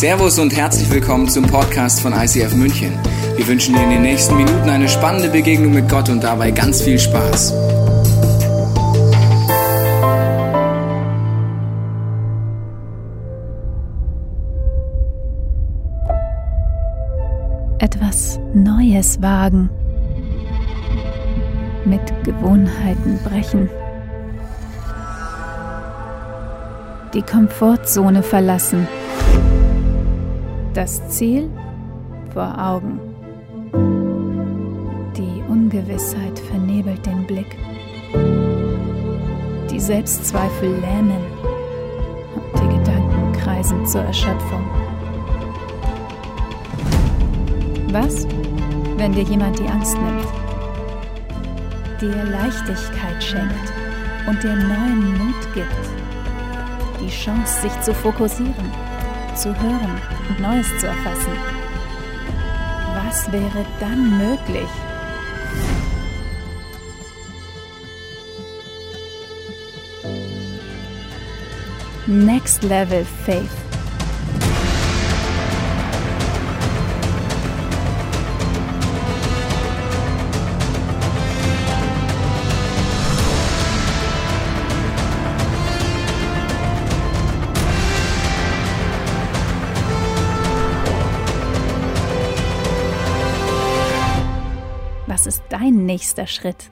Servus 0.00 0.38
und 0.38 0.56
herzlich 0.56 0.90
willkommen 0.90 1.28
zum 1.28 1.44
Podcast 1.44 2.00
von 2.00 2.14
ICF 2.14 2.54
München. 2.54 2.98
Wir 3.36 3.46
wünschen 3.46 3.74
dir 3.74 3.82
in 3.82 3.90
den 3.90 4.00
nächsten 4.00 4.34
Minuten 4.34 4.70
eine 4.70 4.88
spannende 4.88 5.28
Begegnung 5.28 5.74
mit 5.74 5.90
Gott 5.90 6.08
und 6.08 6.24
dabei 6.24 6.52
ganz 6.52 6.80
viel 6.80 6.98
Spaß. 6.98 7.52
Etwas 17.78 18.40
Neues 18.54 19.20
wagen. 19.20 19.68
Mit 21.84 22.00
Gewohnheiten 22.24 23.18
brechen. 23.22 23.68
Die 27.12 27.20
Komfortzone 27.20 28.22
verlassen 28.22 28.88
das 30.74 31.08
Ziel 31.08 31.50
vor 32.32 32.54
Augen. 32.58 33.00
Die 35.16 35.42
Ungewissheit 35.48 36.38
vernebelt 36.38 37.04
den 37.04 37.26
Blick. 37.26 37.56
Die 39.70 39.80
Selbstzweifel 39.80 40.70
lähmen 40.70 41.24
und 42.34 42.62
die 42.62 42.78
Gedanken 42.78 43.32
kreisen 43.32 43.84
zur 43.86 44.02
Erschöpfung. 44.02 44.64
Was, 47.92 48.26
wenn 48.96 49.12
dir 49.12 49.24
jemand 49.24 49.58
die 49.58 49.66
Angst 49.66 49.96
nimmt, 49.98 50.26
dir 52.00 52.24
Leichtigkeit 52.30 53.22
schenkt 53.22 53.72
und 54.28 54.40
dir 54.42 54.54
neuen 54.54 55.18
Mut 55.18 55.54
gibt, 55.54 55.90
die 57.00 57.08
Chance, 57.08 57.62
sich 57.62 57.80
zu 57.80 57.92
fokussieren? 57.92 58.89
Zu 59.34 59.48
hören 59.60 60.00
und 60.28 60.40
Neues 60.40 60.66
zu 60.78 60.86
erfassen. 60.86 61.32
Was 62.94 63.30
wäre 63.32 63.64
dann 63.78 64.18
möglich? 64.18 64.68
Next 72.06 72.62
Level 72.64 73.04
Faith. 73.24 73.69
Nächster 95.90 96.28
Schritt? 96.28 96.70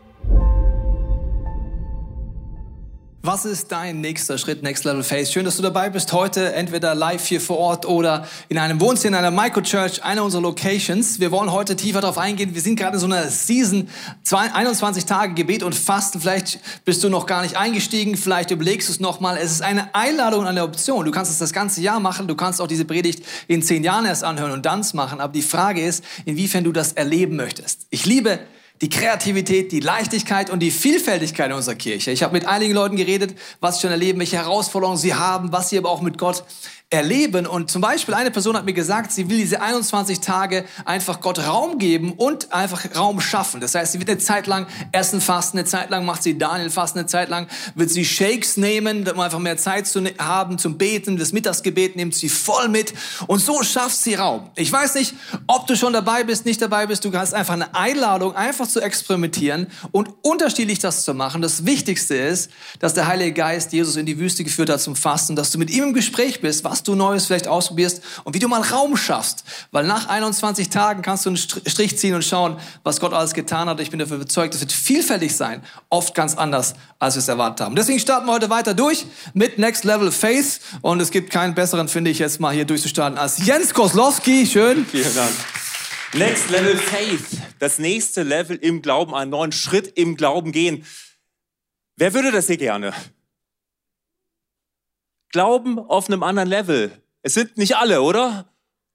Was 3.20 3.44
ist 3.44 3.72
dein 3.72 4.00
nächster 4.00 4.38
Schritt, 4.38 4.62
Next 4.62 4.84
Level 4.84 5.02
Face? 5.02 5.32
Schön, 5.32 5.44
dass 5.44 5.56
du 5.56 5.62
dabei 5.62 5.90
bist 5.90 6.12
heute, 6.12 6.52
entweder 6.52 6.94
live 6.94 7.26
hier 7.26 7.40
vor 7.40 7.58
Ort 7.58 7.84
oder 7.84 8.28
in 8.48 8.58
einem 8.58 8.80
Wohnzimmer, 8.80 9.18
in 9.18 9.24
einer 9.24 9.42
Microchurch, 9.42 10.04
einer 10.04 10.22
unserer 10.22 10.42
Locations. 10.42 11.18
Wir 11.18 11.32
wollen 11.32 11.50
heute 11.50 11.74
tiefer 11.74 12.00
darauf 12.00 12.16
eingehen. 12.16 12.54
Wir 12.54 12.62
sind 12.62 12.76
gerade 12.76 12.94
in 12.94 13.00
so 13.00 13.06
einer 13.06 13.26
Season, 13.26 13.88
21 14.30 15.04
Tage 15.04 15.34
Gebet 15.34 15.64
und 15.64 15.74
Fasten. 15.74 16.20
Vielleicht 16.20 16.60
bist 16.84 17.02
du 17.02 17.08
noch 17.08 17.26
gar 17.26 17.42
nicht 17.42 17.56
eingestiegen, 17.56 18.16
vielleicht 18.16 18.52
überlegst 18.52 18.88
du 18.88 18.92
es 18.92 19.00
nochmal. 19.00 19.36
Es 19.36 19.50
ist 19.50 19.62
eine 19.62 19.96
Einladung 19.96 20.42
und 20.42 20.46
eine 20.46 20.62
Option. 20.62 21.04
Du 21.04 21.10
kannst 21.10 21.32
es 21.32 21.38
das 21.38 21.52
ganze 21.52 21.80
Jahr 21.80 21.98
machen, 21.98 22.28
du 22.28 22.36
kannst 22.36 22.60
auch 22.60 22.68
diese 22.68 22.84
Predigt 22.84 23.24
in 23.48 23.64
zehn 23.64 23.82
Jahren 23.82 24.06
erst 24.06 24.22
anhören 24.22 24.52
und 24.52 24.64
dann 24.64 24.86
machen. 24.94 25.20
Aber 25.20 25.32
die 25.32 25.42
Frage 25.42 25.84
ist, 25.84 26.04
inwiefern 26.24 26.62
du 26.62 26.70
das 26.70 26.92
erleben 26.92 27.34
möchtest. 27.34 27.88
Ich 27.90 28.06
liebe 28.06 28.38
die 28.80 28.88
Kreativität, 28.88 29.72
die 29.72 29.80
Leichtigkeit 29.80 30.50
und 30.50 30.60
die 30.60 30.70
Vielfältigkeit 30.70 31.50
in 31.50 31.56
unserer 31.56 31.74
Kirche. 31.74 32.10
Ich 32.10 32.22
habe 32.22 32.32
mit 32.32 32.46
einigen 32.46 32.74
Leuten 32.74 32.96
geredet, 32.96 33.36
was 33.60 33.76
sie 33.76 33.82
schon 33.82 33.90
erleben, 33.90 34.18
welche 34.20 34.36
Herausforderungen 34.36 34.98
sie 34.98 35.14
haben, 35.14 35.52
was 35.52 35.70
sie 35.70 35.78
aber 35.78 35.90
auch 35.90 36.00
mit 36.00 36.18
Gott 36.18 36.44
erleben. 36.90 37.46
Und 37.46 37.70
zum 37.70 37.82
Beispiel 37.82 38.14
eine 38.14 38.30
Person 38.30 38.56
hat 38.56 38.64
mir 38.64 38.72
gesagt, 38.72 39.12
sie 39.12 39.28
will 39.28 39.36
diese 39.36 39.60
21 39.60 40.20
Tage 40.20 40.64
einfach 40.86 41.20
Gott 41.20 41.38
Raum 41.46 41.78
geben 41.78 42.14
und 42.14 42.50
einfach 42.50 42.96
Raum 42.96 43.20
schaffen. 43.20 43.60
Das 43.60 43.74
heißt, 43.74 43.92
sie 43.92 43.98
wird 43.98 44.08
eine 44.08 44.18
Zeit 44.18 44.46
lang 44.46 44.66
Essen 44.92 45.20
fasten, 45.20 45.58
eine 45.58 45.66
Zeit 45.66 45.90
lang 45.90 46.06
macht 46.06 46.22
sie 46.22 46.38
Daniel 46.38 46.70
fasten, 46.70 47.00
eine 47.00 47.06
Zeit 47.06 47.28
lang 47.28 47.46
wird 47.74 47.90
sie 47.90 48.06
Shakes 48.06 48.56
nehmen, 48.56 49.06
um 49.06 49.20
einfach 49.20 49.38
mehr 49.38 49.58
Zeit 49.58 49.86
zu 49.86 50.00
ne-, 50.00 50.14
haben 50.18 50.56
zum 50.56 50.78
Beten. 50.78 51.18
Das 51.18 51.32
Mittagsgebet 51.32 51.94
nimmt 51.94 52.14
sie 52.14 52.30
voll 52.30 52.68
mit 52.68 52.94
und 53.26 53.40
so 53.40 53.62
schafft 53.62 53.98
sie 53.98 54.14
Raum. 54.14 54.50
Ich 54.56 54.72
weiß 54.72 54.94
nicht, 54.94 55.14
ob 55.46 55.66
du 55.66 55.76
schon 55.76 55.92
dabei 55.92 56.24
bist, 56.24 56.46
nicht 56.46 56.62
dabei 56.62 56.86
bist. 56.86 57.04
Du 57.04 57.12
hast 57.12 57.34
einfach 57.34 57.54
eine 57.54 57.74
Einladung, 57.74 58.34
einfach 58.34 58.66
zu 58.66 58.80
experimentieren 58.80 59.66
und 59.92 60.08
unterschiedlich 60.22 60.78
das 60.78 61.04
zu 61.04 61.12
machen. 61.12 61.42
Das 61.42 61.66
Wichtigste 61.66 62.14
ist, 62.14 62.50
dass 62.78 62.94
der 62.94 63.06
Heilige 63.06 63.34
Geist 63.34 63.74
Jesus 63.74 63.96
in 63.96 64.06
die 64.06 64.18
Wüste 64.18 64.42
geführt 64.42 64.70
hat 64.70 64.80
zum 64.80 64.96
Fasten, 64.96 65.36
dass 65.36 65.50
du 65.50 65.58
mit 65.58 65.68
ihm 65.68 65.84
im 65.84 65.92
Gespräch 65.92 66.40
bist, 66.40 66.64
was 66.64 66.77
was 66.78 66.82
du 66.84 66.94
Neues 66.94 67.26
vielleicht 67.26 67.48
ausprobierst 67.48 68.02
und 68.22 68.34
wie 68.34 68.38
du 68.38 68.46
mal 68.46 68.62
Raum 68.62 68.96
schaffst. 68.96 69.44
Weil 69.72 69.84
nach 69.84 70.08
21 70.08 70.68
Tagen 70.68 71.02
kannst 71.02 71.26
du 71.26 71.30
einen 71.30 71.36
Strich 71.36 71.98
ziehen 71.98 72.14
und 72.14 72.24
schauen, 72.24 72.56
was 72.84 73.00
Gott 73.00 73.12
alles 73.12 73.34
getan 73.34 73.68
hat. 73.68 73.80
Ich 73.80 73.90
bin 73.90 73.98
dafür 73.98 74.16
überzeugt, 74.16 74.54
das 74.54 74.60
wird 74.60 74.72
vielfältig 74.72 75.36
sein. 75.36 75.64
Oft 75.88 76.14
ganz 76.14 76.36
anders, 76.36 76.74
als 77.00 77.16
wir 77.16 77.20
es 77.20 77.28
erwartet 77.28 77.66
haben. 77.66 77.74
Deswegen 77.74 77.98
starten 77.98 78.26
wir 78.26 78.32
heute 78.32 78.48
weiter 78.48 78.74
durch 78.74 79.06
mit 79.34 79.58
Next 79.58 79.84
Level 79.84 80.12
Faith. 80.12 80.60
Und 80.80 81.00
es 81.00 81.10
gibt 81.10 81.30
keinen 81.30 81.54
besseren, 81.54 81.88
finde 81.88 82.10
ich, 82.10 82.20
jetzt 82.20 82.38
mal 82.38 82.54
hier 82.54 82.64
durchzustarten 82.64 83.18
als 83.18 83.44
Jens 83.44 83.74
Koslowski. 83.74 84.46
Schön. 84.46 84.86
Vielen 84.86 85.14
Dank. 85.14 85.32
Next 86.14 86.48
Level 86.50 86.76
Faith. 86.76 87.26
Das 87.58 87.80
nächste 87.80 88.22
Level 88.22 88.56
im 88.56 88.82
Glauben, 88.82 89.14
einen 89.14 89.32
neuen 89.32 89.50
Schritt 89.50 89.98
im 89.98 90.16
Glauben 90.16 90.52
gehen. 90.52 90.86
Wer 91.96 92.14
würde 92.14 92.30
das 92.30 92.46
hier 92.46 92.56
gerne? 92.56 92.92
Glauben 95.30 95.78
auf 95.78 96.08
einem 96.08 96.22
anderen 96.22 96.48
Level. 96.48 96.90
Es 97.22 97.34
sind 97.34 97.56
nicht 97.56 97.76
alle, 97.76 98.02
oder? 98.02 98.48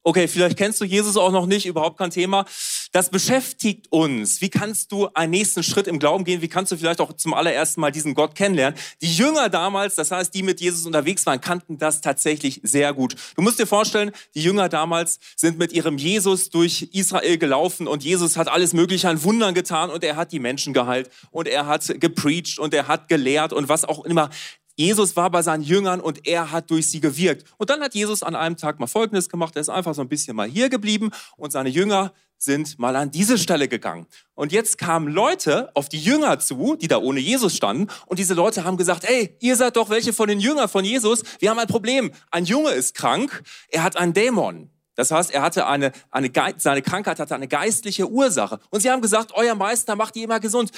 Okay, 0.06 0.28
vielleicht 0.28 0.58
kennst 0.58 0.82
du 0.82 0.86
Jesus 0.86 1.16
auch 1.16 1.32
noch 1.32 1.46
nicht, 1.46 1.66
überhaupt 1.66 1.98
kein 1.98 2.10
Thema. 2.10 2.46
Das 2.92 3.10
beschäftigt 3.10 3.90
uns. 3.90 4.42
Wie 4.42 4.50
kannst 4.50 4.92
du 4.92 5.08
einen 5.14 5.32
nächsten 5.32 5.64
Schritt 5.64 5.88
im 5.88 5.98
Glauben 5.98 6.26
gehen? 6.26 6.42
Wie 6.42 6.50
kannst 6.50 6.74
du 6.74 6.78
vielleicht 6.78 7.00
auch 7.00 7.14
zum 7.14 7.34
allerersten 7.34 7.80
Mal 7.80 7.92
diesen 7.92 8.14
Gott 8.14 8.36
kennenlernen? 8.36 8.78
Die 9.02 9.16
Jünger 9.16 9.48
damals, 9.48 9.96
das 9.96 10.12
heißt, 10.12 10.34
die 10.36 10.44
mit 10.44 10.60
Jesus 10.60 10.86
unterwegs 10.86 11.26
waren, 11.26 11.40
kannten 11.40 11.78
das 11.78 12.02
tatsächlich 12.02 12.60
sehr 12.64 12.94
gut. 12.94 13.16
Du 13.38 13.42
musst 13.42 13.60
dir 13.60 13.66
vorstellen, 13.66 14.12
die 14.36 14.44
Jünger 14.44 14.68
damals 14.68 15.20
sind 15.38 15.58
mit 15.58 15.72
ihrem 15.72 15.98
Jesus 15.98 16.50
durch 16.50 16.90
Israel 16.92 17.38
gelaufen 17.38 17.88
und 17.88 18.04
Jesus 18.04 18.36
hat 18.36 18.50
alles 18.50 18.74
Mögliche 18.74 19.08
an 19.08 19.24
Wundern 19.24 19.54
getan 19.54 19.90
und 19.90 20.04
er 20.04 20.18
hat 20.18 20.34
die 20.34 20.40
Menschen 20.40 20.74
geheilt 20.74 21.10
und 21.32 21.48
er 21.48 21.66
hat 21.66 22.02
gepreacht 22.02 22.60
und 22.60 22.74
er 22.74 22.90
hat 22.90 23.08
gelehrt 23.08 23.54
und 23.54 23.70
was 23.70 23.86
auch 23.86 24.04
immer. 24.04 24.30
Jesus 24.76 25.16
war 25.16 25.30
bei 25.30 25.42
seinen 25.42 25.64
Jüngern 25.64 26.00
und 26.00 26.28
er 26.28 26.52
hat 26.52 26.72
durch 26.72 26.90
sie 26.90 27.00
gewirkt. 27.00 27.46
Und 27.58 27.70
dann 27.70 27.82
hat 27.82 27.94
Jesus 27.94 28.24
an 28.24 28.36
einem 28.36 28.58
Tag 28.58 28.80
mal 28.80 28.88
Folgendes 28.88 29.30
gemacht. 29.30 29.56
Er 29.56 29.62
ist 29.62 29.70
einfach 29.70 29.94
so 29.94 30.02
ein 30.02 30.10
bisschen 30.10 30.36
mal 30.36 30.48
hier 30.48 30.70
geblieben 30.70 31.12
und 31.38 31.52
seine 31.52 31.70
Jünger 31.70 32.14
sind 32.38 32.78
mal 32.78 32.96
an 32.96 33.12
diese 33.12 33.38
Stelle 33.38 33.68
gegangen. 33.68 34.06
Und 34.34 34.52
jetzt 34.52 34.78
kamen 34.78 35.08
Leute 35.08 35.70
auf 35.76 35.90
die 35.90 36.00
Jünger 36.00 36.40
zu, 36.40 36.76
die 36.76 36.88
da 36.88 36.98
ohne 36.98 37.20
Jesus 37.20 37.56
standen. 37.56 37.88
Und 38.06 38.20
diese 38.20 38.34
Leute 38.34 38.64
haben 38.64 38.78
gesagt, 38.78 39.06
ey, 39.06 39.38
ihr 39.40 39.56
seid 39.56 39.78
doch 39.78 39.90
welche 39.90 40.12
von 40.12 40.28
den 40.28 40.40
Jüngern 40.40 40.68
von 40.68 40.84
Jesus. 40.84 41.24
Wir 41.40 41.50
haben 41.50 41.60
ein 41.60 41.68
Problem. 41.68 42.12
Ein 42.32 42.46
Junge 42.46 42.72
ist 42.72 42.96
krank. 42.96 43.44
Er 43.70 43.84
hat 43.84 43.96
einen 43.96 44.14
Dämon. 44.14 44.70
Das 44.96 45.12
heißt, 45.12 45.32
er 45.32 45.42
hatte 45.42 45.68
eine, 45.68 45.92
eine, 46.12 46.30
seine 46.58 46.82
Krankheit 46.82 47.20
hatte 47.20 47.34
eine 47.34 47.48
geistliche 47.48 48.10
Ursache. 48.10 48.60
Und 48.70 48.82
sie 48.82 48.92
haben 48.92 49.02
gesagt, 49.02 49.32
euer 49.34 49.56
Meister 49.56 49.96
macht 49.96 50.16
ihn 50.16 50.24
immer 50.24 50.40
gesund. 50.40 50.72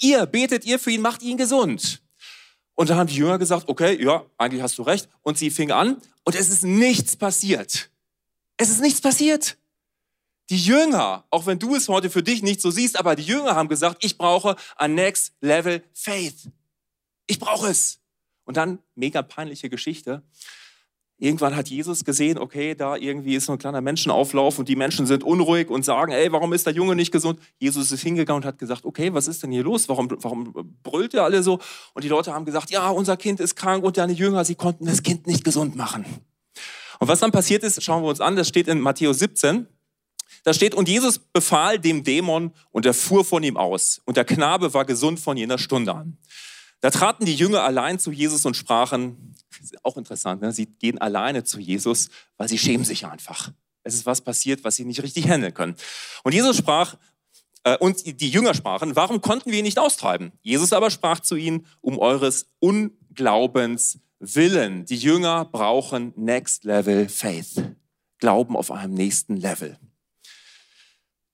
Ihr 0.00 0.26
betet 0.26 0.64
ihr 0.64 0.78
für 0.78 0.90
ihn, 0.90 1.00
macht 1.00 1.22
ihn 1.22 1.36
gesund. 1.36 2.02
Und 2.76 2.90
dann 2.90 2.98
haben 2.98 3.08
die 3.08 3.16
Jünger 3.16 3.38
gesagt, 3.38 3.68
okay, 3.68 4.00
ja, 4.00 4.24
eigentlich 4.38 4.62
hast 4.62 4.78
du 4.78 4.82
recht. 4.82 5.08
Und 5.22 5.38
sie 5.38 5.50
fing 5.50 5.72
an 5.72 5.96
und 6.24 6.34
es 6.36 6.48
ist 6.48 6.62
nichts 6.62 7.16
passiert. 7.16 7.90
Es 8.56 8.68
ist 8.68 8.80
nichts 8.80 9.00
passiert. 9.00 9.56
Die 10.50 10.58
Jünger, 10.58 11.24
auch 11.30 11.46
wenn 11.46 11.58
du 11.58 11.74
es 11.74 11.88
heute 11.88 12.10
für 12.10 12.22
dich 12.22 12.42
nicht 12.42 12.60
so 12.60 12.70
siehst, 12.70 12.98
aber 12.98 13.16
die 13.16 13.24
Jünger 13.24 13.56
haben 13.56 13.68
gesagt, 13.68 14.04
ich 14.04 14.16
brauche 14.16 14.56
ein 14.76 14.94
Next 14.94 15.32
Level 15.40 15.82
Faith. 15.92 16.50
Ich 17.26 17.40
brauche 17.40 17.68
es. 17.68 17.98
Und 18.44 18.56
dann, 18.56 18.78
mega 18.94 19.22
peinliche 19.22 19.68
Geschichte. 19.68 20.22
Irgendwann 21.18 21.56
hat 21.56 21.68
Jesus 21.68 22.04
gesehen, 22.04 22.38
okay, 22.38 22.74
da 22.74 22.94
irgendwie 22.94 23.36
ist 23.36 23.46
so 23.46 23.52
ein 23.52 23.58
kleiner 23.58 23.80
Menschenauflauf 23.80 24.58
und 24.58 24.68
die 24.68 24.76
Menschen 24.76 25.06
sind 25.06 25.24
unruhig 25.24 25.70
und 25.70 25.82
sagen, 25.82 26.12
ey, 26.12 26.30
warum 26.30 26.52
ist 26.52 26.66
der 26.66 26.74
Junge 26.74 26.94
nicht 26.94 27.10
gesund? 27.10 27.40
Jesus 27.58 27.90
ist 27.90 28.02
hingegangen 28.02 28.42
und 28.42 28.46
hat 28.46 28.58
gesagt, 28.58 28.84
okay, 28.84 29.14
was 29.14 29.26
ist 29.26 29.42
denn 29.42 29.50
hier 29.50 29.62
los? 29.62 29.88
Warum, 29.88 30.08
warum 30.20 30.52
brüllt 30.82 31.14
ihr 31.14 31.22
alle 31.22 31.42
so? 31.42 31.58
Und 31.94 32.04
die 32.04 32.08
Leute 32.08 32.34
haben 32.34 32.44
gesagt, 32.44 32.70
ja, 32.70 32.90
unser 32.90 33.16
Kind 33.16 33.40
ist 33.40 33.56
krank 33.56 33.82
und 33.82 33.96
deine 33.96 34.12
Jünger, 34.12 34.44
sie 34.44 34.56
konnten 34.56 34.84
das 34.84 35.02
Kind 35.02 35.26
nicht 35.26 35.42
gesund 35.42 35.74
machen. 35.74 36.04
Und 36.98 37.08
was 37.08 37.20
dann 37.20 37.32
passiert 37.32 37.62
ist, 37.62 37.82
schauen 37.82 38.02
wir 38.02 38.08
uns 38.08 38.20
an, 38.20 38.36
das 38.36 38.48
steht 38.48 38.68
in 38.68 38.80
Matthäus 38.80 39.18
17. 39.18 39.66
Da 40.44 40.52
steht, 40.52 40.74
und 40.74 40.88
Jesus 40.88 41.18
befahl 41.18 41.78
dem 41.78 42.04
Dämon 42.04 42.52
und 42.70 42.86
er 42.86 42.94
fuhr 42.94 43.24
von 43.24 43.42
ihm 43.42 43.56
aus. 43.56 44.00
Und 44.04 44.16
der 44.16 44.24
Knabe 44.24 44.74
war 44.74 44.84
gesund 44.84 45.18
von 45.18 45.36
jener 45.36 45.58
Stunde 45.58 45.94
an. 45.94 46.18
Da 46.80 46.90
traten 46.90 47.24
die 47.24 47.34
Jünger 47.34 47.62
allein 47.62 47.98
zu 47.98 48.12
Jesus 48.12 48.44
und 48.44 48.56
sprachen, 48.56 49.34
auch 49.82 49.96
interessant, 49.96 50.42
ne? 50.42 50.52
sie 50.52 50.66
gehen 50.66 50.98
alleine 50.98 51.44
zu 51.44 51.58
Jesus, 51.58 52.08
weil 52.36 52.48
sie 52.48 52.58
schämen 52.58 52.84
sich 52.84 53.06
einfach. 53.06 53.52
Es 53.82 53.94
ist 53.94 54.06
was 54.06 54.20
passiert, 54.20 54.64
was 54.64 54.76
sie 54.76 54.84
nicht 54.84 55.02
richtig 55.02 55.28
handeln 55.28 55.54
können. 55.54 55.76
Und 56.22 56.34
Jesus 56.34 56.56
sprach, 56.56 56.96
äh, 57.64 57.76
und 57.78 58.20
die 58.20 58.30
Jünger 58.30 58.54
sprachen, 58.54 58.96
warum 58.96 59.20
konnten 59.20 59.50
wir 59.50 59.58
ihn 59.58 59.64
nicht 59.64 59.78
austreiben? 59.78 60.32
Jesus 60.42 60.72
aber 60.72 60.90
sprach 60.90 61.20
zu 61.20 61.36
ihnen, 61.36 61.66
um 61.80 61.98
eures 61.98 62.46
Unglaubens 62.58 63.98
willen. 64.18 64.84
Die 64.86 64.96
Jünger 64.96 65.44
brauchen 65.44 66.12
Next 66.16 66.64
Level 66.64 67.08
Faith. 67.08 67.62
Glauben 68.18 68.56
auf 68.56 68.70
einem 68.70 68.94
nächsten 68.94 69.36
Level. 69.36 69.78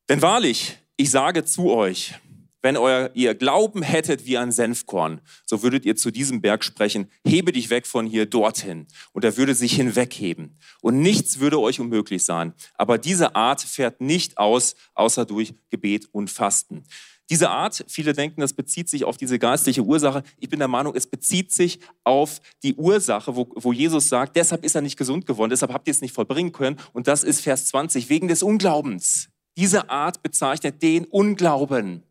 Denn 0.08 0.20
wahrlich, 0.20 0.78
ich 0.96 1.10
sage 1.10 1.44
zu 1.44 1.70
euch, 1.70 2.14
wenn 2.62 2.76
euer, 2.76 3.10
ihr 3.14 3.34
Glauben 3.34 3.82
hättet 3.82 4.24
wie 4.24 4.38
ein 4.38 4.52
Senfkorn, 4.52 5.20
so 5.44 5.62
würdet 5.62 5.84
ihr 5.84 5.96
zu 5.96 6.10
diesem 6.10 6.40
Berg 6.40 6.64
sprechen, 6.64 7.08
hebe 7.26 7.52
dich 7.52 7.70
weg 7.70 7.86
von 7.86 8.06
hier 8.06 8.26
dorthin. 8.26 8.86
Und 9.12 9.24
er 9.24 9.36
würde 9.36 9.54
sich 9.54 9.74
hinwegheben. 9.74 10.56
Und 10.80 11.00
nichts 11.00 11.40
würde 11.40 11.60
euch 11.60 11.80
unmöglich 11.80 12.24
sein. 12.24 12.54
Aber 12.74 12.98
diese 12.98 13.34
Art 13.34 13.60
fährt 13.60 14.00
nicht 14.00 14.38
aus, 14.38 14.74
außer 14.94 15.26
durch 15.26 15.54
Gebet 15.70 16.08
und 16.12 16.30
Fasten. 16.30 16.84
Diese 17.30 17.50
Art, 17.50 17.84
viele 17.88 18.12
denken, 18.12 18.40
das 18.40 18.52
bezieht 18.52 18.88
sich 18.88 19.04
auf 19.04 19.16
diese 19.16 19.38
geistliche 19.38 19.82
Ursache. 19.82 20.22
Ich 20.38 20.48
bin 20.48 20.58
der 20.58 20.68
Meinung, 20.68 20.94
es 20.94 21.06
bezieht 21.06 21.50
sich 21.50 21.80
auf 22.04 22.40
die 22.62 22.74
Ursache, 22.74 23.34
wo, 23.34 23.48
wo 23.54 23.72
Jesus 23.72 24.08
sagt, 24.08 24.36
deshalb 24.36 24.64
ist 24.64 24.74
er 24.74 24.82
nicht 24.82 24.98
gesund 24.98 25.24
geworden, 25.24 25.50
deshalb 25.50 25.72
habt 25.72 25.88
ihr 25.88 25.92
es 25.92 26.02
nicht 26.02 26.14
vollbringen 26.14 26.52
können. 26.52 26.78
Und 26.92 27.08
das 27.08 27.24
ist 27.24 27.40
Vers 27.40 27.66
20, 27.66 28.08
wegen 28.10 28.28
des 28.28 28.42
Unglaubens. 28.42 29.30
Diese 29.56 29.88
Art 29.88 30.22
bezeichnet 30.22 30.82
den 30.82 31.04
Unglauben. 31.06 32.02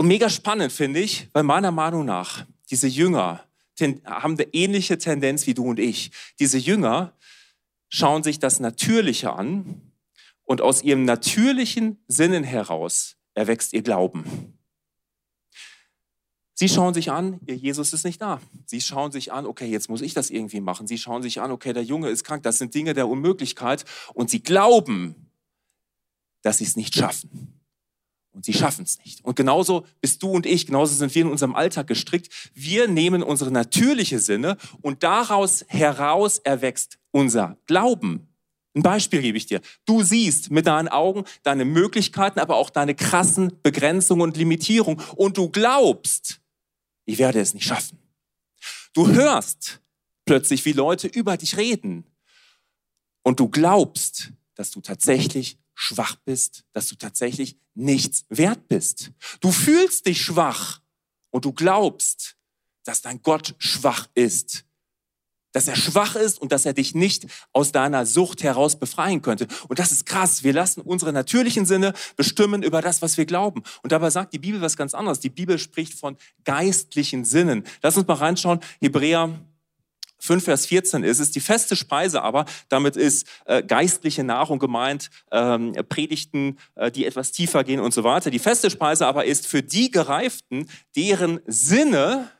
Und 0.00 0.06
mega 0.06 0.30
spannend 0.30 0.72
finde 0.72 0.98
ich, 0.98 1.28
weil 1.34 1.42
meiner 1.42 1.72
Meinung 1.72 2.06
nach 2.06 2.46
diese 2.70 2.86
Jünger 2.86 3.44
haben 4.06 4.32
eine 4.32 4.54
ähnliche 4.54 4.96
Tendenz 4.96 5.46
wie 5.46 5.52
du 5.52 5.64
und 5.64 5.78
ich. 5.78 6.10
Diese 6.38 6.56
Jünger 6.56 7.14
schauen 7.90 8.22
sich 8.22 8.38
das 8.38 8.60
Natürliche 8.60 9.34
an 9.34 9.92
und 10.44 10.62
aus 10.62 10.82
ihrem 10.82 11.04
natürlichen 11.04 12.02
Sinnen 12.08 12.44
heraus 12.44 13.18
erwächst 13.34 13.74
ihr 13.74 13.82
Glauben. 13.82 14.24
Sie 16.54 16.70
schauen 16.70 16.94
sich 16.94 17.10
an, 17.10 17.38
ihr 17.44 17.56
Jesus 17.56 17.92
ist 17.92 18.06
nicht 18.06 18.22
da. 18.22 18.40
Sie 18.64 18.80
schauen 18.80 19.12
sich 19.12 19.34
an, 19.34 19.44
okay, 19.44 19.66
jetzt 19.66 19.90
muss 19.90 20.00
ich 20.00 20.14
das 20.14 20.30
irgendwie 20.30 20.62
machen. 20.62 20.86
Sie 20.86 20.96
schauen 20.96 21.20
sich 21.20 21.42
an, 21.42 21.50
okay, 21.50 21.74
der 21.74 21.84
Junge 21.84 22.08
ist 22.08 22.24
krank. 22.24 22.42
Das 22.42 22.56
sind 22.56 22.74
Dinge 22.74 22.94
der 22.94 23.06
Unmöglichkeit. 23.06 23.84
Und 24.14 24.30
sie 24.30 24.42
glauben, 24.42 25.30
dass 26.40 26.56
sie 26.56 26.64
es 26.64 26.74
nicht 26.74 26.94
schaffen. 26.94 27.59
Und 28.32 28.44
sie 28.44 28.52
schaffen 28.52 28.84
es 28.84 28.98
nicht. 29.04 29.24
Und 29.24 29.34
genauso 29.34 29.86
bist 30.00 30.22
du 30.22 30.30
und 30.30 30.46
ich, 30.46 30.66
genauso 30.66 30.94
sind 30.94 31.14
wir 31.14 31.22
in 31.22 31.30
unserem 31.30 31.54
Alltag 31.54 31.88
gestrickt. 31.88 32.50
Wir 32.54 32.86
nehmen 32.86 33.22
unsere 33.22 33.50
natürliche 33.50 34.20
Sinne 34.20 34.56
und 34.82 35.02
daraus 35.02 35.64
heraus 35.68 36.38
erwächst 36.38 36.98
unser 37.10 37.56
Glauben. 37.66 38.28
Ein 38.74 38.82
Beispiel 38.82 39.20
gebe 39.20 39.36
ich 39.36 39.46
dir. 39.46 39.60
Du 39.84 40.02
siehst 40.04 40.52
mit 40.52 40.66
deinen 40.66 40.86
Augen 40.88 41.24
deine 41.42 41.64
Möglichkeiten, 41.64 42.38
aber 42.38 42.56
auch 42.56 42.70
deine 42.70 42.94
krassen 42.94 43.52
Begrenzungen 43.62 44.22
und 44.22 44.36
Limitierungen. 44.36 45.04
Und 45.16 45.36
du 45.36 45.48
glaubst, 45.48 46.40
ich 47.04 47.18
werde 47.18 47.40
es 47.40 47.52
nicht 47.52 47.66
schaffen. 47.66 47.98
Du 48.94 49.08
hörst 49.08 49.80
plötzlich, 50.24 50.64
wie 50.64 50.72
Leute 50.72 51.08
über 51.08 51.36
dich 51.36 51.56
reden. 51.56 52.04
Und 53.22 53.40
du 53.40 53.48
glaubst, 53.48 54.30
dass 54.54 54.70
du 54.70 54.80
tatsächlich 54.80 55.58
schwach 55.80 56.16
bist, 56.24 56.64
dass 56.72 56.88
du 56.88 56.94
tatsächlich 56.94 57.56
nichts 57.74 58.26
wert 58.28 58.68
bist. 58.68 59.12
Du 59.40 59.50
fühlst 59.50 60.06
dich 60.06 60.20
schwach 60.20 60.80
und 61.30 61.46
du 61.46 61.52
glaubst, 61.52 62.36
dass 62.84 63.00
dein 63.00 63.22
Gott 63.22 63.54
schwach 63.58 64.08
ist. 64.14 64.64
Dass 65.52 65.66
er 65.66 65.74
schwach 65.74 66.14
ist 66.14 66.40
und 66.40 66.52
dass 66.52 66.66
er 66.66 66.74
dich 66.74 66.94
nicht 66.94 67.26
aus 67.52 67.72
deiner 67.72 68.06
Sucht 68.06 68.42
heraus 68.42 68.78
befreien 68.78 69.22
könnte. 69.22 69.48
Und 69.68 69.78
das 69.78 69.90
ist 69.90 70.06
krass. 70.06 70.44
Wir 70.44 70.52
lassen 70.52 70.80
unsere 70.82 71.12
natürlichen 71.12 71.66
Sinne 71.66 71.92
bestimmen 72.14 72.62
über 72.62 72.82
das, 72.82 73.02
was 73.02 73.16
wir 73.16 73.24
glauben. 73.24 73.62
Und 73.82 73.90
dabei 73.90 74.10
sagt 74.10 74.32
die 74.34 74.38
Bibel 74.38 74.60
was 74.60 74.76
ganz 74.76 74.94
anderes. 74.94 75.18
Die 75.18 75.30
Bibel 75.30 75.58
spricht 75.58 75.94
von 75.94 76.16
geistlichen 76.44 77.24
Sinnen. 77.24 77.64
Lass 77.82 77.96
uns 77.96 78.06
mal 78.06 78.14
reinschauen. 78.14 78.60
Hebräer 78.80 79.40
5, 80.20 80.44
Vers 80.44 80.66
14 80.66 81.02
ist 81.02 81.18
es 81.18 81.30
die 81.30 81.40
feste 81.40 81.76
Speise 81.76 82.22
aber, 82.22 82.44
damit 82.68 82.96
ist 82.96 83.26
äh, 83.46 83.62
geistliche 83.62 84.22
Nahrung 84.22 84.58
gemeint, 84.58 85.10
ähm, 85.32 85.72
Predigten, 85.88 86.58
äh, 86.76 86.90
die 86.90 87.06
etwas 87.06 87.32
tiefer 87.32 87.64
gehen 87.64 87.80
und 87.80 87.94
so 87.94 88.04
weiter. 88.04 88.30
Die 88.30 88.38
feste 88.38 88.70
Speise 88.70 89.06
aber 89.06 89.24
ist 89.24 89.46
für 89.46 89.62
die 89.62 89.90
Gereiften, 89.90 90.68
deren 90.94 91.40
Sinne 91.46 92.30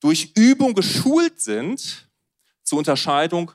durch 0.00 0.32
Übung 0.36 0.74
geschult 0.74 1.40
sind 1.40 2.08
zur 2.62 2.78
Unterscheidung 2.78 3.52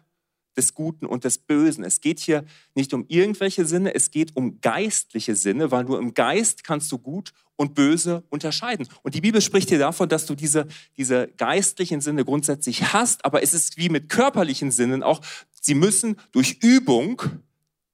des 0.56 0.74
Guten 0.74 1.06
und 1.06 1.24
des 1.24 1.38
Bösen. 1.38 1.84
Es 1.84 2.02
geht 2.02 2.20
hier 2.20 2.46
nicht 2.76 2.94
um 2.94 3.06
irgendwelche 3.08 3.66
Sinne, 3.66 3.94
es 3.94 4.12
geht 4.12 4.36
um 4.36 4.60
geistliche 4.62 5.36
Sinne, 5.36 5.72
weil 5.72 5.84
nur 5.84 6.00
im 6.00 6.14
Geist 6.14 6.64
kannst 6.64 6.92
du 6.92 6.98
gut 6.98 7.34
und 7.56 7.76
böse 7.76 8.24
unterscheiden. 8.30 8.88
Und 9.04 9.16
die 9.16 9.22
Bibel 9.22 9.42
spricht 9.42 9.70
hier 9.70 9.80
davon, 9.80 10.10
dass 10.10 10.26
du 10.26 10.36
diese, 10.36 10.68
diese 10.98 11.28
geistlichen 11.38 12.02
Sinne 12.02 12.26
grundsätzlich 12.26 12.94
hast, 12.94 13.26
aber 13.26 13.44
es 13.44 13.54
ist 13.54 13.78
wie 13.78 13.90
mit 13.90 14.10
körperlichen 14.10 14.72
Sinnen 14.72 15.04
auch, 15.04 15.22
sie 15.52 15.76
müssen 15.76 16.18
durch 16.32 16.60
Übung 16.62 17.22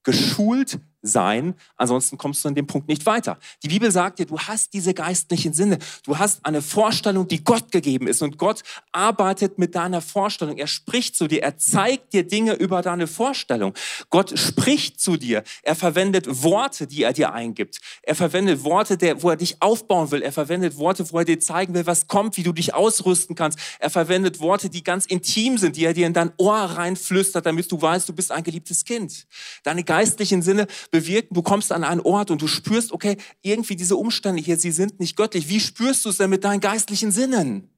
geschult 0.03 0.79
sein, 1.01 1.55
ansonsten 1.77 2.17
kommst 2.17 2.43
du 2.43 2.49
an 2.49 2.55
dem 2.55 2.67
Punkt 2.67 2.87
nicht 2.87 3.05
weiter. 3.05 3.37
Die 3.63 3.67
Bibel 3.67 3.91
sagt 3.91 4.19
dir, 4.19 4.25
du 4.25 4.39
hast 4.39 4.73
diese 4.73 4.93
geistlichen 4.93 5.53
Sinne, 5.53 5.79
du 6.03 6.17
hast 6.17 6.45
eine 6.45 6.61
Vorstellung, 6.61 7.27
die 7.27 7.43
Gott 7.43 7.71
gegeben 7.71 8.07
ist 8.07 8.21
und 8.21 8.37
Gott 8.37 8.63
arbeitet 8.91 9.57
mit 9.57 9.75
deiner 9.75 10.01
Vorstellung. 10.01 10.57
Er 10.57 10.67
spricht 10.67 11.15
zu 11.15 11.27
dir, 11.27 11.43
er 11.43 11.57
zeigt 11.57 12.13
dir 12.13 12.27
Dinge 12.27 12.53
über 12.53 12.81
deine 12.81 13.07
Vorstellung. 13.07 13.73
Gott 14.09 14.37
spricht 14.37 14.99
zu 14.99 15.17
dir, 15.17 15.43
er 15.63 15.75
verwendet 15.75 16.43
Worte, 16.43 16.87
die 16.87 17.03
er 17.03 17.13
dir 17.13 17.33
eingibt. 17.33 17.79
Er 18.03 18.15
verwendet 18.15 18.63
Worte, 18.63 18.97
wo 19.21 19.29
er 19.29 19.37
dich 19.37 19.61
aufbauen 19.61 20.11
will. 20.11 20.21
Er 20.21 20.31
verwendet 20.31 20.77
Worte, 20.77 21.09
wo 21.11 21.19
er 21.19 21.25
dir 21.25 21.39
zeigen 21.39 21.73
will, 21.73 21.85
was 21.85 22.07
kommt, 22.07 22.37
wie 22.37 22.43
du 22.43 22.51
dich 22.51 22.73
ausrüsten 22.73 23.35
kannst. 23.35 23.59
Er 23.79 23.89
verwendet 23.89 24.39
Worte, 24.39 24.69
die 24.69 24.83
ganz 24.83 25.05
intim 25.05 25.57
sind, 25.57 25.75
die 25.75 25.85
er 25.85 25.93
dir 25.93 26.07
in 26.07 26.13
dein 26.13 26.31
Ohr 26.37 26.57
reinflüstert, 26.57 27.45
damit 27.45 27.71
du 27.71 27.81
weißt, 27.81 28.09
du 28.09 28.13
bist 28.13 28.31
ein 28.31 28.43
geliebtes 28.43 28.83
Kind. 28.83 29.27
Deine 29.63 29.83
geistlichen 29.83 30.41
Sinne 30.41 30.67
bewirken, 30.91 31.33
du 31.33 31.41
kommst 31.41 31.71
an 31.71 31.83
einen 31.83 32.01
Ort 32.01 32.31
und 32.31 32.41
du 32.41 32.47
spürst, 32.47 32.91
okay, 32.91 33.17
irgendwie 33.41 33.75
diese 33.75 33.95
Umstände 33.95 34.41
hier, 34.41 34.57
sie 34.57 34.71
sind 34.71 34.99
nicht 34.99 35.15
göttlich. 35.15 35.49
Wie 35.49 35.59
spürst 35.59 36.05
du 36.05 36.09
es 36.09 36.17
denn 36.17 36.29
mit 36.29 36.43
deinen 36.43 36.61
geistlichen 36.61 37.11
Sinnen? 37.11 37.69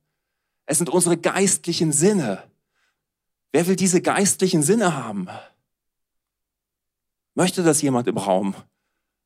Es 0.65 0.77
sind 0.77 0.89
unsere 0.89 1.17
geistlichen 1.17 1.91
Sinne. 1.91 2.43
Wer 3.51 3.67
will 3.67 3.75
diese 3.75 4.01
geistlichen 4.01 4.63
Sinne 4.63 4.95
haben? 4.95 5.27
Möchte 7.33 7.63
das 7.63 7.81
jemand 7.81 8.07
im 8.07 8.17
Raum? 8.17 8.55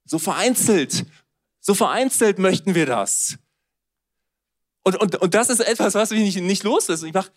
So 0.06 0.20
vereinzelt, 0.20 1.06
so 1.60 1.74
vereinzelt 1.74 2.40
möchten 2.40 2.76
wir 2.76 2.86
das. 2.86 3.38
Und, 4.84 4.98
und, 4.98 5.16
und 5.16 5.34
das 5.34 5.50
ist 5.50 5.62
etwas, 5.62 5.96
was 5.96 6.12
mich 6.12 6.22
nicht, 6.22 6.42
nicht 6.42 6.64
loslässt. 6.64 7.04
Ich 7.04 7.14
mach, 7.14 7.30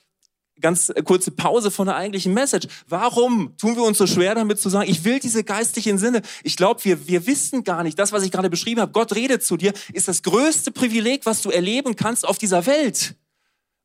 ganz 0.60 0.92
kurze 1.04 1.30
Pause 1.30 1.70
von 1.70 1.86
der 1.86 1.96
eigentlichen 1.96 2.34
Message. 2.34 2.68
Warum 2.88 3.56
tun 3.56 3.76
wir 3.76 3.82
uns 3.82 3.98
so 3.98 4.06
schwer 4.06 4.34
damit 4.34 4.60
zu 4.60 4.68
sagen, 4.68 4.90
ich 4.90 5.04
will 5.04 5.18
diese 5.18 5.44
geistlichen 5.44 5.98
Sinne? 5.98 6.22
Ich 6.42 6.56
glaube, 6.56 6.84
wir, 6.84 7.08
wir 7.08 7.26
wissen 7.26 7.64
gar 7.64 7.82
nicht, 7.82 7.98
das, 7.98 8.12
was 8.12 8.22
ich 8.22 8.30
gerade 8.30 8.50
beschrieben 8.50 8.80
habe, 8.80 8.92
Gott 8.92 9.14
redet 9.14 9.42
zu 9.44 9.56
dir, 9.56 9.72
ist 9.92 10.08
das 10.08 10.22
größte 10.22 10.70
Privileg, 10.70 11.26
was 11.26 11.42
du 11.42 11.50
erleben 11.50 11.96
kannst 11.96 12.26
auf 12.26 12.38
dieser 12.38 12.66
Welt. 12.66 13.14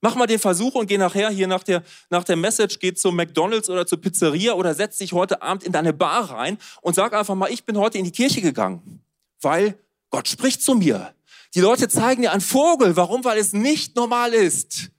Mach 0.02 0.16
mal 0.16 0.28
den 0.28 0.40
Versuch 0.40 0.76
und 0.76 0.88
geh 0.88 0.98
nachher 0.98 1.30
hier 1.30 1.48
nach 1.48 1.64
der, 1.64 1.82
nach 2.10 2.26
der 2.26 2.36
Message, 2.36 2.80
geh 2.80 2.94
zum 2.94 3.16
McDonalds 3.16 3.70
oder 3.70 3.88
zur 3.88 4.02
Pizzeria 4.02 4.54
oder 4.54 4.76
setz 4.76 4.98
dich 4.98 5.14
heute 5.14 5.42
Abend 5.42 5.64
in 5.64 5.72
deine 5.72 5.94
Bar 5.94 6.30
rein 6.30 6.58
und 6.82 6.94
sag 6.94 7.14
einfach 7.14 7.36
mal, 7.36 7.50
ich 7.50 7.64
bin 7.64 7.78
heute 7.78 7.98
in 7.98 8.04
die 8.04 8.12
Kirche 8.12 8.42
gegangen, 8.42 9.02
weil 9.42 9.80
Gott 10.10 10.28
spricht 10.28 10.62
zu 10.62 10.76
mir. 10.76 11.14
Die 11.56 11.62
Leute 11.62 11.88
zeigen 11.88 12.24
dir 12.24 12.32
einen 12.32 12.42
Vogel. 12.42 12.96
Warum? 12.96 13.24
Weil 13.24 13.38
es 13.38 13.54
nicht 13.54 13.96
normal 13.96 14.34
ist. 14.34 14.90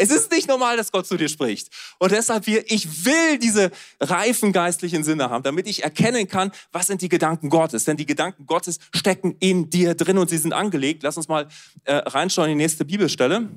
Es 0.00 0.10
ist 0.10 0.30
nicht 0.30 0.48
normal, 0.48 0.78
dass 0.78 0.92
Gott 0.92 1.06
zu 1.06 1.18
dir 1.18 1.28
spricht. 1.28 1.68
Und 1.98 2.10
deshalb 2.10 2.46
wir, 2.46 2.64
ich 2.70 3.04
will 3.04 3.38
diese 3.38 3.70
reifen 4.00 4.50
geistlichen 4.50 5.04
Sinne 5.04 5.28
haben, 5.28 5.42
damit 5.42 5.68
ich 5.68 5.82
erkennen 5.84 6.26
kann, 6.26 6.52
was 6.72 6.86
sind 6.86 7.02
die 7.02 7.10
Gedanken 7.10 7.50
Gottes. 7.50 7.84
Denn 7.84 7.98
die 7.98 8.06
Gedanken 8.06 8.46
Gottes 8.46 8.78
stecken 8.94 9.36
in 9.40 9.68
dir 9.68 9.94
drin 9.94 10.16
und 10.16 10.30
sie 10.30 10.38
sind 10.38 10.54
angelegt. 10.54 11.02
Lass 11.02 11.18
uns 11.18 11.28
mal 11.28 11.48
äh, 11.84 11.96
reinschauen 11.96 12.48
in 12.48 12.56
die 12.56 12.64
nächste 12.64 12.86
Bibelstelle. 12.86 13.50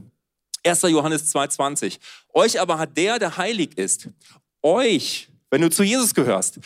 1. 0.66 0.82
Johannes 0.82 1.34
2,20. 1.34 1.98
Euch 2.34 2.60
aber 2.60 2.78
hat 2.78 2.98
der, 2.98 3.20
der 3.20 3.38
heilig 3.38 3.78
ist, 3.78 4.10
euch, 4.62 5.30
wenn 5.50 5.62
du 5.62 5.70
zu 5.70 5.84
Jesus 5.84 6.14
gehörst, 6.14 6.60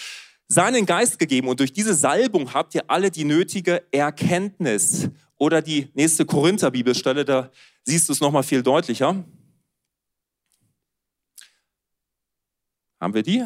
seinen 0.47 0.87
Geist 0.87 1.19
gegeben 1.19 1.49
und 1.49 1.59
durch 1.59 1.71
diese 1.71 1.93
Salbung 1.93 2.51
habt 2.51 2.73
ihr 2.73 2.89
alle 2.89 3.11
die 3.11 3.25
nötige 3.25 3.83
Erkenntnis. 3.91 5.09
Oder 5.39 5.61
die 5.61 5.89
nächste 5.93 6.25
Korinther-Bibelstelle, 6.25 7.23
da 7.23 7.51
siehst 7.83 8.09
du 8.09 8.13
es 8.13 8.21
nochmal 8.21 8.41
viel 8.41 8.63
deutlicher. 8.63 9.23
Haben 12.99 13.13
wir 13.13 13.23
die? 13.23 13.43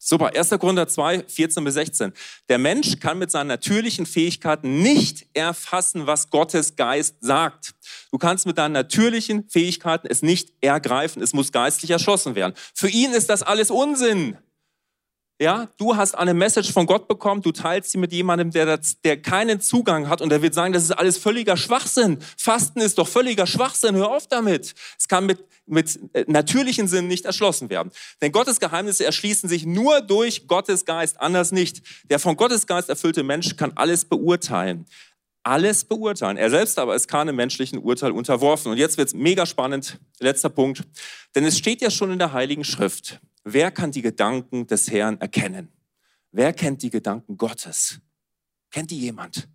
Super, 0.00 0.30
1. 0.34 0.50
Korinther 0.50 0.86
2, 0.86 1.24
14 1.26 1.64
bis 1.64 1.74
16. 1.74 2.12
Der 2.48 2.58
Mensch 2.58 3.00
kann 3.00 3.18
mit 3.18 3.32
seinen 3.32 3.48
natürlichen 3.48 4.06
Fähigkeiten 4.06 4.80
nicht 4.80 5.26
erfassen, 5.34 6.06
was 6.06 6.30
Gottes 6.30 6.76
Geist 6.76 7.16
sagt. 7.20 7.74
Du 8.12 8.18
kannst 8.18 8.46
mit 8.46 8.58
deinen 8.58 8.72
natürlichen 8.72 9.48
Fähigkeiten 9.48 10.06
es 10.08 10.22
nicht 10.22 10.52
ergreifen. 10.60 11.20
Es 11.20 11.32
muss 11.32 11.50
geistlich 11.50 11.90
erschlossen 11.90 12.36
werden. 12.36 12.54
Für 12.74 12.88
ihn 12.88 13.12
ist 13.12 13.28
das 13.28 13.42
alles 13.42 13.72
Unsinn. 13.72 14.38
Ja, 15.40 15.68
du 15.76 15.94
hast 15.94 16.16
eine 16.16 16.34
Message 16.34 16.72
von 16.72 16.86
Gott 16.86 17.06
bekommen, 17.06 17.42
du 17.42 17.52
teilst 17.52 17.92
sie 17.92 17.98
mit 17.98 18.12
jemandem, 18.12 18.50
der, 18.50 18.80
der 19.04 19.22
keinen 19.22 19.60
Zugang 19.60 20.08
hat 20.08 20.20
und 20.20 20.30
der 20.30 20.42
wird 20.42 20.52
sagen, 20.52 20.72
das 20.72 20.82
ist 20.82 20.90
alles 20.90 21.16
völliger 21.16 21.56
Schwachsinn. 21.56 22.18
Fasten 22.36 22.80
ist 22.80 22.98
doch 22.98 23.06
völliger 23.06 23.46
Schwachsinn, 23.46 23.94
hör 23.94 24.10
auf 24.10 24.26
damit. 24.26 24.74
Es 24.98 25.06
kann 25.06 25.26
mit, 25.26 25.44
mit 25.66 25.96
äh, 26.12 26.24
natürlichen 26.26 26.88
Sinn 26.88 27.06
nicht 27.06 27.24
erschlossen 27.24 27.70
werden. 27.70 27.92
Denn 28.20 28.32
Gottes 28.32 28.58
Geheimnisse 28.58 29.04
erschließen 29.04 29.48
sich 29.48 29.64
nur 29.64 30.00
durch 30.00 30.48
Gottes 30.48 30.84
Geist, 30.84 31.20
anders 31.20 31.52
nicht. 31.52 31.82
Der 32.10 32.18
von 32.18 32.36
Gottes 32.36 32.66
Geist 32.66 32.88
erfüllte 32.88 33.22
Mensch 33.22 33.54
kann 33.54 33.70
alles 33.76 34.06
beurteilen. 34.06 34.86
Alles 35.44 35.84
beurteilen. 35.84 36.36
Er 36.36 36.50
selbst 36.50 36.80
aber 36.80 36.96
ist 36.96 37.06
keinem 37.06 37.36
menschlichen 37.36 37.78
Urteil 37.78 38.10
unterworfen. 38.10 38.72
Und 38.72 38.78
jetzt 38.78 38.98
wird's 38.98 39.14
mega 39.14 39.46
spannend. 39.46 40.00
Letzter 40.18 40.48
Punkt. 40.48 40.82
Denn 41.36 41.44
es 41.44 41.56
steht 41.56 41.80
ja 41.80 41.90
schon 41.90 42.10
in 42.10 42.18
der 42.18 42.32
Heiligen 42.32 42.64
Schrift. 42.64 43.20
Wer 43.50 43.70
kann 43.70 43.92
die 43.92 44.02
Gedanken 44.02 44.66
des 44.66 44.90
Herrn 44.90 45.18
erkennen? 45.22 45.72
Wer 46.32 46.52
kennt 46.52 46.82
die 46.82 46.90
Gedanken 46.90 47.38
Gottes? 47.38 47.98
Kennt 48.70 48.90
die 48.90 48.98
jemand? 48.98 49.48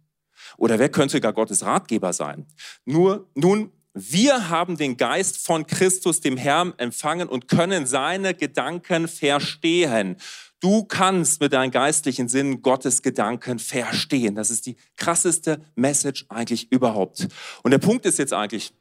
Oder 0.57 0.79
wer 0.79 0.89
könnte 0.89 1.21
gar 1.21 1.33
Gottes 1.33 1.63
Ratgeber 1.63 2.11
sein? 2.11 2.47
Nur, 2.85 3.29
nun, 3.35 3.71
wir 3.93 4.49
haben 4.49 4.77
den 4.77 4.97
Geist 4.97 5.37
von 5.37 5.67
Christus, 5.67 6.21
dem 6.21 6.37
Herrn, 6.37 6.73
empfangen 6.77 7.29
und 7.29 7.47
können 7.47 7.85
seine 7.85 8.33
Gedanken 8.33 9.07
verstehen. 9.07 10.17
Du 10.59 10.85
kannst 10.85 11.39
mit 11.41 11.53
deinem 11.53 11.69
geistlichen 11.69 12.29
Sinn 12.29 12.63
Gottes 12.63 13.03
Gedanken 13.03 13.59
verstehen. 13.59 14.33
Das 14.33 14.49
ist 14.49 14.65
die 14.65 14.75
krasseste 14.97 15.61
Message 15.75 16.25
eigentlich 16.29 16.71
überhaupt. 16.71 17.27
Und 17.61 17.69
der 17.69 17.77
Punkt 17.77 18.07
ist 18.07 18.17
jetzt 18.17 18.33
eigentlich, 18.33 18.73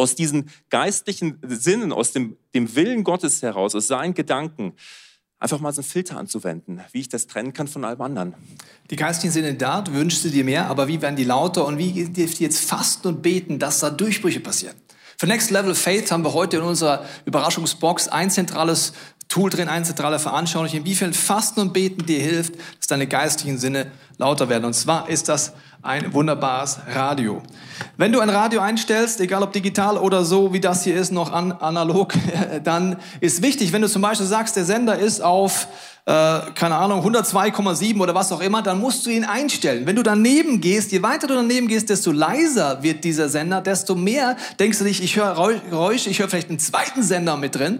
aus 0.00 0.14
diesen 0.14 0.50
geistlichen 0.70 1.38
Sinnen, 1.46 1.92
aus 1.92 2.12
dem, 2.12 2.36
dem 2.54 2.74
Willen 2.74 3.04
Gottes 3.04 3.42
heraus, 3.42 3.74
aus 3.74 3.86
seinen 3.86 4.14
Gedanken, 4.14 4.74
einfach 5.38 5.58
mal 5.60 5.72
so 5.72 5.80
einen 5.80 5.88
Filter 5.88 6.18
anzuwenden, 6.18 6.80
wie 6.92 7.00
ich 7.00 7.08
das 7.08 7.26
trennen 7.26 7.52
kann 7.52 7.66
von 7.66 7.84
allem 7.84 8.00
anderen. 8.00 8.34
Die 8.90 8.96
geistigen 8.96 9.32
Sinne 9.32 9.54
da, 9.54 9.80
du 9.80 9.92
wünschst 9.92 10.24
dir 10.24 10.44
mehr, 10.44 10.66
aber 10.66 10.86
wie 10.86 11.00
werden 11.00 11.16
die 11.16 11.24
lauter 11.24 11.66
und 11.66 11.78
wie 11.78 12.04
dürft 12.04 12.40
ihr 12.40 12.46
jetzt 12.46 12.60
fasten 12.60 13.08
und 13.08 13.22
beten, 13.22 13.58
dass 13.58 13.80
da 13.80 13.90
Durchbrüche 13.90 14.40
passieren? 14.40 14.76
Für 15.16 15.26
Next 15.26 15.50
Level 15.50 15.74
Faith 15.74 16.10
haben 16.10 16.24
wir 16.24 16.32
heute 16.32 16.58
in 16.58 16.62
unserer 16.62 17.04
Überraschungsbox 17.26 18.08
ein 18.08 18.30
zentrales 18.30 18.92
Tool 19.30 19.48
drin, 19.48 19.68
ein 19.68 19.84
zentraler 19.84 20.18
Veranschaulichung, 20.18 20.80
inwiefern 20.80 21.12
Fasten 21.12 21.60
und 21.60 21.72
Beten 21.72 22.04
dir 22.04 22.18
hilft, 22.18 22.56
dass 22.56 22.88
deine 22.88 23.06
geistlichen 23.06 23.58
Sinne 23.58 23.86
lauter 24.18 24.48
werden. 24.48 24.64
Und 24.64 24.74
zwar 24.74 25.08
ist 25.08 25.28
das 25.28 25.52
ein 25.82 26.12
wunderbares 26.12 26.80
Radio. 26.92 27.40
Wenn 27.96 28.10
du 28.10 28.18
ein 28.18 28.28
Radio 28.28 28.60
einstellst, 28.60 29.20
egal 29.20 29.44
ob 29.44 29.52
digital 29.52 29.98
oder 29.98 30.24
so, 30.24 30.52
wie 30.52 30.58
das 30.58 30.82
hier 30.82 30.96
ist, 30.96 31.12
noch 31.12 31.32
an, 31.32 31.52
analog, 31.52 32.12
dann 32.64 32.96
ist 33.20 33.40
wichtig, 33.40 33.72
wenn 33.72 33.82
du 33.82 33.88
zum 33.88 34.02
Beispiel 34.02 34.26
sagst, 34.26 34.56
der 34.56 34.64
Sender 34.64 34.98
ist 34.98 35.22
auf, 35.22 35.68
äh, 36.06 36.40
keine 36.56 36.74
Ahnung, 36.74 37.06
102,7 37.06 38.00
oder 38.00 38.16
was 38.16 38.32
auch 38.32 38.40
immer, 38.40 38.62
dann 38.62 38.80
musst 38.80 39.06
du 39.06 39.10
ihn 39.10 39.24
einstellen. 39.24 39.86
Wenn 39.86 39.94
du 39.94 40.02
daneben 40.02 40.60
gehst, 40.60 40.90
je 40.90 41.04
weiter 41.04 41.28
du 41.28 41.34
daneben 41.34 41.68
gehst, 41.68 41.88
desto 41.88 42.10
leiser 42.10 42.82
wird 42.82 43.04
dieser 43.04 43.28
Sender, 43.28 43.60
desto 43.60 43.94
mehr 43.94 44.36
denkst 44.58 44.78
du 44.78 44.84
dich, 44.84 45.00
ich 45.04 45.14
höre 45.14 45.34
Geräusche, 45.70 46.10
ich 46.10 46.18
höre 46.18 46.28
vielleicht 46.28 46.48
einen 46.48 46.58
zweiten 46.58 47.04
Sender 47.04 47.36
mit 47.36 47.54
drin. 47.54 47.78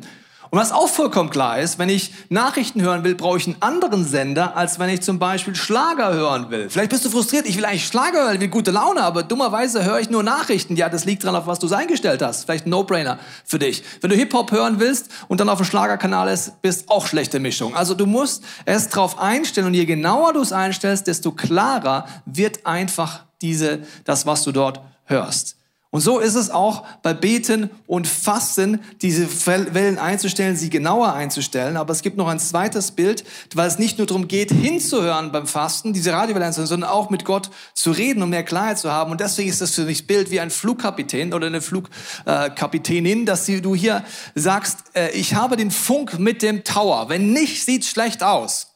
Und 0.50 0.58
was 0.58 0.72
auch 0.72 0.88
vollkommen 0.88 1.30
klar 1.30 1.60
ist, 1.60 1.78
wenn 1.78 1.88
ich 1.88 2.12
Nachrichten 2.28 2.82
hören 2.82 3.04
will, 3.04 3.14
brauche 3.14 3.38
ich 3.38 3.46
einen 3.46 3.56
anderen 3.60 4.04
Sender, 4.04 4.56
als 4.56 4.80
wenn 4.80 4.90
ich 4.90 5.00
zum 5.00 5.20
Beispiel 5.20 5.54
Schlager 5.54 6.12
hören 6.12 6.50
will. 6.50 6.68
Vielleicht 6.68 6.90
bist 6.90 7.04
du 7.04 7.10
frustriert, 7.10 7.46
ich 7.46 7.56
will 7.56 7.64
eigentlich 7.64 7.86
Schlager 7.86 8.24
hören, 8.24 8.34
ich 8.34 8.40
will 8.40 8.48
gute 8.48 8.72
Laune, 8.72 9.00
aber 9.02 9.22
dummerweise 9.22 9.84
höre 9.84 10.00
ich 10.00 10.10
nur 10.10 10.24
Nachrichten. 10.24 10.74
Ja, 10.74 10.88
das 10.88 11.04
liegt 11.04 11.22
dran, 11.22 11.36
auf 11.36 11.46
was 11.46 11.60
du 11.60 11.72
eingestellt 11.72 12.20
hast. 12.20 12.46
Vielleicht 12.46 12.66
ein 12.66 12.70
No-Brainer 12.70 13.20
für 13.44 13.60
dich. 13.60 13.84
Wenn 14.00 14.10
du 14.10 14.16
Hip-Hop 14.16 14.50
hören 14.50 14.80
willst 14.80 15.10
und 15.28 15.40
dann 15.40 15.48
auf 15.48 15.58
dem 15.58 15.66
Schlagerkanal 15.66 16.28
ist, 16.28 16.60
bist 16.62 16.90
auch 16.90 17.06
schlechte 17.06 17.38
Mischung. 17.38 17.76
Also 17.76 17.94
du 17.94 18.06
musst 18.06 18.42
es 18.64 18.88
drauf 18.88 19.20
einstellen 19.20 19.68
und 19.68 19.74
je 19.74 19.84
genauer 19.84 20.32
du 20.32 20.40
es 20.40 20.52
einstellst, 20.52 21.06
desto 21.06 21.30
klarer 21.30 22.06
wird 22.26 22.66
einfach 22.66 23.20
diese, 23.40 23.80
das, 24.04 24.26
was 24.26 24.42
du 24.42 24.50
dort 24.50 24.80
hörst. 25.04 25.59
Und 25.92 26.02
so 26.02 26.20
ist 26.20 26.36
es 26.36 26.50
auch 26.50 26.86
bei 27.02 27.14
Beten 27.14 27.68
und 27.88 28.06
Fasten, 28.06 28.80
diese 29.02 29.26
Wellen 29.46 29.98
einzustellen, 29.98 30.56
sie 30.56 30.70
genauer 30.70 31.14
einzustellen. 31.14 31.76
Aber 31.76 31.92
es 31.92 32.02
gibt 32.02 32.16
noch 32.16 32.28
ein 32.28 32.38
zweites 32.38 32.92
Bild, 32.92 33.24
weil 33.54 33.66
es 33.66 33.80
nicht 33.80 33.98
nur 33.98 34.06
darum 34.06 34.28
geht, 34.28 34.52
hinzuhören 34.52 35.32
beim 35.32 35.48
Fasten, 35.48 35.92
diese 35.92 36.12
Radiowelle 36.12 36.46
einzustellen, 36.46 36.68
sondern 36.68 36.90
auch 36.90 37.10
mit 37.10 37.24
Gott 37.24 37.50
zu 37.74 37.90
reden 37.90 38.22
und 38.22 38.30
mehr 38.30 38.44
Klarheit 38.44 38.78
zu 38.78 38.92
haben. 38.92 39.10
Und 39.10 39.20
deswegen 39.20 39.50
ist 39.50 39.60
das 39.60 39.74
für 39.74 39.82
mich 39.82 40.06
Bild 40.06 40.30
wie 40.30 40.38
ein 40.38 40.50
Flugkapitän 40.50 41.34
oder 41.34 41.48
eine 41.48 41.60
Flugkapitänin, 41.60 43.26
dass 43.26 43.46
du 43.46 43.74
hier 43.74 44.04
sagst, 44.36 44.78
äh, 44.94 45.10
ich 45.10 45.34
habe 45.34 45.56
den 45.56 45.72
Funk 45.72 46.20
mit 46.20 46.42
dem 46.42 46.62
Tower. 46.62 47.08
Wenn 47.08 47.32
nicht, 47.32 47.64
sieht's 47.64 47.88
schlecht 47.88 48.22
aus. 48.22 48.68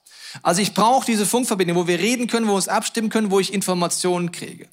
Also 0.42 0.62
ich 0.62 0.74
brauche 0.74 1.06
diese 1.06 1.26
Funkverbindung, 1.26 1.76
wo 1.76 1.86
wir 1.86 2.00
reden 2.00 2.26
können, 2.26 2.46
wo 2.46 2.50
wir 2.50 2.56
uns 2.56 2.66
abstimmen 2.66 3.08
können, 3.08 3.30
wo 3.30 3.38
ich 3.38 3.54
Informationen 3.54 4.32
kriege. 4.32 4.68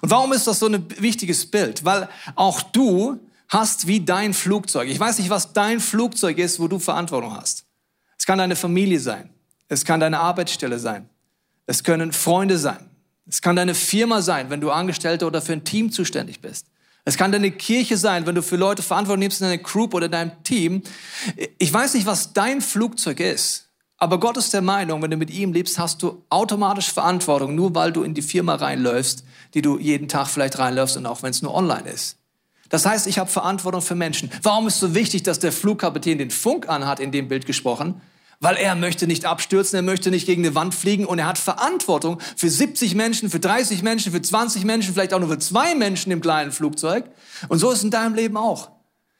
Und 0.00 0.10
warum 0.10 0.32
ist 0.32 0.46
das 0.46 0.58
so 0.58 0.66
ein 0.66 0.86
wichtiges 1.00 1.50
Bild? 1.50 1.84
Weil 1.84 2.08
auch 2.34 2.62
du 2.62 3.20
hast 3.48 3.86
wie 3.86 4.00
dein 4.00 4.32
Flugzeug. 4.32 4.88
Ich 4.88 5.00
weiß 5.00 5.18
nicht, 5.18 5.30
was 5.30 5.52
dein 5.52 5.80
Flugzeug 5.80 6.38
ist, 6.38 6.60
wo 6.60 6.68
du 6.68 6.78
Verantwortung 6.78 7.36
hast. 7.36 7.64
Es 8.18 8.26
kann 8.26 8.38
deine 8.38 8.56
Familie 8.56 9.00
sein. 9.00 9.30
Es 9.68 9.84
kann 9.84 10.00
deine 10.00 10.20
Arbeitsstelle 10.20 10.78
sein. 10.78 11.08
Es 11.66 11.84
können 11.84 12.12
Freunde 12.12 12.58
sein. 12.58 12.90
Es 13.26 13.42
kann 13.42 13.56
deine 13.56 13.74
Firma 13.74 14.22
sein, 14.22 14.50
wenn 14.50 14.60
du 14.60 14.70
Angestellter 14.70 15.26
oder 15.26 15.40
für 15.40 15.52
ein 15.52 15.64
Team 15.64 15.92
zuständig 15.92 16.40
bist. 16.40 16.66
Es 17.04 17.16
kann 17.16 17.32
deine 17.32 17.50
Kirche 17.50 17.96
sein, 17.96 18.26
wenn 18.26 18.34
du 18.34 18.42
für 18.42 18.56
Leute 18.56 18.82
Verantwortung 18.82 19.20
nimmst 19.20 19.40
in 19.40 19.46
deiner 19.46 19.62
Group 19.62 19.94
oder 19.94 20.08
deinem 20.08 20.42
Team. 20.42 20.82
Ich 21.58 21.72
weiß 21.72 21.94
nicht, 21.94 22.06
was 22.06 22.32
dein 22.32 22.60
Flugzeug 22.60 23.20
ist. 23.20 23.69
Aber 24.02 24.18
Gott 24.18 24.38
ist 24.38 24.54
der 24.54 24.62
Meinung, 24.62 25.02
wenn 25.02 25.10
du 25.10 25.18
mit 25.18 25.28
ihm 25.28 25.52
lebst, 25.52 25.78
hast 25.78 26.02
du 26.02 26.24
automatisch 26.30 26.90
Verantwortung, 26.90 27.54
nur 27.54 27.74
weil 27.74 27.92
du 27.92 28.02
in 28.02 28.14
die 28.14 28.22
Firma 28.22 28.54
reinläufst, 28.54 29.24
die 29.52 29.60
du 29.60 29.78
jeden 29.78 30.08
Tag 30.08 30.26
vielleicht 30.28 30.58
reinläufst 30.58 30.96
und 30.96 31.04
auch 31.04 31.22
wenn 31.22 31.30
es 31.30 31.42
nur 31.42 31.54
online 31.54 31.88
ist. 31.88 32.16
Das 32.70 32.86
heißt, 32.86 33.06
ich 33.06 33.18
habe 33.18 33.28
Verantwortung 33.28 33.82
für 33.82 33.94
Menschen. 33.94 34.30
Warum 34.42 34.66
ist 34.68 34.80
so 34.80 34.94
wichtig, 34.94 35.22
dass 35.24 35.38
der 35.38 35.52
Flugkapitän 35.52 36.16
den 36.16 36.30
Funk 36.30 36.66
anhat, 36.66 36.98
in 36.98 37.12
dem 37.12 37.28
Bild 37.28 37.44
gesprochen? 37.44 38.00
Weil 38.38 38.56
er 38.56 38.74
möchte 38.74 39.06
nicht 39.06 39.26
abstürzen, 39.26 39.76
er 39.76 39.82
möchte 39.82 40.10
nicht 40.10 40.24
gegen 40.24 40.46
eine 40.46 40.54
Wand 40.54 40.74
fliegen 40.74 41.04
und 41.04 41.18
er 41.18 41.26
hat 41.26 41.36
Verantwortung 41.36 42.20
für 42.36 42.48
70 42.48 42.94
Menschen, 42.94 43.28
für 43.28 43.38
30 43.38 43.82
Menschen, 43.82 44.12
für 44.12 44.22
20 44.22 44.64
Menschen, 44.64 44.94
vielleicht 44.94 45.12
auch 45.12 45.20
nur 45.20 45.28
für 45.28 45.38
zwei 45.38 45.74
Menschen 45.74 46.10
im 46.10 46.22
kleinen 46.22 46.52
Flugzeug. 46.52 47.04
Und 47.48 47.58
so 47.58 47.70
ist 47.70 47.78
es 47.78 47.84
in 47.84 47.90
deinem 47.90 48.14
Leben 48.14 48.38
auch. 48.38 48.70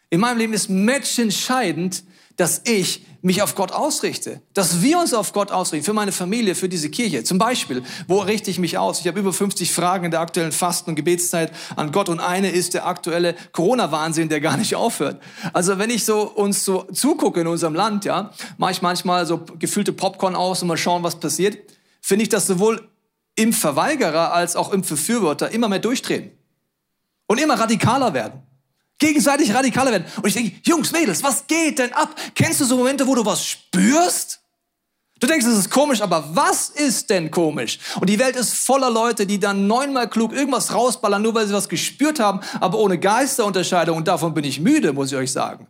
In 0.09 0.21
meinem 0.21 0.39
Leben 0.39 0.55
ist 0.55 0.71
matchentscheidend, 0.71 2.03
dass 2.37 2.63
ich 2.65 3.05
mich 3.23 3.43
auf 3.43 3.55
Gott 3.55 3.73
ausrichte, 3.73 4.41
dass 4.55 4.83
wir 4.83 4.99
uns 4.99 5.13
auf 5.13 5.33
Gott 5.33 5.51
ausrichten, 5.51 5.85
für 5.85 5.93
meine 5.93 6.13
Familie, 6.13 6.55
für 6.55 6.69
diese 6.69 6.91
Kirche. 6.91 7.23
Zum 7.25 7.39
Beispiel, 7.39 7.83
wo 8.09 8.21
richte 8.21 8.51
ich 8.51 8.59
mich 8.59 8.79
aus? 8.79 9.01
Ich 9.01 9.07
habe 9.07 9.21
über 9.21 9.33
50 9.33 9.73
Fragen 9.73 10.07
in 10.07 10.11
der 10.11 10.21
aktuellen 10.21 10.53
Fasten- 10.53 10.91
und 10.91 10.97
Gebetszeit 10.97 11.53
an 11.77 11.93
Gott 11.93 12.09
und 12.09 12.21
eine 12.21 12.51
ist 12.51 12.75
der 12.75 12.87
aktuelle 12.87 13.35
Corona-Wahnsinn, 13.53 14.29
der 14.29 14.41
gar 14.41 14.57
nicht 14.57 14.75
aufhört. 14.75 15.23
Also 15.53 15.79
wenn 15.79 15.91
ich 15.91 16.05
so 16.05 16.23
uns 16.23 16.65
so 16.65 16.85
zugucke 16.93 17.41
in 17.41 17.47
unserem 17.47 17.75
Land, 17.75 18.05
ja, 18.05 18.31
mache 18.57 18.73
ich 18.73 18.83
manchmal 18.83 19.27
so 19.27 19.45
gefüllte 19.59 19.93
Popcorn 19.93 20.35
aus 20.35 20.63
und 20.63 20.69
mal 20.69 20.77
schauen, 20.77 21.03
was 21.03 21.21
passiert, 21.21 21.59
finde 22.01 22.23
ich, 22.23 22.29
dass 22.29 22.47
sowohl 22.47 22.89
im 23.37 23.53
Verweigerer 23.53 24.33
als 24.33 24.57
auch 24.57 24.73
im 24.73 24.83
Befürworter 24.83 25.51
immer 25.51 25.69
mehr 25.69 25.79
durchdrehen 25.79 26.31
und 27.27 27.41
immer 27.41 27.59
radikaler 27.59 28.15
werden 28.15 28.43
gegenseitig 29.01 29.53
radikaler 29.53 29.91
werden. 29.91 30.05
Und 30.19 30.29
ich 30.29 30.35
denke, 30.35 30.53
Jungs, 30.63 30.93
Mädels, 30.93 31.25
was 31.25 31.45
geht 31.49 31.81
denn 31.81 31.93
ab? 31.93 32.15
Kennst 32.37 32.61
du 32.61 32.65
so 32.65 32.77
Momente, 32.77 33.05
wo 33.07 33.17
du 33.17 33.25
was 33.25 33.45
spürst? 33.45 34.41
Du 35.19 35.27
denkst, 35.27 35.45
es 35.45 35.59
ist 35.59 35.71
komisch, 35.71 36.01
aber 36.01 36.25
was 36.35 36.71
ist 36.71 37.11
denn 37.11 37.31
komisch? 37.31 37.79
Und 38.01 38.09
die 38.09 38.19
Welt 38.19 38.37
ist 38.37 38.55
voller 38.55 38.91
Leute, 38.91 39.27
die 39.27 39.39
dann 39.39 39.67
neunmal 39.67 40.09
klug 40.09 40.33
irgendwas 40.33 40.73
rausballern, 40.73 41.21
nur 41.21 41.35
weil 41.35 41.47
sie 41.47 41.53
was 41.53 41.69
gespürt 41.69 42.21
haben, 42.21 42.41
aber 42.59 42.79
ohne 42.79 42.99
Geisterunterscheidung. 42.99 43.99
Und 43.99 44.09
davon 44.09 44.33
bin 44.33 44.45
ich 44.45 44.61
müde, 44.61 44.95
muss 44.95 45.13
ich 45.13 45.19
euch 45.19 45.33
sagen. 45.33 45.67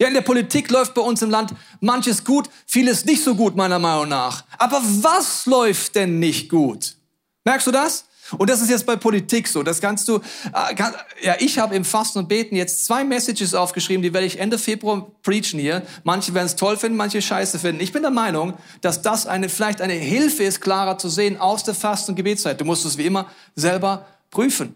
Ja, 0.00 0.08
in 0.08 0.14
der 0.14 0.22
Politik 0.22 0.70
läuft 0.70 0.94
bei 0.94 1.00
uns 1.00 1.22
im 1.22 1.30
Land 1.30 1.54
manches 1.80 2.24
gut, 2.24 2.48
vieles 2.66 3.04
nicht 3.04 3.22
so 3.22 3.34
gut, 3.34 3.54
meiner 3.56 3.78
Meinung 3.78 4.08
nach. 4.08 4.44
Aber 4.58 4.80
was 4.82 5.46
läuft 5.46 5.94
denn 5.94 6.18
nicht 6.18 6.48
gut? 6.48 6.96
Merkst 7.44 7.66
du 7.68 7.72
das? 7.72 8.04
Und 8.36 8.50
das 8.50 8.60
ist 8.60 8.68
jetzt 8.68 8.84
bei 8.84 8.96
Politik 8.96 9.48
so. 9.48 9.62
Das 9.62 9.80
kannst 9.80 10.08
du, 10.08 10.16
äh, 10.16 10.74
kann, 10.74 10.94
ja, 11.22 11.36
ich 11.38 11.58
habe 11.58 11.74
im 11.74 11.84
Fasten 11.84 12.18
und 12.18 12.28
Beten 12.28 12.56
jetzt 12.56 12.84
zwei 12.84 13.04
Messages 13.04 13.54
aufgeschrieben, 13.54 14.02
die 14.02 14.12
werde 14.12 14.26
ich 14.26 14.38
Ende 14.38 14.58
Februar 14.58 15.10
preachen 15.22 15.58
hier. 15.58 15.82
Manche 16.04 16.34
werden 16.34 16.46
es 16.46 16.56
toll 16.56 16.76
finden, 16.76 16.96
manche 16.96 17.22
scheiße 17.22 17.58
finden. 17.58 17.80
Ich 17.80 17.92
bin 17.92 18.02
der 18.02 18.10
Meinung, 18.10 18.54
dass 18.82 19.00
das 19.00 19.26
eine, 19.26 19.48
vielleicht 19.48 19.80
eine 19.80 19.94
Hilfe 19.94 20.42
ist, 20.42 20.60
klarer 20.60 20.98
zu 20.98 21.08
sehen 21.08 21.38
aus 21.38 21.64
der 21.64 21.74
Fasten- 21.74 22.12
und 22.12 22.16
Gebetszeit. 22.16 22.60
Du 22.60 22.64
musst 22.64 22.84
es 22.84 22.98
wie 22.98 23.06
immer 23.06 23.26
selber 23.54 24.06
prüfen. 24.30 24.74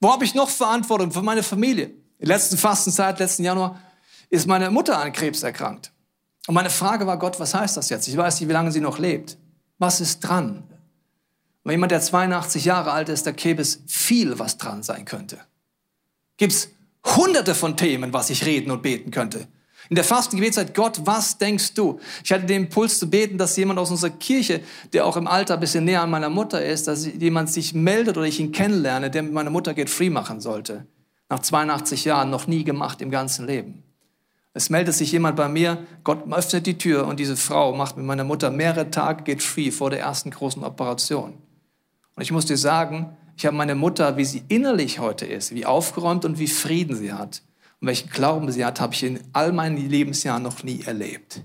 Wo 0.00 0.12
habe 0.12 0.24
ich 0.24 0.34
noch 0.34 0.50
Verantwortung 0.50 1.12
für 1.12 1.22
meine 1.22 1.42
Familie? 1.42 1.86
In 2.18 2.28
der 2.28 2.36
letzten 2.36 2.58
Fastenzeit, 2.58 3.18
letzten 3.18 3.44
Januar, 3.44 3.80
ist 4.28 4.46
meine 4.46 4.70
Mutter 4.70 4.98
an 4.98 5.12
Krebs 5.12 5.42
erkrankt. 5.42 5.92
Und 6.46 6.54
meine 6.54 6.70
Frage 6.70 7.06
war, 7.06 7.18
Gott, 7.18 7.40
was 7.40 7.54
heißt 7.54 7.76
das 7.76 7.88
jetzt? 7.88 8.08
Ich 8.08 8.16
weiß 8.16 8.40
nicht, 8.40 8.48
wie 8.48 8.52
lange 8.52 8.70
sie 8.70 8.80
noch 8.80 8.98
lebt. 8.98 9.38
Was 9.78 10.00
ist 10.00 10.20
dran? 10.20 10.64
Wenn 11.64 11.72
jemand, 11.72 11.92
der 11.92 12.00
82 12.00 12.66
Jahre 12.66 12.92
alt 12.92 13.08
ist, 13.08 13.26
da 13.26 13.32
gäbe 13.32 13.62
es 13.62 13.82
viel, 13.86 14.38
was 14.38 14.58
dran 14.58 14.82
sein 14.82 15.06
könnte. 15.06 15.38
Gibt 16.36 16.52
es 16.52 16.68
hunderte 17.04 17.54
von 17.54 17.76
Themen, 17.76 18.12
was 18.12 18.30
ich 18.30 18.44
reden 18.44 18.70
und 18.70 18.82
beten 18.82 19.10
könnte. 19.10 19.46
In 19.90 19.96
der 19.96 20.04
Fastengebetszeit, 20.04 20.74
Gott, 20.74 21.00
was 21.04 21.36
denkst 21.36 21.74
du? 21.74 22.00
Ich 22.22 22.32
hatte 22.32 22.46
den 22.46 22.64
Impuls 22.64 22.98
zu 22.98 23.08
beten, 23.08 23.36
dass 23.36 23.56
jemand 23.56 23.78
aus 23.78 23.90
unserer 23.90 24.10
Kirche, 24.10 24.62
der 24.94 25.04
auch 25.04 25.16
im 25.16 25.26
Alter 25.26 25.54
ein 25.54 25.60
bisschen 25.60 25.84
näher 25.84 26.00
an 26.00 26.10
meiner 26.10 26.30
Mutter 26.30 26.64
ist, 26.64 26.88
dass 26.88 27.06
jemand 27.06 27.50
sich 27.50 27.74
meldet 27.74 28.16
oder 28.16 28.26
ich 28.26 28.40
ihn 28.40 28.52
kennenlerne, 28.52 29.10
der 29.10 29.22
mit 29.22 29.32
meiner 29.32 29.50
Mutter 29.50 29.74
Get 29.74 29.90
Free 29.90 30.08
machen 30.08 30.40
sollte. 30.40 30.86
Nach 31.28 31.38
82 31.38 32.06
Jahren 32.06 32.30
noch 32.30 32.46
nie 32.46 32.64
gemacht 32.64 33.02
im 33.02 33.10
ganzen 33.10 33.46
Leben. 33.46 33.82
Es 34.54 34.70
meldet 34.70 34.94
sich 34.94 35.12
jemand 35.12 35.36
bei 35.36 35.48
mir, 35.48 35.84
Gott 36.02 36.30
öffnet 36.30 36.66
die 36.66 36.78
Tür 36.78 37.06
und 37.06 37.20
diese 37.20 37.36
Frau 37.36 37.74
macht 37.74 37.96
mit 37.96 38.06
meiner 38.06 38.24
Mutter 38.24 38.50
mehrere 38.50 38.90
Tage 38.90 39.24
Get 39.24 39.42
Free 39.42 39.70
vor 39.70 39.90
der 39.90 40.00
ersten 40.00 40.30
großen 40.30 40.62
Operation. 40.64 41.34
Und 42.16 42.22
ich 42.22 42.32
muss 42.32 42.46
dir 42.46 42.56
sagen, 42.56 43.16
ich 43.36 43.46
habe 43.46 43.56
meine 43.56 43.74
Mutter, 43.74 44.16
wie 44.16 44.24
sie 44.24 44.44
innerlich 44.48 44.98
heute 44.98 45.26
ist, 45.26 45.54
wie 45.54 45.66
aufgeräumt 45.66 46.24
und 46.24 46.38
wie 46.38 46.46
Frieden 46.46 46.96
sie 46.96 47.12
hat 47.12 47.42
und 47.80 47.88
welchen 47.88 48.10
Glauben 48.10 48.50
sie 48.52 48.64
hat, 48.64 48.80
habe 48.80 48.94
ich 48.94 49.02
in 49.02 49.20
all 49.32 49.52
meinen 49.52 49.76
Lebensjahren 49.76 50.42
noch 50.42 50.62
nie 50.62 50.82
erlebt. 50.82 51.42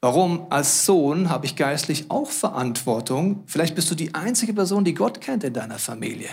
Warum? 0.00 0.46
Als 0.50 0.84
Sohn 0.84 1.30
habe 1.30 1.46
ich 1.46 1.56
geistlich 1.56 2.10
auch 2.10 2.30
Verantwortung. 2.30 3.42
Vielleicht 3.46 3.74
bist 3.74 3.90
du 3.90 3.94
die 3.94 4.14
einzige 4.14 4.52
Person, 4.52 4.84
die 4.84 4.94
Gott 4.94 5.20
kennt 5.20 5.42
in 5.42 5.54
deiner 5.54 5.78
Familie. 5.78 6.28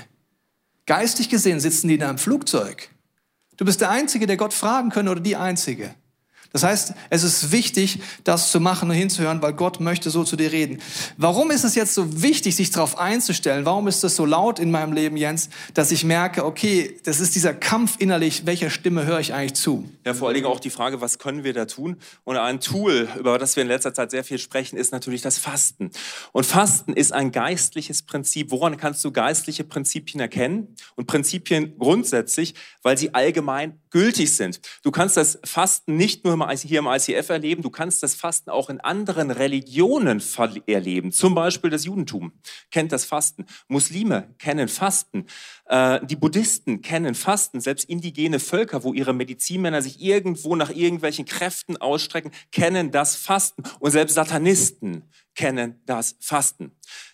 Geistlich 0.85 1.29
gesehen 1.29 1.61
sitzen 1.61 1.87
die 1.87 1.95
in 1.95 2.03
einem 2.03 2.17
Flugzeug. 2.17 2.89
Du 3.55 3.63
bist 3.63 3.79
der 3.79 3.89
Einzige, 3.89 4.27
der 4.27 4.35
Gott 4.37 4.53
fragen 4.53 4.89
können 4.89 5.07
oder 5.07 5.21
die 5.21 5.37
Einzige. 5.37 5.95
Das 6.53 6.61
heißt, 6.61 6.93
es 7.09 7.23
ist 7.23 7.51
wichtig, 7.51 7.99
das 8.23 8.51
zu 8.51 8.59
machen 8.59 8.87
und 8.91 8.95
hinzuhören, 8.95 9.41
weil 9.41 9.53
Gott 9.53 9.79
möchte 9.79 10.11
so 10.11 10.23
zu 10.23 10.35
dir 10.35 10.51
reden. 10.51 10.79
Warum 11.17 11.49
ist 11.49 11.63
es 11.63 11.73
jetzt 11.73 11.95
so 11.95 12.21
wichtig, 12.21 12.55
sich 12.55 12.69
darauf 12.69 12.99
einzustellen? 12.99 13.65
Warum 13.65 13.87
ist 13.87 14.03
es 14.03 14.15
so 14.15 14.23
laut 14.23 14.59
in 14.59 14.69
meinem 14.69 14.93
Leben, 14.93 15.17
Jens, 15.17 15.49
dass 15.73 15.91
ich 15.91 16.03
merke, 16.03 16.45
okay, 16.45 16.99
das 17.05 17.19
ist 17.19 17.33
dieser 17.33 17.55
Kampf 17.55 17.95
innerlich, 17.97 18.45
welcher 18.45 18.69
Stimme 18.69 19.07
höre 19.07 19.19
ich 19.19 19.33
eigentlich 19.33 19.55
zu? 19.55 19.89
Ja, 20.05 20.13
vor 20.13 20.27
allen 20.27 20.35
Dingen 20.35 20.45
auch 20.45 20.59
die 20.59 20.69
Frage, 20.69 21.01
was 21.01 21.17
können 21.17 21.43
wir 21.43 21.53
da 21.53 21.65
tun? 21.65 21.97
Und 22.23 22.37
ein 22.37 22.59
Tool, 22.59 23.09
über 23.17 23.39
das 23.39 23.55
wir 23.55 23.63
in 23.63 23.69
letzter 23.69 23.95
Zeit 23.95 24.11
sehr 24.11 24.23
viel 24.23 24.37
sprechen, 24.37 24.77
ist 24.77 24.91
natürlich 24.91 25.23
das 25.23 25.39
Fasten. 25.39 25.89
Und 26.33 26.45
Fasten 26.45 26.93
ist 26.93 27.13
ein 27.13 27.31
geistliches 27.31 28.03
Prinzip. 28.03 28.51
Woran 28.51 28.77
kannst 28.77 29.03
du 29.03 29.11
geistliche 29.11 29.63
Prinzipien 29.63 30.21
erkennen? 30.21 30.75
Und 30.95 31.07
Prinzipien 31.07 31.79
grundsätzlich, 31.79 32.53
weil 32.83 32.95
sie 32.95 33.15
allgemein 33.15 33.79
gültig 33.89 34.35
sind. 34.35 34.59
Du 34.83 34.91
kannst 34.91 35.17
das 35.17 35.39
Fasten 35.43 35.95
nicht 35.95 36.25
nur 36.25 36.42
hier 36.51 36.79
im 36.79 36.87
ICF 36.87 37.29
erleben, 37.29 37.61
du 37.61 37.69
kannst 37.69 38.03
das 38.03 38.15
Fasten 38.15 38.49
auch 38.49 38.69
in 38.69 38.79
anderen 38.79 39.31
Religionen 39.31 40.21
erleben. 40.67 41.11
Zum 41.11 41.35
Beispiel 41.35 41.69
das 41.69 41.85
Judentum 41.85 42.33
kennt 42.71 42.91
das 42.91 43.05
Fasten. 43.05 43.45
Muslime 43.67 44.33
kennen 44.37 44.67
Fasten. 44.67 45.25
Äh, 45.65 46.05
die 46.05 46.15
Buddhisten 46.15 46.81
kennen 46.81 47.15
Fasten. 47.15 47.61
Selbst 47.61 47.85
indigene 47.85 48.39
Völker, 48.39 48.83
wo 48.83 48.93
ihre 48.93 49.13
Medizinmänner 49.13 49.81
sich 49.81 50.01
irgendwo 50.01 50.55
nach 50.55 50.69
irgendwelchen 50.69 51.25
Kräften 51.25 51.77
ausstrecken, 51.77 52.31
kennen 52.51 52.91
das 52.91 53.15
Fasten. 53.15 53.63
Und 53.79 53.91
selbst 53.91 54.15
Satanisten 54.15 55.03
kennen 55.35 55.81
das 55.85 56.15
Fasten. 56.19 56.71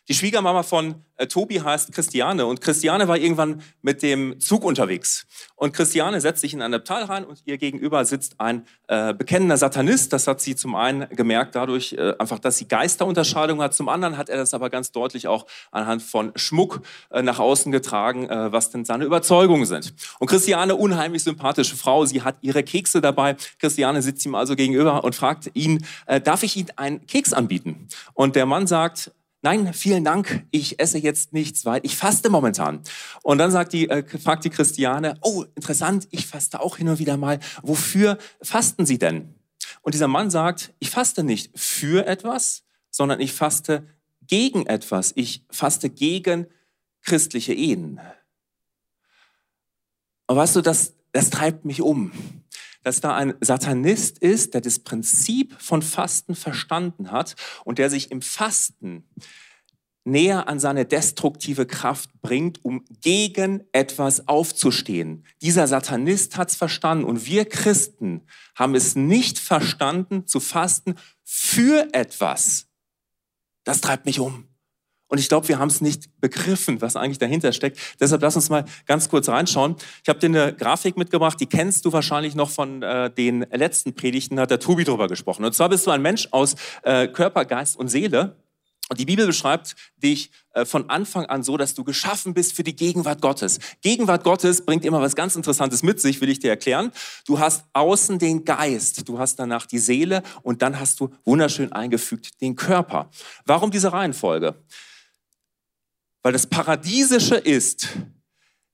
Die 0.09 0.13
Schwiegermama 0.13 0.63
von 0.63 1.05
äh, 1.17 1.27
Tobi 1.27 1.61
heißt 1.61 1.91
Christiane 1.91 2.45
und 2.45 2.61
Christiane 2.61 3.07
war 3.07 3.17
irgendwann 3.17 3.61
mit 3.81 4.01
dem 4.01 4.39
Zug 4.39 4.63
unterwegs. 4.63 5.27
Und 5.55 5.73
Christiane 5.73 6.19
setzt 6.19 6.41
sich 6.41 6.53
in 6.53 6.61
ein 6.61 6.73
Abteil 6.73 7.03
rein 7.03 7.25
und 7.25 7.41
ihr 7.45 7.57
gegenüber 7.57 8.03
sitzt 8.05 8.39
ein 8.39 8.65
äh, 8.87 9.13
bekennender 9.13 9.57
Satanist. 9.57 10.11
Das 10.11 10.25
hat 10.25 10.41
sie 10.41 10.55
zum 10.55 10.75
einen 10.75 11.07
gemerkt 11.09 11.55
dadurch 11.55 11.93
äh, 11.93 12.15
einfach, 12.17 12.39
dass 12.39 12.57
sie 12.57 12.67
Geisterunterscheidung 12.67 13.61
hat. 13.61 13.75
Zum 13.75 13.87
anderen 13.87 14.17
hat 14.17 14.29
er 14.29 14.37
das 14.37 14.53
aber 14.53 14.69
ganz 14.69 14.91
deutlich 14.91 15.27
auch 15.27 15.45
anhand 15.71 16.01
von 16.01 16.31
Schmuck 16.35 16.81
äh, 17.11 17.21
nach 17.21 17.39
außen 17.39 17.71
getragen, 17.71 18.27
äh, 18.39 18.51
was 18.51 18.69
denn 18.69 18.85
seine 18.85 19.05
Überzeugungen 19.05 19.65
sind. 19.65 19.93
Und 20.19 20.27
Christiane, 20.27 20.75
unheimlich 20.75 21.23
sympathische 21.23 21.75
Frau, 21.75 22.05
sie 22.05 22.21
hat 22.21 22.37
ihre 22.41 22.63
Kekse 22.63 23.01
dabei. 23.01 23.35
Christiane 23.59 24.01
sitzt 24.01 24.25
ihm 24.25 24.35
also 24.35 24.55
gegenüber 24.55 25.03
und 25.03 25.15
fragt 25.15 25.51
ihn, 25.53 25.85
äh, 26.05 26.21
darf 26.21 26.43
ich 26.43 26.55
Ihnen 26.57 26.69
einen 26.75 27.05
Keks 27.05 27.33
anbieten? 27.33 27.87
Und 28.13 28.35
der 28.35 28.45
Mann 28.45 28.67
sagt, 28.67 29.11
nein, 29.41 29.73
vielen 29.73 30.03
Dank, 30.03 30.45
ich 30.51 30.79
esse 30.79 30.97
jetzt 30.97 31.33
nichts, 31.33 31.65
weil 31.65 31.81
ich 31.83 31.95
faste 31.95 32.29
momentan. 32.29 32.81
Und 33.23 33.37
dann 33.37 33.51
sagt 33.51 33.73
die, 33.73 33.89
äh, 33.89 34.03
fragt 34.19 34.45
die 34.45 34.49
Christiane, 34.49 35.15
oh, 35.21 35.45
interessant, 35.55 36.07
ich 36.11 36.27
faste 36.27 36.61
auch 36.61 36.77
hin 36.77 36.89
und 36.89 36.99
wieder 36.99 37.17
mal. 37.17 37.39
Wofür 37.61 38.17
fasten 38.41 38.85
Sie 38.85 38.97
denn? 38.97 39.35
Und 39.81 39.93
dieser 39.93 40.07
Mann 40.07 40.29
sagt, 40.29 40.73
ich 40.79 40.89
faste 40.89 41.23
nicht 41.23 41.51
für 41.57 42.05
etwas, 42.05 42.63
sondern 42.91 43.19
ich 43.19 43.33
faste 43.33 43.87
gegen 44.27 44.65
etwas. 44.65 45.11
Ich 45.15 45.43
faste 45.49 45.89
gegen 45.89 46.47
christliche 47.01 47.53
Ehen. 47.53 47.99
Und 50.29 50.35
weißt 50.35 50.57
du, 50.57 50.61
das, 50.61 50.93
das 51.11 51.31
treibt 51.31 51.65
mich 51.65 51.81
um 51.81 52.11
dass 52.83 53.01
da 53.01 53.15
ein 53.15 53.35
Satanist 53.41 54.19
ist, 54.19 54.53
der 54.53 54.61
das 54.61 54.79
Prinzip 54.79 55.55
von 55.59 55.81
Fasten 55.81 56.35
verstanden 56.35 57.11
hat 57.11 57.35
und 57.65 57.77
der 57.77 57.89
sich 57.89 58.11
im 58.11 58.21
Fasten 58.21 59.03
näher 60.05 60.47
an 60.47 60.59
seine 60.59 60.85
destruktive 60.85 61.65
Kraft 61.65 62.09
bringt, 62.21 62.63
um 62.63 62.85
gegen 63.01 63.63
etwas 63.73 64.27
aufzustehen. 64.27 65.25
Dieser 65.41 65.67
Satanist 65.67 66.37
hat 66.37 66.49
es 66.49 66.55
verstanden 66.55 67.03
und 67.03 67.25
wir 67.25 67.45
Christen 67.45 68.21
haben 68.55 68.75
es 68.75 68.95
nicht 68.95 69.39
verstanden 69.39 70.25
zu 70.25 70.39
fasten 70.39 70.95
für 71.23 71.89
etwas. 71.93 72.67
Das 73.65 73.81
treibt 73.81 74.05
mich 74.05 74.19
um. 74.19 74.48
Und 75.09 75.17
ich 75.17 75.27
glaube, 75.27 75.47
wir 75.47 75.59
haben 75.59 75.69
es 75.69 75.81
nicht 75.81 76.09
begriffen, 76.21 76.81
was 76.81 76.95
eigentlich 76.95 77.17
dahinter 77.17 77.51
steckt. 77.51 77.79
Deshalb 77.99 78.21
lass 78.21 78.35
uns 78.35 78.49
mal 78.49 78.63
ganz 78.85 79.09
kurz 79.09 79.27
reinschauen. 79.27 79.75
Ich 80.03 80.09
habe 80.09 80.19
dir 80.19 80.27
eine 80.27 80.53
Grafik 80.53 80.97
mitgebracht, 80.97 81.39
die 81.39 81.47
kennst 81.47 81.83
du 81.83 81.91
wahrscheinlich 81.91 82.35
noch 82.35 82.49
von 82.49 82.83
äh, 82.83 83.09
den 83.09 83.45
letzten 83.51 83.95
Predigten, 83.95 84.39
hat 84.39 84.51
der 84.51 84.59
Tobi 84.59 84.83
drüber 84.83 85.07
gesprochen. 85.07 85.43
Und 85.43 85.53
zwar 85.53 85.67
bist 85.69 85.85
du 85.87 85.91
ein 85.91 86.01
Mensch 86.01 86.27
aus 86.31 86.55
äh, 86.83 87.07
Körper, 87.07 87.45
Geist 87.45 87.75
und 87.75 87.89
Seele. 87.89 88.35
Und 88.89 88.99
die 88.99 89.05
Bibel 89.05 89.27
beschreibt 89.27 89.75
dich 89.97 90.31
äh, 90.53 90.65
von 90.65 90.89
Anfang 90.89 91.25
an 91.25 91.43
so, 91.43 91.57
dass 91.57 91.75
du 91.75 91.83
geschaffen 91.83 92.33
bist 92.33 92.53
für 92.53 92.63
die 92.63 92.75
Gegenwart 92.75 93.21
Gottes. 93.21 93.59
Gegenwart 93.81 94.23
Gottes 94.23 94.65
bringt 94.65 94.83
immer 94.83 94.99
was 94.99 95.15
ganz 95.15 95.35
Interessantes 95.35 95.83
mit 95.83 96.01
sich, 96.01 96.21
will 96.21 96.29
ich 96.29 96.39
dir 96.39 96.49
erklären. 96.49 96.91
Du 97.25 97.39
hast 97.39 97.65
außen 97.73 98.17
den 98.17 98.45
Geist, 98.45 99.07
du 99.07 99.19
hast 99.19 99.35
danach 99.37 99.67
die 99.67 99.77
Seele 99.77 100.23
und 100.41 100.63
dann 100.63 100.79
hast 100.79 100.99
du 100.99 101.09
wunderschön 101.23 101.71
eingefügt 101.71 102.41
den 102.41 102.55
Körper. 102.55 103.11
Warum 103.45 103.69
diese 103.69 103.93
Reihenfolge? 103.93 104.55
Weil 106.21 106.33
das 106.33 106.47
Paradiesische 106.47 107.35
ist 107.35 107.89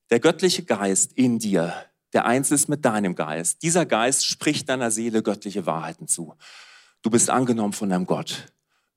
der 0.10 0.20
göttliche 0.20 0.64
Geist 0.64 1.14
in 1.14 1.40
dir, 1.40 1.74
der 2.14 2.26
eins 2.26 2.52
ist 2.52 2.70
mit 2.70 2.86
deinem 2.86 3.16
Geist. 3.16 3.62
Dieser 3.62 3.86
Geist 3.86 4.26
spricht 4.26 4.70
deiner 4.70 4.92
Seele 4.92 5.22
göttliche 5.22 5.66
Wahrheiten 5.66 6.08
zu. 6.08 6.36
Du 7.02 7.10
bist 7.10 7.30
angenommen 7.30 7.74
von 7.74 7.90
deinem 7.90 8.06
Gott. 8.06 8.48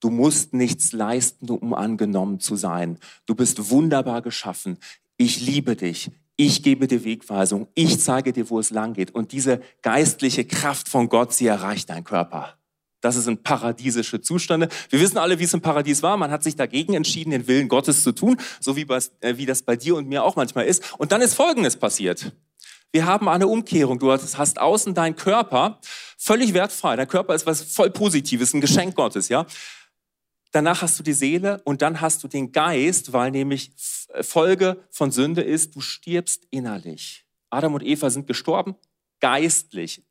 Du 0.00 0.10
musst 0.10 0.54
nichts 0.54 0.92
leisten, 0.92 1.50
um 1.50 1.74
angenommen 1.74 2.40
zu 2.40 2.56
sein. 2.56 2.98
Du 3.26 3.34
bist 3.34 3.70
wunderbar 3.70 4.22
geschaffen. 4.22 4.78
Ich 5.16 5.40
liebe 5.40 5.76
dich. 5.76 6.10
Ich 6.36 6.62
gebe 6.62 6.86
dir 6.86 7.04
Wegweisung. 7.04 7.66
Ich 7.74 8.00
zeige 8.00 8.32
dir, 8.32 8.48
wo 8.48 8.60
es 8.60 8.70
lang 8.70 8.94
geht. 8.94 9.10
Und 9.10 9.32
diese 9.32 9.60
geistliche 9.82 10.44
Kraft 10.44 10.88
von 10.88 11.08
Gott, 11.08 11.32
sie 11.32 11.48
erreicht 11.48 11.90
deinen 11.90 12.04
Körper. 12.04 12.57
Das 13.00 13.14
sind 13.16 13.44
paradiesische 13.44 14.20
Zustände. 14.20 14.68
Wir 14.90 15.00
wissen 15.00 15.18
alle, 15.18 15.38
wie 15.38 15.44
es 15.44 15.54
im 15.54 15.60
Paradies 15.60 16.02
war. 16.02 16.16
Man 16.16 16.30
hat 16.30 16.42
sich 16.42 16.56
dagegen 16.56 16.94
entschieden, 16.94 17.30
den 17.30 17.46
Willen 17.46 17.68
Gottes 17.68 18.02
zu 18.02 18.12
tun, 18.12 18.36
so 18.60 18.76
wie, 18.76 18.86
äh, 19.20 19.36
wie 19.36 19.46
das 19.46 19.62
bei 19.62 19.76
dir 19.76 19.96
und 19.96 20.08
mir 20.08 20.24
auch 20.24 20.36
manchmal 20.36 20.66
ist. 20.66 20.98
Und 20.98 21.12
dann 21.12 21.20
ist 21.20 21.34
Folgendes 21.34 21.76
passiert. 21.76 22.32
Wir 22.90 23.06
haben 23.06 23.28
eine 23.28 23.46
Umkehrung. 23.46 23.98
Du 23.98 24.10
hast 24.10 24.58
außen 24.58 24.94
deinen 24.94 25.14
Körper 25.14 25.78
völlig 26.16 26.54
wertfrei. 26.54 26.96
Dein 26.96 27.08
Körper 27.08 27.34
ist 27.34 27.46
was 27.46 27.62
voll 27.62 27.90
Positives, 27.90 28.54
ein 28.54 28.60
Geschenk 28.60 28.94
Gottes, 28.94 29.28
ja. 29.28 29.46
Danach 30.50 30.80
hast 30.80 30.98
du 30.98 31.02
die 31.02 31.12
Seele 31.12 31.60
und 31.64 31.82
dann 31.82 32.00
hast 32.00 32.24
du 32.24 32.28
den 32.28 32.52
Geist, 32.52 33.12
weil 33.12 33.30
nämlich 33.30 33.72
Folge 34.22 34.82
von 34.90 35.10
Sünde 35.10 35.42
ist, 35.42 35.76
du 35.76 35.80
stirbst 35.82 36.46
innerlich. 36.50 37.26
Adam 37.50 37.74
und 37.74 37.84
Eva 37.84 38.08
sind 38.08 38.26
gestorben, 38.26 38.74
geistlich. 39.20 40.02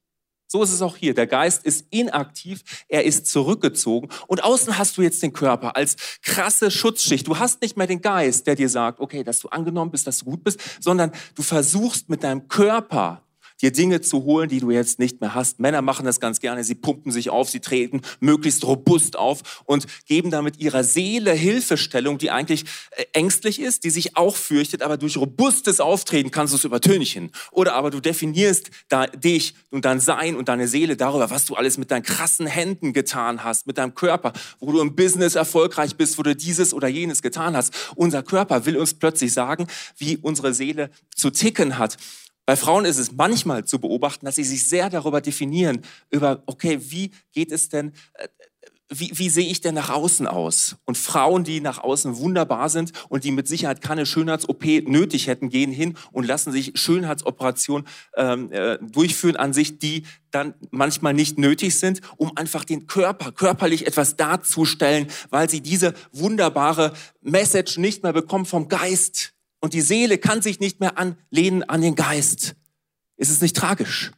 So 0.47 0.63
ist 0.63 0.71
es 0.71 0.81
auch 0.81 0.95
hier. 0.95 1.13
Der 1.13 1.27
Geist 1.27 1.65
ist 1.65 1.87
inaktiv, 1.89 2.63
er 2.87 3.03
ist 3.03 3.27
zurückgezogen 3.27 4.09
und 4.27 4.43
außen 4.43 4.77
hast 4.77 4.97
du 4.97 5.01
jetzt 5.01 5.21
den 5.21 5.33
Körper 5.33 5.75
als 5.75 5.97
krasse 6.21 6.71
Schutzschicht. 6.71 7.27
Du 7.27 7.37
hast 7.37 7.61
nicht 7.61 7.75
mehr 7.75 7.87
den 7.87 8.01
Geist, 8.01 8.47
der 8.47 8.55
dir 8.55 8.69
sagt, 8.69 8.99
okay, 8.99 9.23
dass 9.23 9.39
du 9.39 9.49
angenommen 9.49 9.91
bist, 9.91 10.07
dass 10.07 10.19
du 10.19 10.25
gut 10.25 10.43
bist, 10.43 10.59
sondern 10.79 11.11
du 11.35 11.43
versuchst 11.43 12.09
mit 12.09 12.23
deinem 12.23 12.47
Körper 12.47 13.26
dir 13.61 13.71
Dinge 13.71 14.01
zu 14.01 14.23
holen, 14.23 14.49
die 14.49 14.59
du 14.59 14.71
jetzt 14.71 14.99
nicht 14.99 15.21
mehr 15.21 15.33
hast. 15.33 15.59
Männer 15.59 15.81
machen 15.81 16.05
das 16.05 16.19
ganz 16.19 16.39
gerne. 16.39 16.63
Sie 16.63 16.75
pumpen 16.75 17.11
sich 17.11 17.29
auf, 17.29 17.49
sie 17.49 17.59
treten 17.59 18.01
möglichst 18.19 18.65
robust 18.65 19.17
auf 19.17 19.63
und 19.65 19.85
geben 20.05 20.31
damit 20.31 20.59
ihrer 20.59 20.83
Seele 20.83 21.31
Hilfestellung, 21.31 22.17
die 22.17 22.31
eigentlich 22.31 22.65
äh, 22.91 23.05
ängstlich 23.13 23.59
ist, 23.59 23.83
die 23.83 23.89
sich 23.89 24.15
auch 24.15 24.35
fürchtet, 24.35 24.81
aber 24.81 24.97
durch 24.97 25.17
robustes 25.17 25.79
Auftreten 25.79 26.31
kannst 26.31 26.53
du 26.53 26.57
es 26.57 26.63
übertönchen. 26.63 27.31
Oder 27.51 27.73
aber 27.73 27.91
du 27.91 27.99
definierst 27.99 28.69
da 28.89 29.07
dich 29.07 29.55
und 29.69 29.85
dein 29.85 29.99
Sein 29.99 30.35
und 30.35 30.49
deine 30.49 30.67
Seele 30.67 30.97
darüber, 30.97 31.29
was 31.29 31.45
du 31.45 31.55
alles 31.55 31.77
mit 31.77 31.91
deinen 31.91 32.03
krassen 32.03 32.47
Händen 32.47 32.93
getan 32.93 33.43
hast, 33.43 33.67
mit 33.67 33.77
deinem 33.77 33.95
Körper, 33.95 34.33
wo 34.59 34.71
du 34.71 34.81
im 34.81 34.95
Business 34.95 35.35
erfolgreich 35.35 35.95
bist, 35.95 36.17
wo 36.17 36.23
du 36.23 36.35
dieses 36.35 36.73
oder 36.73 36.87
jenes 36.87 37.21
getan 37.21 37.55
hast. 37.55 37.73
Unser 37.95 38.23
Körper 38.23 38.65
will 38.65 38.77
uns 38.77 38.93
plötzlich 38.93 39.33
sagen, 39.33 39.67
wie 39.97 40.17
unsere 40.17 40.53
Seele 40.53 40.89
zu 41.15 41.29
ticken 41.29 41.77
hat. 41.77 41.97
Bei 42.47 42.55
Frauen 42.55 42.85
ist 42.85 42.97
es 42.97 43.11
manchmal 43.11 43.65
zu 43.65 43.77
beobachten, 43.77 44.25
dass 44.25 44.35
sie 44.35 44.45
sich 44.45 44.69
sehr 44.69 44.89
darüber 44.89 45.19
definieren, 45.19 45.81
über, 46.09 46.43
okay, 46.45 46.79
wie 46.79 47.11
geht 47.33 47.51
es 47.51 47.67
denn, 47.67 47.91
äh, 48.13 48.29
wie, 48.89 49.11
wie 49.15 49.27
sehe 49.27 49.45
ich 49.45 49.59
denn 49.59 49.75
nach 49.75 49.89
außen 49.89 50.27
aus? 50.27 50.77
Und 50.85 50.97
Frauen, 50.97 51.43
die 51.43 51.59
nach 51.59 51.79
außen 51.79 52.15
wunderbar 52.15 52.69
sind 52.69 52.93
und 53.09 53.25
die 53.25 53.31
mit 53.31 53.49
Sicherheit 53.49 53.81
keine 53.81 54.05
Schönheits-OP 54.05 54.63
nötig 54.87 55.27
hätten, 55.27 55.49
gehen 55.49 55.73
hin 55.73 55.97
und 56.13 56.25
lassen 56.25 56.53
sich 56.53 56.71
Schönheitsoperationen 56.79 57.85
ähm, 58.15 58.49
äh, 58.53 58.77
durchführen 58.79 59.35
an 59.35 59.51
sich, 59.51 59.77
die 59.77 60.03
dann 60.31 60.53
manchmal 60.71 61.13
nicht 61.13 61.37
nötig 61.37 61.77
sind, 61.77 61.99
um 62.15 62.31
einfach 62.37 62.63
den 62.63 62.87
Körper 62.87 63.33
körperlich 63.33 63.87
etwas 63.87 64.15
darzustellen, 64.15 65.07
weil 65.31 65.49
sie 65.49 65.59
diese 65.59 65.93
wunderbare 66.13 66.93
Message 67.19 67.77
nicht 67.79 68.03
mehr 68.03 68.13
bekommen 68.13 68.45
vom 68.45 68.69
Geist. 68.69 69.33
Und 69.59 69.73
die 69.73 69.81
Seele 69.81 70.17
kann 70.17 70.41
sich 70.41 70.59
nicht 70.59 70.79
mehr 70.79 70.97
anlehnen 70.97 71.63
an 71.63 71.81
den 71.81 71.95
Geist. 71.95 72.55
Ist 73.15 73.31
es 73.31 73.41
nicht 73.41 73.55
tragisch? 73.55 74.11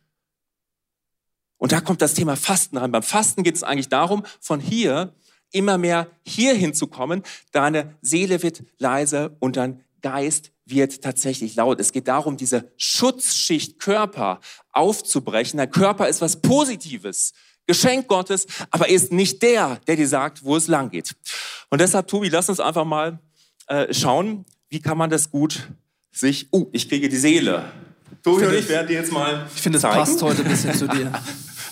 Und 1.57 1.71
da 1.71 1.81
kommt 1.81 2.01
das 2.01 2.13
Thema 2.13 2.35
Fasten 2.35 2.77
rein. 2.77 2.91
Beim 2.91 3.03
Fasten 3.03 3.43
geht 3.43 3.55
es 3.55 3.63
eigentlich 3.63 3.89
darum, 3.89 4.25
von 4.39 4.59
hier 4.59 5.13
immer 5.51 5.77
mehr 5.77 6.07
hier 6.25 6.53
hinzukommen. 6.53 7.23
Deine 7.51 7.95
Seele 8.01 8.41
wird 8.43 8.63
leise 8.77 9.35
und 9.39 9.57
dein 9.57 9.83
Geist 10.01 10.51
wird 10.65 11.01
tatsächlich 11.01 11.55
laut. 11.55 11.79
Es 11.79 11.91
geht 11.91 12.07
darum, 12.07 12.37
diese 12.37 12.71
Schutzschicht 12.77 13.79
Körper 13.79 14.39
aufzubrechen. 14.71 15.57
Dein 15.57 15.71
Körper 15.71 16.07
ist 16.07 16.21
was 16.21 16.41
Positives. 16.41 17.33
Geschenk 17.65 18.07
Gottes, 18.07 18.47
aber 18.71 18.87
er 18.87 18.95
ist 18.95 19.11
nicht 19.11 19.43
der, 19.43 19.75
der 19.85 19.95
dir 19.95 20.07
sagt, 20.07 20.43
wo 20.43 20.55
es 20.55 20.67
lang 20.67 20.89
geht. 20.89 21.15
Und 21.69 21.81
deshalb, 21.81 22.07
Tobi, 22.07 22.29
lass 22.29 22.49
uns 22.49 22.59
einfach 22.59 22.85
mal 22.85 23.19
äh, 23.67 23.93
schauen, 23.93 24.45
wie 24.69 24.79
kann 24.79 24.97
man 24.97 25.09
das 25.09 25.31
gut 25.31 25.69
sich, 26.11 26.47
oh, 26.51 26.67
ich 26.71 26.89
kriege 26.89 27.09
die 27.09 27.17
Seele. 27.17 27.65
Tobi 28.23 28.45
und 28.45 28.53
ich 28.53 28.67
werden 28.67 28.87
dir 28.87 28.95
jetzt 28.95 29.11
mal 29.11 29.45
Ich 29.53 29.61
finde, 29.61 29.77
es 29.77 29.83
passt 29.83 30.21
heute 30.21 30.43
ein 30.43 30.49
bisschen 30.49 30.73
zu 30.73 30.87
dir. 30.87 31.11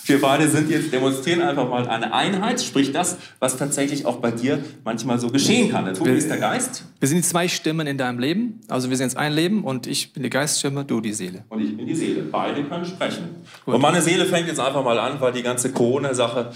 Wir 0.06 0.22
beide 0.22 0.48
sind 0.48 0.70
jetzt, 0.70 0.90
demonstrieren 0.90 1.42
einfach 1.42 1.68
mal 1.68 1.86
eine 1.86 2.14
Einheit, 2.14 2.62
sprich 2.62 2.92
das, 2.92 3.18
was 3.40 3.58
tatsächlich 3.58 4.06
auch 4.06 4.16
bei 4.16 4.30
dir 4.30 4.64
manchmal 4.82 5.18
so 5.18 5.28
geschehen 5.28 5.70
kann. 5.70 5.84
Der 5.84 5.92
Tobi 5.92 6.12
ist 6.12 6.30
der 6.30 6.38
Geist. 6.38 6.84
Wir 6.98 7.08
sind 7.08 7.18
die 7.18 7.22
zwei 7.24 7.46
Stimmen 7.46 7.86
in 7.86 7.98
deinem 7.98 8.18
Leben. 8.18 8.62
Also 8.68 8.88
wir 8.88 8.96
sind 8.96 9.08
jetzt 9.08 9.18
ein 9.18 9.34
Leben 9.34 9.64
und 9.64 9.86
ich 9.86 10.14
bin 10.14 10.22
die 10.22 10.30
Geiststimme, 10.30 10.86
du 10.86 11.02
die 11.02 11.12
Seele. 11.12 11.44
Und 11.50 11.60
ich 11.60 11.76
bin 11.76 11.86
die 11.86 11.94
Seele. 11.94 12.22
Beide 12.22 12.64
können 12.64 12.86
sprechen. 12.86 13.44
Gut. 13.66 13.74
Und 13.74 13.82
meine 13.82 14.00
Seele 14.00 14.24
fängt 14.24 14.48
jetzt 14.48 14.60
einfach 14.60 14.82
mal 14.82 14.98
an, 14.98 15.20
weil 15.20 15.32
die 15.32 15.42
ganze 15.42 15.72
Corona-Sache, 15.72 16.52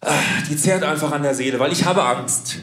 äh, 0.00 0.10
die 0.48 0.56
zehrt 0.56 0.84
einfach 0.84 1.10
an 1.10 1.24
der 1.24 1.34
Seele, 1.34 1.58
weil 1.58 1.72
ich 1.72 1.84
habe 1.84 2.04
Angst. 2.04 2.58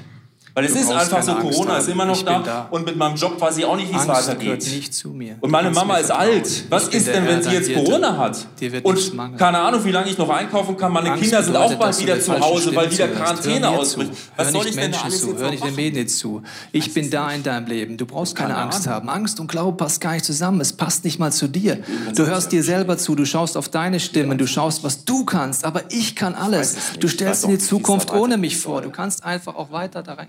Weil 0.53 0.65
es 0.65 0.75
ist 0.75 0.91
einfach 0.91 1.23
so, 1.23 1.33
Corona 1.35 1.77
ist 1.77 1.87
immer 1.87 2.05
noch 2.05 2.21
da, 2.23 2.39
da, 2.39 2.67
und 2.71 2.85
mit 2.85 2.97
meinem 2.97 3.15
Job 3.15 3.39
weiß 3.39 3.57
ich 3.57 3.65
auch 3.65 3.75
nicht, 3.77 3.91
wie 3.91 3.95
es 3.95 4.07
weitergeht. 4.07 4.65
Nicht 4.67 4.93
zu 4.93 5.09
mir. 5.09 5.37
Und 5.39 5.49
meine 5.49 5.71
Mama 5.71 5.97
ist 5.97 6.11
alt. 6.11 6.65
Was 6.69 6.89
ist 6.89 7.07
denn, 7.07 7.25
wenn 7.25 7.41
sie 7.41 7.51
jetzt 7.51 7.73
Corona 7.73 8.17
hat? 8.17 8.47
Und 8.83 9.37
keine 9.37 9.59
Ahnung, 9.59 9.83
wie 9.85 9.91
lange 9.91 10.09
ich 10.09 10.17
noch 10.17 10.29
einkaufen 10.29 10.75
kann. 10.75 10.91
Meine 10.91 11.11
Angst 11.11 11.23
Kinder 11.23 11.43
sind 11.43 11.55
auch 11.55 11.73
bald 11.75 11.99
wieder 11.99 12.19
zu 12.19 12.39
Hause, 12.39 12.75
weil 12.75 12.91
wieder 12.91 13.07
Quarantäne 13.07 13.69
ausbricht. 13.69 14.11
Was 14.35 14.51
soll 14.51 14.67
ich 14.67 14.75
denn 14.75 14.91
da 14.91 15.01
alles 15.01 15.21
zu. 15.21 15.37
Hör 15.37 15.51
nicht 15.51 15.63
den 15.63 15.75
Medien 15.75 16.07
zu. 16.07 16.43
Ich 16.71 16.93
bin 16.93 17.09
da 17.09 17.31
in 17.31 17.43
deinem 17.43 17.67
Leben. 17.67 17.97
Du 17.97 18.05
brauchst 18.05 18.35
keine 18.35 18.57
Angst 18.57 18.87
haben. 18.87 19.09
Angst 19.09 19.39
und 19.39 19.47
Glaube 19.47 19.77
passt 19.77 20.01
gar 20.01 20.13
nicht 20.13 20.25
zusammen. 20.25 20.59
Es 20.61 20.73
passt 20.73 21.03
nicht 21.05 21.19
mal 21.19 21.31
zu 21.31 21.47
dir. 21.47 21.79
Du 22.15 22.25
hörst 22.25 22.51
dir 22.51 22.63
selber 22.63 22.97
zu. 22.97 23.15
Du 23.15 23.25
schaust 23.25 23.55
auf 23.55 23.69
deine 23.69 23.99
Stimmen. 23.99 24.37
Du 24.37 24.47
schaust, 24.47 24.83
was 24.83 25.05
du 25.05 25.23
kannst. 25.25 25.63
Aber 25.63 25.83
ich 25.89 26.15
kann 26.15 26.35
alles. 26.35 26.75
Du 26.99 27.07
stellst 27.07 27.45
in 27.45 27.51
die 27.51 27.57
Zukunft 27.57 28.11
ohne 28.11 28.37
mich 28.37 28.57
vor. 28.57 28.81
Du 28.81 28.89
kannst 28.89 29.23
einfach 29.23 29.55
auch 29.55 29.71
weiter 29.71 30.03
da 30.03 30.13
rein. 30.15 30.27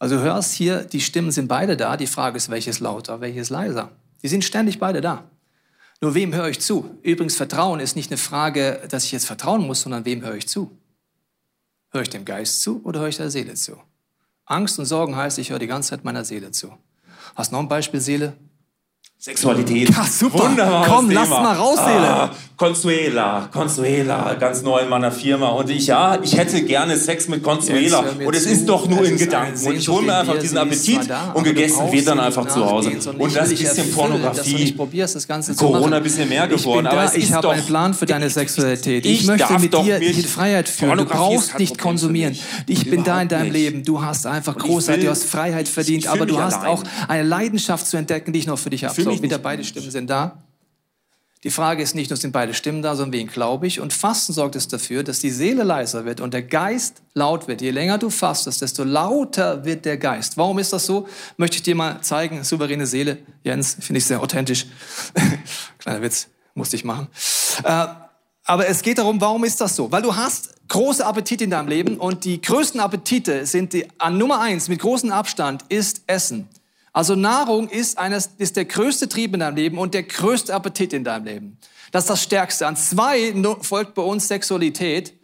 Also 0.00 0.18
hörst 0.18 0.54
hier, 0.54 0.82
die 0.82 1.00
Stimmen 1.00 1.30
sind 1.30 1.46
beide 1.46 1.76
da. 1.76 1.98
Die 1.98 2.06
Frage 2.06 2.38
ist, 2.38 2.50
welches 2.50 2.80
lauter, 2.80 3.20
welches 3.20 3.50
leiser. 3.50 3.92
Die 4.22 4.28
sind 4.28 4.44
ständig 4.44 4.80
beide 4.80 5.02
da. 5.02 5.30
Nur 6.00 6.14
wem 6.14 6.34
höre 6.34 6.48
ich 6.48 6.58
zu? 6.58 6.98
Übrigens, 7.02 7.36
Vertrauen 7.36 7.80
ist 7.80 7.96
nicht 7.96 8.10
eine 8.10 8.16
Frage, 8.16 8.80
dass 8.88 9.04
ich 9.04 9.12
jetzt 9.12 9.26
vertrauen 9.26 9.66
muss, 9.66 9.82
sondern 9.82 10.06
wem 10.06 10.22
höre 10.22 10.36
ich 10.36 10.48
zu? 10.48 10.76
Höre 11.90 12.02
ich 12.02 12.08
dem 12.08 12.24
Geist 12.24 12.62
zu 12.62 12.80
oder 12.82 13.00
höre 13.00 13.08
ich 13.08 13.18
der 13.18 13.30
Seele 13.30 13.54
zu? 13.54 13.76
Angst 14.46 14.78
und 14.78 14.86
Sorgen 14.86 15.16
heißt, 15.16 15.38
ich 15.38 15.50
höre 15.50 15.58
die 15.58 15.66
ganze 15.66 15.90
Zeit 15.90 16.02
meiner 16.02 16.24
Seele 16.24 16.50
zu. 16.50 16.72
Hast 17.36 17.52
noch 17.52 17.60
ein 17.60 17.68
Beispiel, 17.68 18.00
Seele? 18.00 18.32
Sexualität. 19.22 19.90
Ja, 19.90 20.02
super. 20.04 20.44
Wunderbar. 20.44 20.86
Komm, 20.86 21.08
Thema. 21.10 21.20
lass 21.20 21.28
mal 21.28 21.54
raus. 21.54 21.78
Ah, 21.78 22.30
Consuela, 22.56 23.48
Consuela, 23.52 24.34
ganz 24.34 24.62
neu 24.62 24.80
in 24.80 24.88
meiner 24.88 25.12
Firma. 25.12 25.48
Und 25.48 25.68
ich, 25.68 25.86
ja, 25.86 26.18
ich 26.22 26.36
hätte 26.38 26.62
gerne 26.62 26.96
Sex 26.96 27.28
mit 27.28 27.42
Consuela. 27.42 28.04
Und 28.22 28.34
es 28.34 28.46
ist 28.46 28.66
doch 28.66 28.86
nur 28.86 29.04
in 29.04 29.18
Gedanken. 29.18 29.66
Und 29.66 29.76
ich 29.76 29.88
hole 29.88 30.06
mir 30.06 30.16
einfach 30.16 30.38
diesen 30.38 30.56
Appetit 30.56 31.08
da, 31.08 31.32
und 31.32 31.44
gegessen 31.44 31.92
wird 31.92 32.06
dann 32.06 32.20
einfach 32.20 32.48
zu 32.48 32.64
Hause. 32.64 32.92
Und 33.18 33.36
das 33.36 33.50
bisschen 33.50 33.92
Pornografie. 33.92 34.74
Das 34.94 35.26
Ganze 35.26 35.54
Corona 35.54 35.98
ein 35.98 36.02
bisschen 36.02 36.28
mehr 36.28 36.48
geworden. 36.48 36.86
aber 36.86 37.04
es 37.04 37.14
ich 37.14 37.30
habe 37.32 37.50
einen 37.50 37.64
Plan 37.64 37.92
für 37.92 38.06
deine 38.06 38.30
Sexualität. 38.30 39.04
Ich, 39.04 39.20
ich 39.20 39.26
möchte 39.26 39.58
mit 39.58 39.74
dir 39.74 40.00
die 40.00 40.22
Freiheit 40.22 40.68
führen. 40.68 40.96
Du 40.96 41.04
brauchst 41.04 41.58
nicht 41.58 41.78
konsumieren. 41.78 42.38
Ich 42.66 42.88
bin 42.88 43.04
da 43.04 43.20
in 43.20 43.28
deinem 43.28 43.52
Leben. 43.52 43.84
Du 43.84 44.02
hast 44.02 44.26
einfach 44.26 44.56
großartig, 44.56 45.04
du 45.04 45.10
hast 45.10 45.24
Freiheit 45.24 45.68
verdient. 45.68 46.06
Aber 46.06 46.24
du 46.24 46.38
hast 46.38 46.64
auch 46.64 46.82
eine 47.08 47.22
Leidenschaft 47.22 47.86
zu 47.86 47.98
entdecken, 47.98 48.32
die 48.32 48.38
ich 48.40 48.46
noch 48.46 48.58
für 48.58 48.70
dich 48.70 48.84
habe 48.84 49.09
so, 49.18 49.22
wieder 49.22 49.38
beide 49.38 49.64
Stimmen 49.64 49.90
sind 49.90 50.08
da. 50.08 50.42
Die 51.42 51.50
Frage 51.50 51.82
ist 51.82 51.94
nicht 51.94 52.10
nur, 52.10 52.18
sind 52.18 52.32
beide 52.32 52.52
Stimmen 52.52 52.82
da, 52.82 52.94
sondern 52.94 53.18
wen 53.18 53.26
glaube 53.26 53.66
ich? 53.66 53.80
Und 53.80 53.94
Fasten 53.94 54.34
sorgt 54.34 54.56
es 54.56 54.68
dafür, 54.68 55.02
dass 55.02 55.20
die 55.20 55.30
Seele 55.30 55.62
leiser 55.62 56.04
wird 56.04 56.20
und 56.20 56.34
der 56.34 56.42
Geist 56.42 57.00
laut 57.14 57.48
wird. 57.48 57.62
Je 57.62 57.70
länger 57.70 57.96
du 57.96 58.10
fastest, 58.10 58.60
desto 58.60 58.84
lauter 58.84 59.64
wird 59.64 59.86
der 59.86 59.96
Geist. 59.96 60.36
Warum 60.36 60.58
ist 60.58 60.74
das 60.74 60.84
so? 60.84 61.08
Möchte 61.38 61.56
ich 61.56 61.62
dir 61.62 61.74
mal 61.74 62.02
zeigen. 62.02 62.44
Souveräne 62.44 62.86
Seele. 62.86 63.18
Jens, 63.42 63.78
finde 63.80 63.98
ich 63.98 64.04
sehr 64.04 64.20
authentisch. 64.20 64.66
Kleiner 65.78 66.02
Witz, 66.02 66.28
musste 66.54 66.76
ich 66.76 66.84
machen. 66.84 67.08
Äh, 67.64 67.86
aber 68.44 68.68
es 68.68 68.82
geht 68.82 68.98
darum, 68.98 69.18
warum 69.20 69.44
ist 69.44 69.62
das 69.62 69.76
so? 69.76 69.90
Weil 69.90 70.02
du 70.02 70.14
hast 70.14 70.54
große 70.68 71.06
Appetite 71.06 71.44
in 71.44 71.50
deinem 71.50 71.68
Leben 71.68 71.96
und 71.96 72.24
die 72.24 72.40
größten 72.40 72.80
Appetite 72.80 73.46
sind 73.46 73.72
die, 73.72 73.86
an 73.98 74.18
Nummer 74.18 74.40
eins 74.40 74.68
mit 74.68 74.80
großem 74.80 75.10
Abstand 75.10 75.64
ist 75.70 76.02
Essen. 76.06 76.48
Also 76.92 77.14
Nahrung 77.14 77.68
ist, 77.68 77.98
eines, 77.98 78.30
ist 78.38 78.56
der 78.56 78.64
größte 78.64 79.08
Trieb 79.08 79.34
in 79.34 79.40
deinem 79.40 79.56
Leben 79.56 79.78
und 79.78 79.94
der 79.94 80.02
größte 80.02 80.52
Appetit 80.52 80.92
in 80.92 81.04
deinem 81.04 81.24
Leben. 81.24 81.58
Das 81.92 82.04
ist 82.04 82.10
das 82.10 82.22
Stärkste. 82.22 82.66
An 82.66 82.76
zwei 82.76 83.32
folgt 83.62 83.94
bei 83.94 84.02
uns 84.02 84.28
Sexualität. 84.28 85.14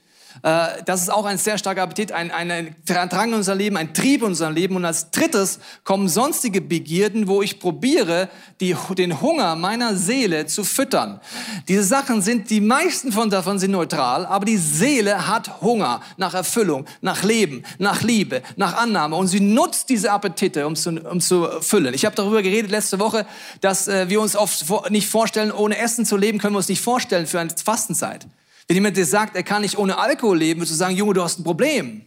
Äh, 0.42 0.82
das 0.84 1.02
ist 1.02 1.10
auch 1.10 1.24
ein 1.24 1.38
sehr 1.38 1.58
starker 1.58 1.82
Appetit, 1.82 2.12
ein, 2.12 2.30
ein 2.30 2.76
Drang 2.86 3.28
in 3.28 3.34
unser 3.34 3.54
Leben, 3.54 3.76
ein 3.76 3.94
Trieb 3.94 4.22
in 4.22 4.28
unserem 4.28 4.54
Leben. 4.54 4.76
Und 4.76 4.84
als 4.84 5.10
drittes 5.10 5.58
kommen 5.84 6.08
sonstige 6.08 6.60
Begierden, 6.60 7.28
wo 7.28 7.42
ich 7.42 7.60
probiere, 7.60 8.28
die, 8.60 8.76
den 8.96 9.20
Hunger 9.20 9.56
meiner 9.56 9.96
Seele 9.96 10.46
zu 10.46 10.64
füttern. 10.64 11.20
Diese 11.68 11.82
Sachen 11.82 12.22
sind, 12.22 12.50
die 12.50 12.60
meisten 12.60 13.12
von 13.12 13.30
davon 13.30 13.58
sind 13.58 13.70
neutral, 13.70 14.26
aber 14.26 14.44
die 14.44 14.56
Seele 14.56 15.26
hat 15.28 15.60
Hunger 15.60 16.00
nach 16.16 16.34
Erfüllung, 16.34 16.86
nach 17.00 17.22
Leben, 17.22 17.62
nach 17.78 18.02
Liebe, 18.02 18.42
nach 18.56 18.76
Annahme. 18.76 19.16
Und 19.16 19.28
sie 19.28 19.40
nutzt 19.40 19.88
diese 19.88 20.10
Appetite, 20.10 20.66
um 20.66 20.76
zu, 20.76 20.90
um 20.90 21.20
zu 21.20 21.48
füllen. 21.60 21.94
Ich 21.94 22.04
habe 22.04 22.16
darüber 22.16 22.42
geredet 22.42 22.70
letzte 22.70 22.98
Woche, 22.98 23.26
dass 23.60 23.88
äh, 23.88 24.08
wir 24.08 24.20
uns 24.20 24.36
oft 24.36 24.90
nicht 24.90 25.08
vorstellen, 25.08 25.52
ohne 25.52 25.78
Essen 25.78 26.04
zu 26.04 26.16
leben, 26.16 26.38
können 26.38 26.54
wir 26.54 26.58
uns 26.58 26.68
nicht 26.68 26.80
vorstellen 26.80 27.26
für 27.26 27.40
eine 27.40 27.50
Fastenzeit. 27.50 28.26
Wenn 28.68 28.76
jemand 28.76 28.96
dir 28.96 29.06
sagt, 29.06 29.36
er 29.36 29.42
kann 29.42 29.62
nicht 29.62 29.78
ohne 29.78 29.98
Alkohol 29.98 30.38
leben, 30.38 30.60
würdest 30.60 30.72
du 30.72 30.76
sagen, 30.76 30.96
Junge, 30.96 31.14
du 31.14 31.22
hast 31.22 31.38
ein 31.38 31.44
Problem. 31.44 32.02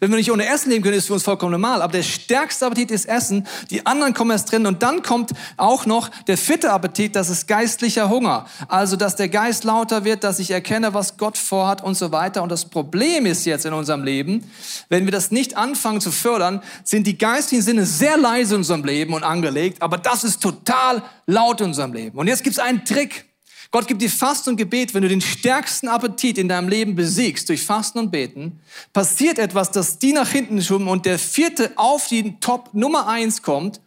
Wenn 0.00 0.10
wir 0.10 0.16
nicht 0.16 0.32
ohne 0.32 0.44
Essen 0.46 0.70
leben 0.70 0.82
können, 0.82 0.96
ist 0.96 1.06
für 1.06 1.12
uns 1.12 1.22
vollkommen 1.22 1.52
normal. 1.52 1.80
Aber 1.80 1.92
der 1.92 2.02
stärkste 2.02 2.66
Appetit 2.66 2.90
ist 2.90 3.06
Essen. 3.06 3.46
Die 3.70 3.86
anderen 3.86 4.14
kommen 4.14 4.32
erst 4.32 4.50
drin. 4.50 4.66
Und 4.66 4.82
dann 4.82 5.02
kommt 5.02 5.30
auch 5.56 5.86
noch 5.86 6.08
der 6.24 6.36
vierte 6.36 6.72
Appetit, 6.72 7.14
das 7.14 7.30
ist 7.30 7.46
geistlicher 7.46 8.10
Hunger. 8.10 8.46
Also, 8.66 8.96
dass 8.96 9.14
der 9.14 9.28
Geist 9.28 9.62
lauter 9.62 10.04
wird, 10.04 10.24
dass 10.24 10.40
ich 10.40 10.50
erkenne, 10.50 10.92
was 10.92 11.18
Gott 11.18 11.38
vorhat 11.38 11.84
und 11.84 11.94
so 11.94 12.10
weiter. 12.10 12.42
Und 12.42 12.50
das 12.50 12.64
Problem 12.64 13.26
ist 13.26 13.46
jetzt 13.46 13.64
in 13.64 13.72
unserem 13.72 14.02
Leben, 14.02 14.50
wenn 14.88 15.04
wir 15.04 15.12
das 15.12 15.30
nicht 15.30 15.56
anfangen 15.56 16.00
zu 16.00 16.10
fördern, 16.10 16.62
sind 16.82 17.06
die 17.06 17.16
geistigen 17.16 17.62
Sinne 17.62 17.86
sehr 17.86 18.16
leise 18.16 18.54
in 18.54 18.62
unserem 18.62 18.84
Leben 18.84 19.14
und 19.14 19.22
angelegt. 19.22 19.82
Aber 19.82 19.98
das 19.98 20.24
ist 20.24 20.42
total 20.42 21.00
laut 21.26 21.60
in 21.60 21.68
unserem 21.68 21.92
Leben. 21.92 22.18
Und 22.18 22.26
jetzt 22.26 22.42
gibt 22.42 22.56
es 22.56 22.62
einen 22.62 22.84
Trick. 22.84 23.26
Gott 23.70 23.88
gibt 23.88 24.02
dir 24.02 24.10
Fasten 24.10 24.50
und 24.50 24.56
Gebet, 24.56 24.94
wenn 24.94 25.02
du 25.02 25.08
den 25.08 25.20
stärksten 25.20 25.88
Appetit 25.88 26.38
in 26.38 26.48
deinem 26.48 26.68
Leben 26.68 26.94
besiegst 26.94 27.48
durch 27.48 27.62
Fasten 27.62 27.98
und 27.98 28.10
Beten, 28.10 28.60
passiert 28.92 29.38
etwas, 29.38 29.70
dass 29.70 29.98
die 29.98 30.12
nach 30.12 30.28
hinten 30.28 30.62
schwimmen 30.62 30.88
und 30.88 31.06
der 31.06 31.18
vierte 31.18 31.72
auf 31.76 32.08
die 32.08 32.38
Top 32.40 32.70
Nummer 32.72 33.08
eins 33.08 33.42
kommt 33.42 33.80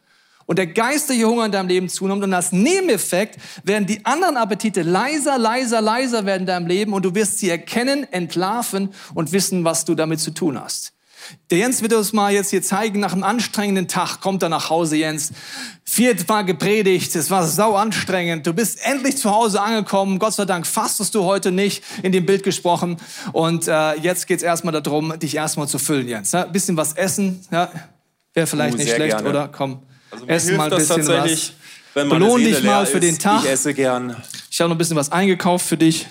und 0.46 0.58
der 0.58 0.68
geistliche 0.68 1.28
Hunger 1.28 1.46
in 1.46 1.52
deinem 1.52 1.68
Leben 1.68 1.90
zunimmt 1.90 2.24
und 2.24 2.34
als 2.34 2.52
Nebeneffekt 2.52 3.38
werden 3.64 3.86
die 3.86 4.04
anderen 4.06 4.36
Appetite 4.36 4.82
leiser, 4.82 5.38
leiser, 5.38 5.80
leiser 5.80 6.26
werden 6.26 6.42
in 6.42 6.48
deinem 6.48 6.68
Leben 6.68 6.94
und 6.94 7.06
du 7.06 7.14
wirst 7.14 7.40
sie 7.40 7.50
erkennen, 7.50 8.12
entlarven 8.12 8.90
und 9.14 9.32
wissen, 9.32 9.64
was 9.64 9.86
du 9.86 9.96
damit 9.96 10.20
zu 10.20 10.32
tun 10.32 10.60
hast. 10.60 10.94
Der 11.50 11.58
Jens 11.60 11.82
wird 11.82 11.94
uns 11.94 12.14
mal 12.14 12.32
jetzt 12.32 12.50
hier 12.52 12.62
zeigen, 12.62 13.00
nach 13.00 13.14
einem 13.14 13.24
anstrengenden 13.24 13.88
Tag 13.88 14.20
kommt 14.22 14.44
er 14.44 14.50
nach 14.50 14.70
Hause, 14.70 14.96
Jens. 14.98 15.32
Viermal 15.84 16.46
gepredigt, 16.46 17.16
es 17.16 17.30
war 17.32 17.46
sau 17.48 17.76
anstrengend. 17.76 18.46
Du 18.46 18.54
bist 18.54 18.80
endlich 18.84 19.18
zu 19.18 19.32
Hause 19.32 19.62
angekommen. 19.62 20.20
Gott 20.20 20.34
sei 20.34 20.46
Dank 20.46 20.68
fastest 20.68 21.16
du 21.16 21.24
heute 21.24 21.52
nicht, 21.52 21.84
in 22.04 22.12
dem 22.12 22.26
Bild 22.26 22.44
gesprochen. 22.44 22.98
Und 23.34 23.68
äh, 23.68 23.94
jetzt 23.96 24.28
geht's 24.28 24.44
erstmal 24.44 24.80
darum, 24.80 25.18
dich 25.20 25.36
erstmal 25.36 25.68
zu 25.68 25.80
füllen, 25.80 26.08
Jens. 26.08 26.32
Ja, 26.32 26.46
bisschen 26.46 26.78
was 26.78 26.94
essen, 26.94 27.46
ja, 27.52 27.72
wäre 28.34 28.48
vielleicht 28.48 28.76
Uh, 28.76 28.78
nicht 28.78 28.94
schlecht, 28.94 29.16
gerne. 29.18 29.30
oder? 29.30 29.48
Komm, 29.48 29.80
Also 30.12 30.26
mir 30.26 30.32
ess 30.32 30.44
hilft 30.44 30.58
mal 30.58 30.64
ein 30.66 30.70
das 30.70 30.80
bisschen 30.88 31.06
tatsächlich, 31.06 31.50
was. 31.50 31.54
Wenn 31.96 32.10
Belohn 32.10 32.44
dich 32.44 32.62
mal 32.64 32.86
für 32.86 33.00
den. 33.00 33.18
Tag. 33.18 33.44
Ich 33.44 33.50
esse 33.50 33.74
gern. 33.74 34.16
Ich 34.52 34.60
habe 34.62 34.70
noch 34.70 34.76
ein 34.76 34.78
bisschen 34.78 34.96
was 34.96 35.12
eingekauft 35.12 35.66
für 35.66 35.78
dich. 35.78 36.06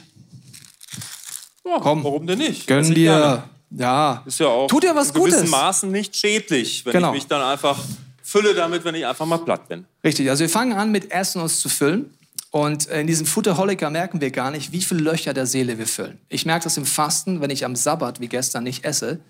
Ja, 1.64 1.78
Komm. 1.80 2.02
Warum 2.02 2.26
denn 2.26 2.38
nicht? 2.38 2.66
Gönn 2.66 2.92
dir. 2.94 3.12
gerne. 3.12 3.42
Ja. 3.70 4.22
Ist 4.26 4.40
ja 4.40 4.46
auch 4.46 4.66
Tut 4.68 4.82
dir 4.82 4.94
was 4.94 5.08
in 5.08 5.14
gewissen 5.14 5.36
Gutes. 5.38 5.50
Maßen 5.50 5.90
nicht 5.90 6.16
schädlich, 6.16 6.84
wenn 6.86 6.92
Genau. 6.92 7.08
ich 7.08 7.14
mich 7.14 7.26
dann 7.26 7.42
einfach 7.42 7.78
fülle 8.22 8.54
damit, 8.54 8.84
wenn 8.84 8.94
ich 8.94 9.06
einfach 9.06 9.26
mal 9.26 9.38
platt 9.38 9.68
bin. 9.68 9.84
Richtig, 10.04 10.28
also 10.30 10.40
wir 10.42 10.48
fangen 10.50 10.72
an 10.72 10.90
mit 10.90 11.10
Essen 11.10 11.40
uns 11.40 11.60
zu 11.60 11.68
füllen. 11.68 12.14
Und 12.50 12.86
in 12.86 13.06
diesem 13.06 13.26
Futterholiker 13.26 13.90
merken 13.90 14.22
wir 14.22 14.30
gar 14.30 14.50
nicht, 14.50 14.72
wie 14.72 14.80
viele 14.80 15.00
Löcher 15.00 15.34
der 15.34 15.44
Seele 15.46 15.76
wir 15.78 15.86
füllen. 15.86 16.18
Ich 16.30 16.46
merke 16.46 16.64
das 16.64 16.78
im 16.78 16.86
Fasten, 16.86 17.42
wenn 17.42 17.50
ich 17.50 17.64
am 17.66 17.76
Sabbat 17.76 18.20
wie 18.20 18.28
gestern 18.28 18.64
nicht 18.64 18.84
esse, 18.86 19.20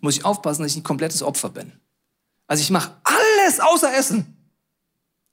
muss 0.00 0.16
ich 0.16 0.24
aufpassen, 0.24 0.62
dass 0.62 0.70
ich 0.70 0.76
ein 0.78 0.84
komplettes 0.84 1.24
Opfer 1.24 1.48
bin. 1.50 1.72
Also 2.46 2.60
ich 2.62 2.70
mache 2.70 2.92
alles 3.02 3.58
außer 3.58 3.92
Essen. 3.96 4.36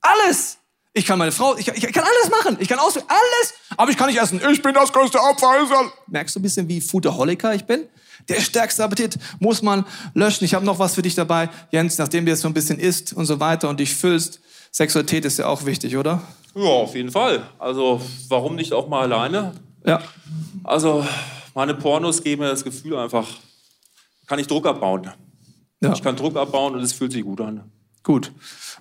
Alles. 0.01 0.57
Ich 0.97 1.05
kann 1.05 1.19
meine 1.19 1.33
Frau, 1.33 1.57
ich, 1.57 1.67
ich 1.67 1.91
kann 1.91 2.05
alles 2.05 2.31
machen. 2.31 2.55
Ich 2.61 2.69
kann 2.69 2.79
aus, 2.79 2.95
alles, 2.95 3.53
aber 3.75 3.91
ich 3.91 3.97
kann 3.97 4.07
nicht 4.07 4.19
essen. 4.19 4.39
Ich 4.49 4.61
bin 4.61 4.73
das 4.73 4.93
größte 4.93 5.19
Opfer. 5.19 5.51
Merkst 6.07 6.33
du 6.33 6.39
ein 6.39 6.41
bisschen, 6.41 6.69
wie 6.69 6.79
Futterholiker 6.79 7.53
ich 7.53 7.65
bin? 7.65 7.81
Der 8.29 8.39
stärkste 8.39 8.81
Appetit 8.81 9.17
muss 9.39 9.61
man 9.61 9.83
löschen. 10.13 10.45
Ich 10.45 10.53
habe 10.53 10.65
noch 10.65 10.79
was 10.79 10.95
für 10.95 11.01
dich 11.01 11.13
dabei, 11.13 11.49
Jens, 11.69 11.97
nachdem 11.97 12.25
du 12.25 12.31
jetzt 12.31 12.41
so 12.41 12.47
ein 12.47 12.53
bisschen 12.53 12.79
isst 12.79 13.11
und 13.11 13.25
so 13.25 13.41
weiter 13.41 13.67
und 13.67 13.81
dich 13.81 13.93
füllst. 13.93 14.39
Sexualität 14.71 15.25
ist 15.25 15.37
ja 15.37 15.47
auch 15.47 15.65
wichtig, 15.65 15.97
oder? 15.97 16.21
Ja, 16.55 16.63
auf 16.63 16.95
jeden 16.95 17.11
Fall. 17.11 17.43
Also, 17.59 17.99
warum 18.29 18.55
nicht 18.55 18.71
auch 18.71 18.87
mal 18.87 19.01
alleine? 19.01 19.53
Ja. 19.85 20.01
Also, 20.63 21.05
meine 21.53 21.73
Pornos 21.73 22.23
geben 22.23 22.43
mir 22.43 22.49
das 22.49 22.63
Gefühl 22.63 22.97
einfach, 22.97 23.27
kann 24.27 24.39
ich 24.39 24.47
Druck 24.47 24.65
abbauen. 24.65 25.11
ja. 25.81 25.91
Ich 25.91 26.01
kann 26.01 26.15
Druck 26.15 26.37
abbauen 26.37 26.73
und 26.73 26.81
es 26.81 26.93
fühlt 26.93 27.11
sich 27.11 27.23
gut 27.23 27.41
an. 27.41 27.69
Gut. 28.05 28.31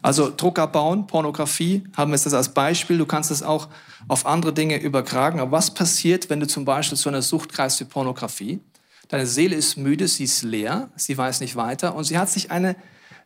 Also 0.03 0.31
Druck 0.31 0.59
abbauen, 0.59 1.07
Pornografie, 1.07 1.83
haben 1.97 2.13
wir 2.13 2.19
das 2.19 2.35
als 2.35 2.53
Beispiel. 2.53 2.99
Du 2.99 3.07
kannst 3.07 3.31
es 3.31 3.43
auch 3.43 3.69
auf 4.07 4.27
andere 4.27 4.53
Dinge 4.53 4.79
übertragen. 4.79 5.41
Aber 5.41 5.51
was 5.51 5.73
passiert, 5.73 6.29
wenn 6.29 6.41
du 6.41 6.47
zum 6.47 6.67
Beispiel 6.67 6.99
zu 6.99 7.09
einer 7.09 7.23
Sucht 7.23 7.51
greifst 7.51 7.81
wie 7.81 7.85
Pornografie? 7.85 8.61
Deine 9.09 9.27
Seele 9.27 9.57
ist 9.57 9.79
müde, 9.79 10.09
sie 10.09 10.25
ist 10.25 10.43
leer, 10.43 10.91
sie 10.97 11.17
weiß 11.17 11.41
nicht 11.41 11.57
weiter 11.57 11.95
und 11.95 12.05
sie 12.05 12.19
hat 12.19 12.29
sich 12.29 12.51
eine 12.51 12.77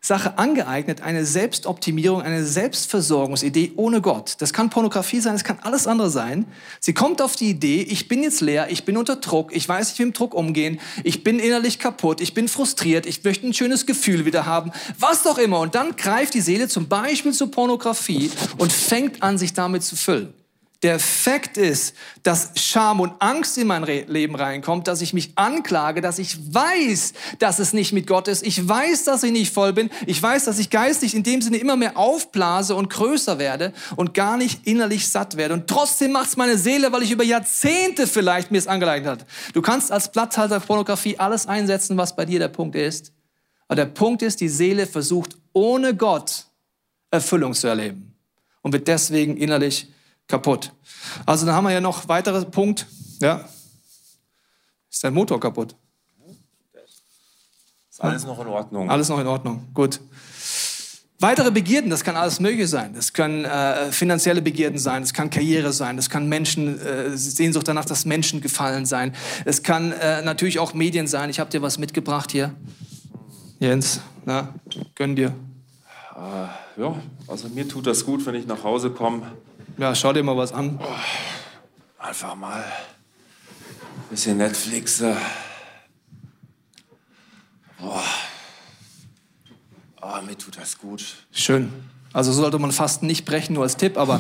Sache 0.09 0.38
angeeignet, 0.38 1.03
eine 1.03 1.27
Selbstoptimierung, 1.27 2.23
eine 2.23 2.42
Selbstversorgungsidee 2.42 3.73
ohne 3.77 4.01
Gott. 4.01 4.37
Das 4.38 4.55
kann 4.55 4.71
Pornografie 4.71 5.21
sein, 5.21 5.35
es 5.35 5.44
kann 5.44 5.59
alles 5.62 5.87
andere 5.87 6.09
sein. 6.09 6.47
Sie 6.81 6.94
kommt 6.94 7.21
auf 7.21 7.37
die 7.37 7.51
Idee, 7.51 7.83
ich 7.83 8.09
bin 8.09 8.23
jetzt 8.23 8.40
leer, 8.40 8.68
ich 8.71 8.87
bin 8.87 8.97
unter 8.97 9.16
Druck, 9.16 9.55
ich 9.55 9.68
weiß 9.68 9.90
nicht, 9.90 9.99
wie 9.99 10.07
mit 10.07 10.18
Druck 10.18 10.33
umgehen, 10.33 10.81
ich 11.05 11.25
bin 11.25 11.38
innerlich 11.38 11.79
kaputt, 11.79 12.23
ich 12.23 12.33
bin 12.33 12.49
frustriert, 12.49 13.05
ich 13.05 13.23
möchte 13.23 13.47
ein 13.47 13.53
schönes 13.53 13.85
Gefühl 13.85 14.25
wieder 14.25 14.47
haben, 14.47 14.73
was 14.99 15.25
doch 15.25 15.37
immer. 15.37 15.61
Und 15.61 15.75
dann 15.75 15.94
greift 15.94 16.33
die 16.33 16.40
Seele 16.40 16.68
zum 16.68 16.88
Beispiel 16.88 17.35
zur 17.35 17.51
Pornografie 17.51 18.31
und 18.57 18.73
fängt 18.73 19.23
an, 19.23 19.37
sich 19.37 19.53
damit 19.53 19.83
zu 19.83 19.94
füllen. 19.94 20.33
Der 20.85 21.01
Fakt 21.01 21.57
ist, 21.57 21.97
dass 22.23 22.53
Scham 22.55 23.01
und 23.01 23.14
Angst 23.19 23.59
in 23.59 23.67
mein 23.67 23.83
Leben 23.83 24.37
reinkommt, 24.37 24.87
dass 24.87 25.01
ich 25.01 25.12
mich 25.12 25.33
anklage, 25.35 26.01
dass 26.01 26.21
ich 26.21 26.55
weiß, 26.55 27.14
dass 27.41 27.59
es 27.59 27.73
nicht 27.73 27.93
mit 27.93 28.07
Gott 28.07 28.29
ist. 28.29 28.47
Ich 28.47 28.69
weiß, 28.69 29.03
dass 29.03 29.25
ich 29.25 29.33
nicht 29.33 29.53
voll 29.53 29.73
bin. 29.73 29.91
Ich 30.07 30.23
weiß, 30.23 30.45
dass 30.45 30.61
ich 30.61 30.71
geistig 30.71 31.17
in 31.17 31.25
dem 31.25 31.43
Sinne 31.43 31.57
immer 31.57 31.75
mehr 31.75 31.97
aufblase 31.97 32.77
und 32.77 32.91
größer 32.91 33.41
werde 33.41 33.73
und 33.97 34.14
gar 34.14 34.37
nicht 34.37 34.69
innerlich 34.69 35.09
satt 35.09 35.37
werde. 35.37 35.55
Und 35.55 35.67
trotzdem 35.67 36.12
macht's 36.12 36.37
meine 36.37 36.57
Seele, 36.57 36.93
weil 36.93 37.03
ich 37.03 37.11
über 37.11 37.25
Jahrzehnte 37.25 38.07
vielleicht 38.07 38.53
mir 38.53 38.59
es 38.59 38.69
angeeignet 38.69 39.11
hat. 39.11 39.27
Du 39.55 39.62
kannst 39.62 39.91
als 39.91 40.12
Platzhalter 40.12 40.61
Pornografie 40.61 41.19
alles 41.19 41.49
einsetzen, 41.49 41.97
was 41.97 42.14
bei 42.14 42.25
dir 42.25 42.38
der 42.38 42.49
Punkt 42.49 42.77
ist. 42.77 43.12
Aber 43.67 43.75
der 43.75 43.87
Punkt 43.87 44.23
ist, 44.23 44.41
die 44.41 44.49
Seele 44.49 44.87
versucht 44.87 45.37
ohne 45.53 45.97
Gott 45.97 46.47
Erfüllung 47.11 47.55
zu 47.55 47.67
erleben 47.67 48.14
und 48.62 48.73
wird 48.73 48.87
deswegen 48.87 49.37
innerlich 49.37 49.88
kaputt. 50.29 50.73
Also 51.27 51.47
dann 51.47 51.55
haben 51.55 51.64
wir 51.64 51.73
ja 51.73 51.81
noch 51.81 52.07
weitere 52.09 52.45
Punkt. 52.45 52.87
Ja. 53.21 53.49
Ist 54.91 55.03
dein 55.03 55.14
Motor 55.14 55.41
kaputt? 55.41 55.75
Ist 57.91 58.01
alles 58.01 58.25
noch 58.25 58.38
in 58.41 58.47
Ordnung. 58.47 58.91
Alles 58.91 59.09
noch 59.09 59.19
in 59.19 59.27
Ordnung. 59.27 59.67
Gut. 59.75 60.01
Weitere 61.21 61.51
Begierden, 61.51 61.91
das 61.91 62.05
kann 62.05 62.14
alles 62.14 62.38
Mögliche 62.38 62.69
sein. 62.69 62.95
Das 62.95 63.12
können 63.12 63.45
äh, 63.45 63.91
finanzielle 63.91 64.41
Begierden 64.41 64.79
sein, 64.79 65.03
das 65.03 65.12
kann 65.12 65.31
Karriere 65.31 65.73
sein, 65.73 65.97
das 65.97 66.09
kann 66.11 66.29
Menschen, 66.29 66.81
äh, 66.81 67.17
Sehnsucht 67.17 67.67
danach, 67.67 67.87
dass 67.87 68.05
Menschen 68.05 68.41
gefallen 68.41 68.87
sein. 68.87 69.12
Es 69.45 69.64
kann 69.64 69.91
äh, 69.91 70.23
natürlich 70.23 70.61
auch 70.61 70.75
Medien 70.75 71.09
sein. 71.09 71.29
Ich 71.29 71.41
habe 71.41 71.51
dir 71.51 71.61
was 71.61 71.77
mitgebracht 71.77 72.31
hier. 72.31 72.55
Jens, 73.59 74.01
na, 74.25 74.55
gönn 74.95 75.17
dir. 75.17 75.35
Ja, 76.77 76.95
also 77.27 77.49
mir 77.49 77.67
tut 77.67 77.88
das 77.88 78.05
gut, 78.05 78.25
wenn 78.27 78.37
ich 78.37 78.47
nach 78.47 78.62
Hause 78.62 78.91
komme. 78.91 79.23
Ja, 79.79 79.95
schau 79.95 80.12
dir 80.12 80.25
mal 80.25 80.37
was 80.37 80.53
an. 80.53 80.77
Einfach 82.01 82.35
mal 82.35 82.64
ein 82.64 84.09
bisschen 84.11 84.37
Netflix. 84.37 85.01
Äh. 85.01 85.14
Boah. 87.79 88.03
Oh, 90.03 90.21
mir 90.27 90.37
tut 90.37 90.59
das 90.59 90.77
gut. 90.77 91.05
Schön. 91.31 91.73
Also 92.12 92.33
so 92.33 92.43
sollte 92.43 92.59
man 92.59 92.73
Fasten 92.73 93.07
nicht 93.07 93.25
brechen, 93.25 93.53
nur 93.53 93.62
als 93.62 93.77
Tipp, 93.77 93.97
aber 93.99 94.19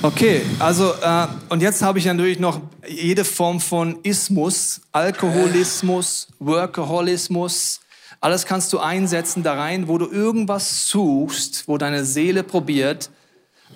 okay. 0.00 0.40
Also 0.58 0.94
äh, 0.94 1.26
und 1.50 1.60
jetzt 1.60 1.82
habe 1.82 1.98
ich 1.98 2.06
natürlich 2.06 2.38
noch 2.38 2.62
jede 2.88 3.26
Form 3.26 3.60
von 3.60 3.98
Ismus, 4.04 4.80
Alkoholismus, 4.92 6.28
Workaholismus. 6.38 7.80
Alles 8.22 8.46
kannst 8.46 8.72
du 8.72 8.78
einsetzen 8.78 9.42
da 9.42 9.52
rein, 9.52 9.86
wo 9.86 9.98
du 9.98 10.10
irgendwas 10.10 10.88
suchst, 10.88 11.68
wo 11.68 11.76
deine 11.76 12.06
Seele 12.06 12.42
probiert, 12.42 13.10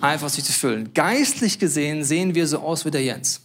einfach 0.01 0.29
sich 0.29 0.43
zu 0.43 0.53
füllen. 0.53 0.93
Geistlich 0.93 1.59
gesehen 1.59 2.03
sehen 2.03 2.35
wir 2.35 2.47
so 2.47 2.59
aus 2.59 2.85
wie 2.85 2.91
der 2.91 3.03
Jens. 3.03 3.41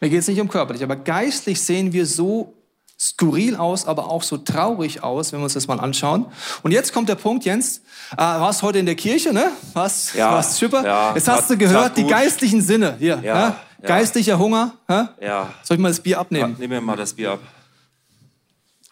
Mir 0.00 0.10
geht 0.10 0.20
es 0.20 0.28
nicht 0.28 0.40
um 0.40 0.48
körperlich, 0.48 0.82
aber 0.82 0.96
geistlich 0.96 1.60
sehen 1.60 1.92
wir 1.92 2.06
so 2.06 2.52
skurril 2.98 3.56
aus, 3.56 3.86
aber 3.86 4.10
auch 4.10 4.22
so 4.22 4.36
traurig 4.38 5.02
aus, 5.02 5.32
wenn 5.32 5.40
wir 5.40 5.44
uns 5.44 5.54
das 5.54 5.66
mal 5.66 5.80
anschauen. 5.80 6.26
Und 6.62 6.72
jetzt 6.72 6.92
kommt 6.92 7.08
der 7.08 7.14
Punkt, 7.14 7.44
Jens. 7.44 7.82
Äh, 8.12 8.18
warst 8.18 8.62
heute 8.62 8.78
in 8.78 8.86
der 8.86 8.94
Kirche, 8.94 9.32
ne? 9.32 9.52
Was? 9.74 10.14
Ja, 10.14 10.32
warst 10.32 10.56
super. 10.56 10.84
ja, 10.84 11.14
jetzt 11.14 11.28
hast 11.28 11.50
du 11.50 11.56
gehört, 11.56 11.96
die 11.96 12.06
geistlichen 12.06 12.62
Sinne. 12.62 12.96
Hier, 12.98 13.20
Ja, 13.22 13.48
hä? 13.48 13.54
ja. 13.82 13.88
Geistlicher 13.88 14.38
Hunger. 14.38 14.72
Hä? 14.88 15.04
Ja. 15.20 15.52
Soll 15.62 15.76
ich 15.76 15.80
mal 15.82 15.88
das 15.88 16.00
Bier 16.00 16.18
abnehmen? 16.18 16.56
Nimm 16.58 16.70
mir 16.70 16.80
mal 16.80 16.96
das 16.96 17.12
Bier 17.12 17.32
ab. 17.32 17.40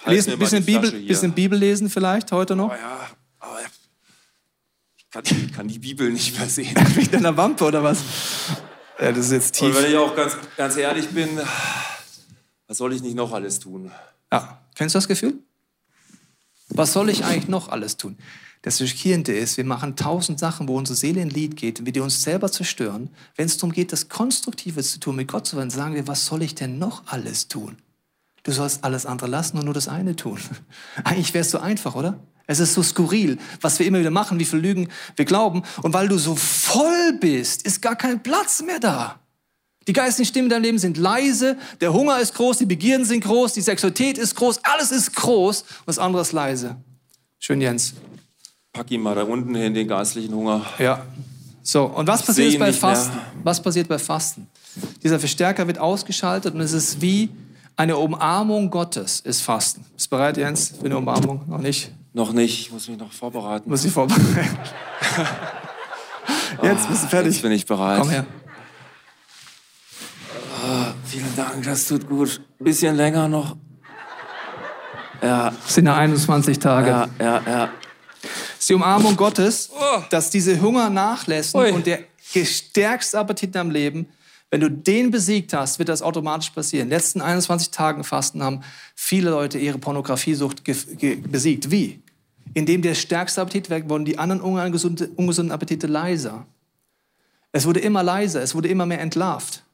Halt 0.05 0.16
Lesen, 0.16 0.38
bisschen, 0.38 0.64
Bibel, 0.64 0.90
bisschen 0.90 1.33
Bibel 1.33 1.59
lesen 1.59 1.88
vielleicht 1.88 2.31
heute 2.31 2.55
noch? 2.55 2.70
Oh 2.70 2.75
ja, 2.75 2.99
aber 3.40 3.59
ich 3.62 3.66
kann, 5.22 5.24
ich 5.46 5.53
kann 5.53 5.68
die 5.68 5.79
Bibel 5.79 6.11
nicht 6.11 6.37
mehr 6.38 6.48
sehen. 6.48 6.74
Wegen 6.94 7.11
deiner 7.12 7.37
Wampe 7.37 7.64
oder 7.64 7.83
was? 7.83 7.98
Ja, 9.00 9.12
das 9.12 9.27
ist 9.27 9.33
jetzt 9.33 9.62
Und 9.62 9.72
tief. 9.72 9.83
wenn 9.83 9.90
ich 9.90 9.96
auch 9.96 10.14
ganz, 10.14 10.37
ganz 10.57 10.77
ehrlich 10.77 11.09
bin, 11.09 11.40
was 12.66 12.79
soll 12.79 12.92
ich 12.92 13.03
nicht 13.03 13.14
noch 13.14 13.33
alles 13.33 13.61
tun? 13.61 13.90
Ja. 14.33 14.61
Kennst 14.74 14.94
du 14.94 14.98
das 14.98 15.09
Gefühl? 15.09 15.35
Was 16.68 16.92
soll 16.92 17.09
ich 17.11 17.24
eigentlich 17.24 17.48
noch 17.48 17.68
alles 17.68 17.96
tun? 17.96 18.16
Das 18.62 18.79
Schockierende 18.79 19.33
ist, 19.33 19.57
wir 19.59 19.64
machen 19.64 19.94
tausend 19.94 20.38
Sachen, 20.38 20.68
wo 20.68 20.77
unsere 20.79 20.96
Seele 20.96 21.20
in 21.20 21.29
Lied 21.29 21.57
geht 21.57 21.79
und 21.79 21.87
wir 21.87 21.92
die 21.92 22.00
uns 22.00 22.22
selber 22.22 22.50
zerstören. 22.50 23.11
Wenn 23.37 23.46
es 23.46 23.59
darum 23.59 23.72
geht, 23.72 23.92
das 23.92 24.09
Konstruktive 24.09 24.83
zu 24.83 24.98
tun, 24.98 25.16
mit 25.16 25.29
Gott 25.29 25.46
zu 25.46 25.57
werden, 25.57 25.70
sagen 25.70 25.94
wir, 25.94 26.09
was 26.09 26.24
soll 26.24 26.42
ich 26.42 26.55
denn 26.55 26.79
noch 26.79 27.07
alles 27.07 27.48
tun? 27.48 27.77
Du 28.42 28.53
sollst 28.53 28.83
alles 28.83 29.07
andere 29.07 29.29
lassen 29.29 29.59
und 29.59 29.66
nur 29.66 29.74
das 29.74 29.88
eine 29.88 30.16
tun. 30.16 30.40
Eigentlich 31.05 31.35
wäre 31.35 31.42
es 31.42 31.50
so 31.50 31.59
einfach, 31.59 31.94
oder? 31.94 32.18
Es 32.46 32.61
ist 32.61 32.74
so 32.74 32.83
skurril, 32.83 33.38
was 33.61 33.78
wir 33.78 33.87
immer 33.87 34.00
wieder 34.00 34.11
machen, 34.11 34.38
wie 34.38 34.44
viele 34.44 34.62
Lügen 34.62 34.88
wir 35.16 35.24
glauben. 35.24 35.62
Und 35.83 35.94
weil 35.94 36.09
du 36.09 36.18
so 36.18 36.37
voll 36.37 37.14
bist, 37.20 37.62
ist 37.62 37.80
gar 37.80 37.96
kein 37.96 38.22
Platz 38.22 38.62
mehr 38.62 38.80
da. 38.80 39.18
Die 39.87 39.92
geistlichen 39.92 40.28
Stimmen 40.28 40.46
in 40.46 40.50
deinem 40.50 40.62
Leben 40.62 40.78
sind 40.78 40.96
leise, 40.96 41.59
der 41.80 41.92
Hunger 41.92 42.18
ist 42.18 42.35
groß, 42.35 42.59
die 42.59 42.66
Begierden 42.66 43.04
sind 43.04 43.22
groß, 43.22 43.52
die 43.52 43.61
Sexualität 43.61 44.16
ist 44.16 44.35
groß, 44.35 44.61
alles 44.62 44.90
ist 44.90 45.14
groß 45.14 45.61
und 45.62 45.87
das 45.87 45.98
andere 45.98 46.22
ist 46.22 46.33
leise. 46.33 46.76
Schön, 47.38 47.61
Jens. 47.61 47.94
Pack 48.72 48.90
ihn 48.90 49.02
mal 49.02 49.14
da 49.14 49.24
unten 49.24 49.54
hin, 49.54 49.74
den 49.74 49.87
geistlichen 49.87 50.35
Hunger. 50.35 50.64
Ja. 50.78 51.07
So, 51.62 51.85
und 51.85 52.07
was 52.07 52.20
Ich 52.20 52.26
passiert 52.26 52.59
bei 52.59 52.68
nicht 52.68 52.83
mehr. 52.83 52.90
Fasten? 52.94 53.18
Was 53.42 53.62
passiert 53.62 53.88
bei 53.88 53.98
Fasten? 53.98 54.46
Dieser 55.02 55.18
Verstärker 55.18 55.66
wird 55.66 55.78
ausgeschaltet 55.78 56.54
und 56.54 56.61
es 56.61 56.72
ist 56.72 57.00
wie 57.00 57.28
eine 57.76 57.96
Umarmung 57.96 58.70
Gottes, 58.70 59.20
ist 59.20 59.42
Fasten. 59.42 59.85
Bist 59.94 60.07
du 60.07 60.16
bereit, 60.16 60.37
Jens, 60.37 60.72
für 60.78 60.87
eine 60.87 60.96
Umarmung? 60.96 61.42
Noch 61.46 61.59
nicht? 61.59 61.92
Noch 62.14 62.33
nicht, 62.33 62.61
ich 62.61 62.70
muss 62.70 62.88
mich 62.88 62.96
noch 62.96 63.12
vorbereiten. 63.12 63.68
Muss 63.68 63.85
ich 63.85 63.92
vorbereiten. 63.92 64.37
Jetzt 66.62 66.88
bist 66.88 67.03
du 67.03 67.09
fertig. 67.09 67.33
Jetzt 67.35 67.42
bin 67.42 67.50
ich 67.50 67.66
bereit. 67.66 67.98
Komm 68.00 68.11
her. 68.11 68.24
Vielen 71.07 71.35
Dank, 71.37 71.64
das 71.64 71.88
tut 71.88 72.09
gut. 72.09 72.40
Bisschen 72.61 72.94
länger 72.94 73.27
noch. 73.27 73.57
Ja, 75.20 75.50
Das 75.50 75.74
sind 75.74 75.87
ja 75.87 75.96
21 75.96 76.61
Tage. 76.61 76.88
ja, 76.88 77.09
ja, 77.18 77.42
ja. 77.46 77.70
Das 78.22 78.31
ist 78.61 78.68
die 78.70 78.74
Umarmung 78.74 79.16
Gottes, 79.16 79.70
dass 80.11 80.31
diese 80.31 80.61
Hunger 80.61 80.88
nachlässt 80.90 81.55
Ui. 81.57 81.72
und 81.72 81.85
der 81.87 81.98
stärkste 82.33 83.18
Appetit 83.18 83.48
in 83.48 83.53
deinem 83.53 83.70
Leben, 83.72 84.07
wenn 84.50 84.61
du 84.61 84.70
den 84.70 85.11
besiegt 85.11 85.53
hast, 85.53 85.81
wird 85.81 85.88
das 85.88 86.00
automatisch 86.00 86.50
passieren. 86.50 86.85
In 86.85 86.90
den 86.90 86.96
letzten 86.96 87.20
21 87.20 87.72
Tagen 87.72 88.05
Fasten 88.05 88.40
haben 88.42 88.61
viele 88.94 89.31
Leute 89.31 89.59
ihre 89.59 89.79
Pornografiesucht 89.79 90.62
besiegt. 90.64 91.70
Wie? 91.72 92.03
Indem 92.54 92.82
der 92.82 92.94
stärkste 92.94 93.42
Appetit 93.42 93.68
weg 93.68 93.88
wurden 93.88 94.04
die 94.04 94.18
anderen 94.18 94.40
ungesunde, 94.40 95.10
ungesunden 95.16 95.52
Appetite 95.52 95.86
leiser. 95.86 96.46
Es 97.52 97.66
wurde 97.66 97.80
immer 97.80 98.02
leiser, 98.02 98.42
es 98.42 98.54
wurde 98.54 98.68
immer 98.68 98.86
mehr 98.86 99.00
entlarvt. 99.00 99.64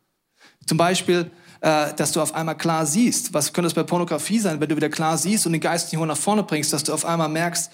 Zum 0.67 0.79
Beispiel, 0.79 1.31
äh, 1.61 1.95
dass 1.95 2.13
du 2.13 2.21
auf 2.21 2.35
einmal 2.35 2.57
klar 2.57 2.87
siehst. 2.87 3.35
Was 3.35 3.53
könnte 3.53 3.69
es 3.69 3.75
bei 3.75 3.83
Pornografie 3.83 4.39
sein, 4.39 4.61
wenn 4.61 4.69
du 4.69 4.77
wieder 4.77 4.89
klar 4.89 5.19
siehst 5.19 5.47
und 5.47 5.53
den 5.53 5.61
Geist 5.61 5.93
nicht 5.93 6.03
nach 6.03 6.17
vorne 6.17 6.43
bringst, 6.43 6.73
dass 6.73 6.85
du 6.85 6.93
auf 6.93 7.05
einmal 7.05 7.29
merkst, 7.29 7.71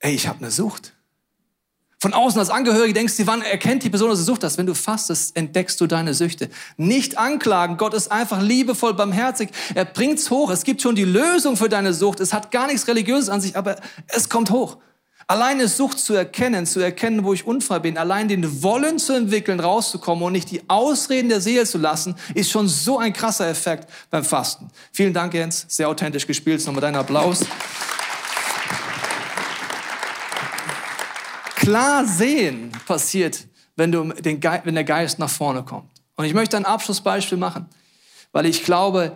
ey, 0.00 0.14
ich 0.14 0.28
habe 0.28 0.40
eine 0.40 0.50
Sucht. 0.50 0.94
Von 2.04 2.12
außen 2.12 2.38
als 2.38 2.50
Angehörige 2.50 2.92
denkst 2.92 3.16
du, 3.16 3.26
wann 3.26 3.40
erkennt 3.40 3.82
die 3.82 3.88
Person, 3.88 4.10
dass 4.10 4.18
du 4.18 4.26
Sucht 4.26 4.44
hast? 4.44 4.58
Wenn 4.58 4.66
du 4.66 4.74
fastest, 4.74 5.34
entdeckst 5.38 5.80
du 5.80 5.86
deine 5.86 6.12
Süchte. 6.12 6.50
Nicht 6.76 7.16
anklagen. 7.16 7.78
Gott 7.78 7.94
ist 7.94 8.12
einfach 8.12 8.42
liebevoll, 8.42 8.92
barmherzig. 8.92 9.48
Er 9.74 9.86
bringt's 9.86 10.30
hoch. 10.30 10.50
Es 10.50 10.64
gibt 10.64 10.82
schon 10.82 10.96
die 10.96 11.04
Lösung 11.04 11.56
für 11.56 11.70
deine 11.70 11.94
Sucht. 11.94 12.20
Es 12.20 12.34
hat 12.34 12.50
gar 12.50 12.66
nichts 12.66 12.86
Religiöses 12.88 13.30
an 13.30 13.40
sich, 13.40 13.56
aber 13.56 13.76
es 14.08 14.28
kommt 14.28 14.50
hoch. 14.50 14.76
Alleine 15.28 15.66
Sucht 15.66 15.98
zu 15.98 16.12
erkennen, 16.12 16.66
zu 16.66 16.80
erkennen, 16.80 17.24
wo 17.24 17.32
ich 17.32 17.46
unfrei 17.46 17.78
bin, 17.78 17.96
allein 17.96 18.28
den 18.28 18.62
Wollen 18.62 18.98
zu 18.98 19.14
entwickeln, 19.14 19.58
rauszukommen 19.58 20.24
und 20.24 20.32
nicht 20.32 20.50
die 20.50 20.60
Ausreden 20.68 21.30
der 21.30 21.40
Seele 21.40 21.64
zu 21.64 21.78
lassen, 21.78 22.16
ist 22.34 22.50
schon 22.50 22.68
so 22.68 22.98
ein 22.98 23.14
krasser 23.14 23.48
Effekt 23.48 23.88
beim 24.10 24.26
Fasten. 24.26 24.68
Vielen 24.92 25.14
Dank, 25.14 25.32
Jens. 25.32 25.64
Sehr 25.68 25.88
authentisch 25.88 26.26
gespielt. 26.26 26.62
Nochmal 26.66 26.82
deinen 26.82 26.96
Applaus. 26.96 27.46
Klar 31.64 32.06
sehen 32.06 32.72
passiert, 32.86 33.46
wenn, 33.74 33.90
du 33.90 34.12
den 34.12 34.38
Ge 34.38 34.60
wenn 34.64 34.74
der 34.74 34.84
Geist 34.84 35.18
nach 35.18 35.30
vorne 35.30 35.62
kommt. 35.62 35.90
Und 36.16 36.26
ich 36.26 36.34
möchte 36.34 36.56
ein 36.58 36.66
Abschlussbeispiel 36.66 37.38
machen, 37.38 37.66
weil 38.32 38.44
ich 38.46 38.64
glaube, 38.64 39.12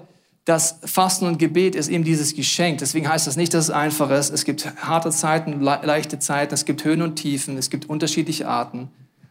dass 0.47 0.79
Fasten 0.83 1.27
und 1.27 1.39
Gebet 1.39 1.75
ist 1.75 1.89
eben 1.89 2.05
dieses 2.05 2.35
Geschenk. 2.35 2.79
Deswegen 2.79 3.07
heißt 3.07 3.27
das 3.27 3.37
nicht, 3.37 3.53
dass 3.53 3.65
es 3.65 3.71
einfach 3.71 4.11
ist. 4.11 4.31
Es 4.31 4.47
gibt 4.47 4.65
harte 4.83 5.11
Zeiten, 5.11 5.61
le 5.61 5.79
leichte 5.83 6.19
Zeiten, 6.19 6.55
es 6.55 6.65
gibt 6.65 6.85
Höhen 6.85 7.03
und 7.03 7.17
Tiefen, 7.17 7.59
es 7.59 7.69
gibt 7.69 7.91
unterschiedliche 7.91 8.49
Arten. 8.49 8.89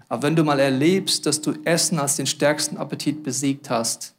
Aber 0.09 0.21
wenn 0.21 0.35
du 0.35 0.43
mal 0.43 0.59
erlebst, 0.59 1.25
dass 1.25 1.41
du 1.41 1.55
Essen 1.65 1.99
als 1.99 2.17
den 2.17 2.27
stärksten 2.27 2.77
Appetit 2.77 3.23
besiegt 3.23 3.71
hast, 3.71 4.13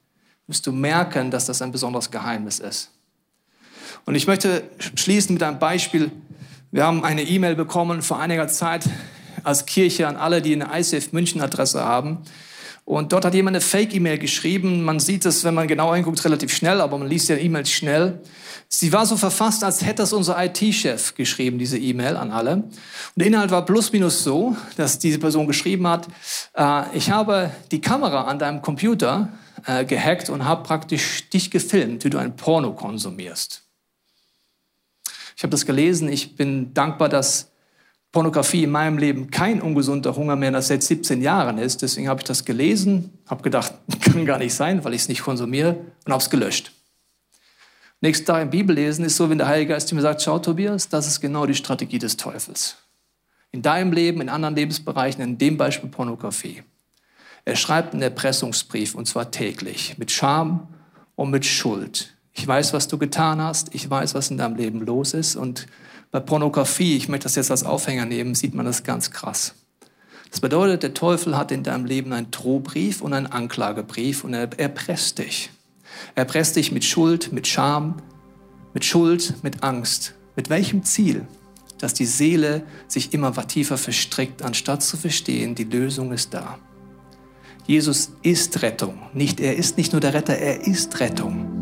wirst 0.49 0.67
du 0.67 0.73
merken, 0.73 1.31
dass 1.31 1.47
das 1.47 1.63
ein 1.63 1.71
besonderes 1.71 2.11
Geheimnis 2.11 2.59
ist. 2.59 2.91
Und 4.05 4.17
ich 4.17 4.27
möchte 4.27 4.65
schließen 4.97 5.35
mit 5.35 5.43
einem 5.45 5.61
Beispiel. 5.61 6.11
Wir 6.71 6.85
haben 6.85 7.03
eine 7.03 7.23
E-Mail 7.23 7.55
bekommen 7.55 8.03
vor 8.03 8.21
einiger 8.21 8.47
Zeit 8.47 8.85
als 9.43 9.65
Kirche 9.65 10.07
an 10.07 10.17
alle, 10.17 10.43
die 10.43 10.53
eine 10.53 10.69
ICF 10.79 11.13
München 11.13 11.41
Adresse 11.41 11.83
haben. 11.83 12.19
Und 12.85 13.13
dort 13.13 13.25
hat 13.25 13.33
jemand 13.33 13.57
eine 13.57 13.63
Fake-E-Mail 13.63 14.19
geschrieben. 14.19 14.85
Man 14.85 15.01
sieht 15.01 15.25
es, 15.25 15.45
wenn 15.45 15.55
man 15.55 15.67
genau 15.67 15.95
hinguckt, 15.95 16.23
relativ 16.27 16.55
schnell, 16.55 16.83
aber 16.83 16.99
man 16.99 17.09
liest 17.09 17.31
ja 17.31 17.37
E-Mails 17.37 17.71
schnell. 17.71 18.21
Sie 18.69 18.93
war 18.93 19.07
so 19.07 19.17
verfasst, 19.17 19.65
als 19.65 19.83
hätte 19.83 20.03
es 20.03 20.13
unser 20.13 20.43
IT-Chef 20.45 21.15
geschrieben, 21.15 21.59
diese 21.59 21.79
E-Mail 21.79 22.19
an 22.19 22.31
alle. 22.31 22.57
Und 22.57 22.73
der 23.17 23.29
Inhalt 23.29 23.51
war 23.51 23.65
plus 23.65 23.91
minus 23.93 24.23
so, 24.23 24.55
dass 24.77 24.99
diese 24.99 25.19
Person 25.19 25.47
geschrieben 25.47 25.87
hat, 25.87 26.07
äh, 26.55 26.83
ich 26.93 27.11
habe 27.11 27.51
die 27.71 27.81
Kamera 27.81 28.25
an 28.25 28.39
deinem 28.39 28.61
Computer 28.61 29.31
äh, 29.65 29.87
gehackt 29.87 30.29
und 30.29 30.45
habe 30.45 30.65
praktisch 30.65 31.31
dich 31.31 31.51
gefilmt, 31.51 32.05
wie 32.05 32.11
du 32.11 32.19
ein 32.19 32.37
Porno 32.37 32.75
konsumierst. 32.75 33.68
Ich 35.39 35.45
habe 35.45 35.53
das 35.53 35.65
gelesen. 35.65 36.09
Ich 36.09 36.35
bin 36.35 36.75
dankbar, 36.75 37.09
dass 37.09 37.53
Pornografie 38.11 38.65
in 38.65 38.73
meinem 38.73 38.99
Leben 38.99 39.31
kein 39.31 39.63
ungesunder 39.63 40.17
Hunger 40.17 40.35
mehr 40.35 40.61
seit 40.61 40.83
17 40.83 41.23
Jahren 41.23 41.59
ist. 41.59 41.81
Deswegen 41.81 42.09
habe 42.09 42.19
ich 42.19 42.25
das 42.25 42.45
gelesen, 42.45 43.17
habe 43.29 43.45
gedacht, 43.45 43.73
kann 44.01 44.27
gar 44.27 44.39
nicht 44.39 44.53
sein, 44.53 44.83
weil 44.83 44.95
ich 44.95 45.03
es 45.03 45.09
nicht 45.09 45.23
konsumiere 45.23 45.77
und 46.05 46.13
habe 46.13 46.21
es 46.21 46.29
gelöscht. 46.29 46.73
Nächsten 48.01 48.27
Tag 48.27 48.43
im 48.43 48.51
Bibellesen 48.51 49.05
ist 49.05 49.17
so, 49.17 49.31
wenn 49.31 49.39
der 49.39 49.47
Heilige 49.47 49.75
Geist 49.75 49.93
mir 49.93 50.01
sagt, 50.01 50.23
schau 50.23 50.41
Tobias, 50.41 50.89
das 50.89 51.07
ist 51.07 51.21
genau 51.21 51.47
die 51.47 51.55
Strategie 51.55 52.01
des 52.01 52.17
Teufels. 52.17 52.77
In 53.53 53.63
deinem 53.63 53.93
Leben, 53.93 54.21
in 54.21 54.31
anderen 54.31 54.57
Lebensbereichen, 54.57 55.23
in 55.23 55.39
dem 55.39 55.57
Beispiel 55.57 55.89
Pornografie. 55.89 56.65
Er 57.45 57.55
schreibt 57.55 57.93
einen 57.93 58.03
Erpressungsbrief 58.03 58.97
und 58.97 59.07
zwar 59.07 59.31
täglich 59.31 59.99
mit 59.99 60.11
Scham 60.11 60.67
und 61.15 61.31
mit 61.31 61.47
Schuld. 61.47 62.18
Ich 62.39 62.47
weiß, 62.47 62.73
was 62.73 62.87
du 62.87 62.99
getan 62.99 63.43
hast. 63.43 63.75
Ich 63.75 63.91
weiß, 63.91 64.15
was 64.15 64.31
in 64.31 64.39
deinem 64.39 64.55
Leben 64.55 64.87
los 64.87 65.13
ist. 65.13 65.35
Und 65.35 65.67
bei 66.13 66.21
Pornografie, 66.21 66.97
ich 66.97 67.09
möchte 67.09 67.25
das 67.25 67.35
jetzt 67.35 67.51
als 67.51 67.65
Aufhänger 67.65 68.07
nehmen, 68.07 68.37
sieht 68.37 68.55
man 68.55 68.65
das 68.65 68.85
ganz 68.85 69.11
krass. 69.11 69.57
Das 70.31 70.39
bedeutet, 70.39 70.85
der 70.85 70.95
Teufel 70.95 71.37
hat 71.37 71.51
in 71.51 71.65
deinem 71.65 71.85
Leben 71.85 72.13
einen 72.13 72.31
Drohbrief 72.31 73.03
und 73.03 73.13
einen 73.13 73.27
Anklagebrief 73.27 74.23
und 74.23 74.35
er 74.35 74.49
erpresst 74.57 75.19
dich. 75.19 75.51
Er 76.15 76.21
erpresst 76.21 76.55
dich 76.55 76.71
mit 76.71 76.85
Schuld, 76.85 77.33
mit 77.33 77.49
Scham, 77.49 77.97
mit 78.73 78.85
Schuld, 78.85 79.35
mit 79.43 79.65
Angst. 79.65 80.15
Mit 80.37 80.49
welchem 80.49 80.85
Ziel? 80.85 81.27
Dass 81.79 81.93
die 81.93 82.07
Seele 82.07 82.63
sich 82.87 83.13
immer 83.15 83.33
tiefer 83.49 83.79
verstrickt, 83.79 84.43
anstatt 84.43 84.85
zu 84.85 84.97
verstehen, 84.97 85.57
die 85.57 85.65
Lösung 85.65 86.13
ist 86.13 86.35
da. 86.35 86.57
Jesus 87.67 88.13
ist 88.23 88.63
Rettung. 88.63 89.01
Nicht, 89.13 89.41
er 89.41 89.57
ist 89.57 89.77
nicht 89.77 89.91
nur 89.91 90.01
der 90.01 90.15
Retter, 90.15 90.39
er 90.39 90.69
ist 90.69 91.01
Rettung. 91.01 91.58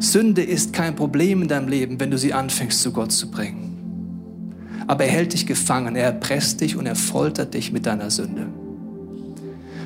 Sünde 0.00 0.42
ist 0.42 0.72
kein 0.72 0.96
Problem 0.96 1.42
in 1.42 1.48
deinem 1.48 1.68
Leben, 1.68 2.00
wenn 2.00 2.10
du 2.10 2.16
sie 2.16 2.32
anfängst, 2.32 2.80
zu 2.80 2.90
Gott 2.90 3.12
zu 3.12 3.30
bringen. 3.30 4.84
Aber 4.86 5.04
er 5.04 5.10
hält 5.10 5.34
dich 5.34 5.46
gefangen, 5.46 5.94
er 5.94 6.04
erpresst 6.04 6.62
dich 6.62 6.74
und 6.76 6.86
er 6.86 6.96
foltert 6.96 7.52
dich 7.52 7.70
mit 7.70 7.84
deiner 7.84 8.10
Sünde. 8.10 8.46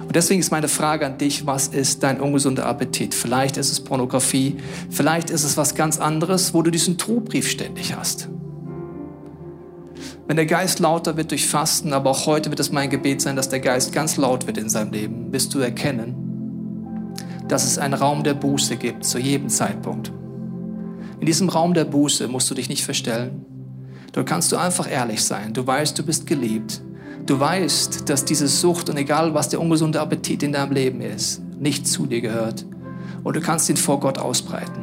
Und 0.07 0.15
deswegen 0.15 0.39
ist 0.39 0.53
meine 0.53 0.69
Frage 0.69 1.05
an 1.05 1.19
dich, 1.19 1.47
was 1.47 1.67
ist 1.67 2.05
dein 2.05 2.21
ungesunder 2.21 2.67
Appetit? 2.67 3.13
Vielleicht 3.13 3.57
ist 3.57 3.73
es 3.73 3.81
Pornografie, 3.83 4.57
vielleicht 4.89 5.31
ist 5.31 5.43
es 5.43 5.57
was 5.57 5.75
ganz 5.75 5.99
anderes, 5.99 6.55
wo 6.55 6.63
du 6.63 6.71
diesen 6.71 6.97
Trugbrief 6.97 7.51
ständig 7.51 7.97
hast. 7.97 8.29
Wenn 10.29 10.37
der 10.37 10.47
Geist 10.47 10.79
lauter 10.79 11.17
wird 11.17 11.33
durch 11.33 11.49
Fasten, 11.49 11.93
aber 11.93 12.11
auch 12.11 12.27
heute 12.27 12.51
wird 12.51 12.61
es 12.61 12.71
mein 12.71 12.89
Gebet 12.89 13.21
sein, 13.21 13.35
dass 13.35 13.49
der 13.49 13.61
Geist 13.61 13.93
ganz 13.93 14.17
laut 14.17 14.47
wird 14.47 14.59
in 14.59 14.69
seinem 14.69 14.93
Leben, 14.93 15.33
wirst 15.33 15.53
du 15.53 15.59
erkennen, 15.59 16.24
dass 17.49 17.65
es 17.65 17.79
einen 17.79 17.95
Raum 17.95 18.25
der 18.25 18.35
Buße 18.35 18.77
gibt, 18.77 19.05
zu 19.05 19.19
jedem 19.19 19.49
Zeitpunkt. 19.49 20.13
In 21.21 21.27
diesem 21.27 21.49
Raum 21.49 21.75
der 21.75 21.85
Buße 21.85 22.29
musst 22.29 22.51
du 22.51 22.55
dich 22.55 22.69
nicht 22.69 22.85
verstellen. 22.85 23.45
Dort 24.13 24.27
kannst 24.27 24.53
du 24.53 24.57
einfach 24.57 24.91
ehrlich 24.91 25.25
sein. 25.25 25.53
Du 25.53 25.67
weißt, 25.67 25.99
du 25.99 26.05
bist 26.05 26.27
geliebt. 26.27 26.83
Du 27.27 27.41
weißt, 27.41 28.09
dass 28.09 28.25
diese 28.25 28.49
Sucht 28.49 28.91
und 28.91 28.97
egal 28.97 29.35
was 29.35 29.49
der 29.49 29.61
ungesunde 29.61 30.01
Appetit 30.01 30.43
in 30.43 30.53
deinem 30.53 30.73
Leben 30.73 31.01
ist, 31.01 31.41
nicht 31.59 31.87
zu 31.87 32.07
dir 32.07 32.21
gehört. 32.21 32.67
Und 33.23 33.37
du 33.37 33.41
kannst 33.41 33.69
ihn 33.71 33.77
vor 33.77 34.01
Gott 34.01 34.19
ausbreiten. 34.19 34.83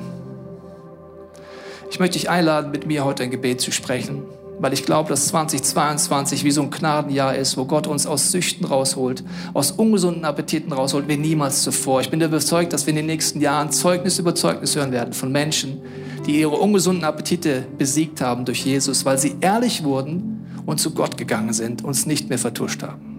Ich 1.92 2.00
möchte 2.00 2.18
dich 2.18 2.30
einladen, 2.30 2.72
mit 2.72 2.88
mir 2.88 3.06
heute 3.06 3.24
ein 3.24 3.32
Gebet 3.32 3.62
zu 3.62 3.72
sprechen, 3.72 4.24
weil 4.62 4.74
ich 4.74 4.86
glaube, 4.86 5.10
dass 5.10 5.28
2022 5.28 6.44
wie 6.44 6.52
so 6.52 6.62
ein 6.62 6.70
Gnadenjahr 6.70 7.36
ist, 7.36 7.58
wo 7.58 7.66
Gott 7.66 7.88
uns 7.88 8.06
aus 8.06 8.32
Süchten 8.32 8.66
rausholt, 8.66 9.24
aus 9.54 9.72
ungesunden 9.72 10.24
Appetiten 10.24 10.72
rausholt, 10.72 11.08
wie 11.08 11.18
niemals 11.18 11.64
zuvor. 11.64 12.02
Ich 12.02 12.12
bin 12.12 12.22
überzeugt, 12.22 12.72
dass 12.72 12.86
wir 12.86 12.92
in 12.92 12.98
den 12.98 13.08
nächsten 13.08 13.42
Jahren 13.42 13.72
Zeugnis 13.72 14.20
über 14.20 14.36
Zeugnis 14.36 14.76
hören 14.76 14.92
werden 14.92 15.14
von 15.14 15.32
Menschen, 15.32 15.82
die 16.28 16.40
ihre 16.40 16.52
ungesunden 16.52 17.04
Appetite 17.04 17.66
besiegt 17.78 18.22
haben 18.22 18.46
durch 18.46 18.64
Jesus, 18.64 19.04
weil 19.04 19.18
sie 19.18 19.36
ehrlich 19.42 19.84
wurden 19.84 20.46
und 20.68 20.80
zu 20.80 20.92
Gott 20.92 21.18
gegangen 21.18 21.54
sind, 21.54 21.84
uns 21.84 22.06
nicht 22.06 22.30
mehr 22.30 22.38
vertuscht 22.38 22.84
haben. 22.84 23.12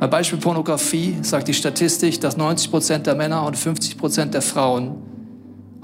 Bei 0.00 0.06
Beispiel 0.06 0.38
Pornografie 0.38 1.16
sagt 1.22 1.48
die 1.48 1.54
Statistik, 1.54 2.20
dass 2.20 2.38
90 2.38 2.70
Prozent 2.70 3.06
der 3.06 3.16
Männer 3.16 3.44
und 3.44 3.56
50 3.56 3.98
Prozent 3.98 4.32
der 4.32 4.42
Frauen 4.42 4.96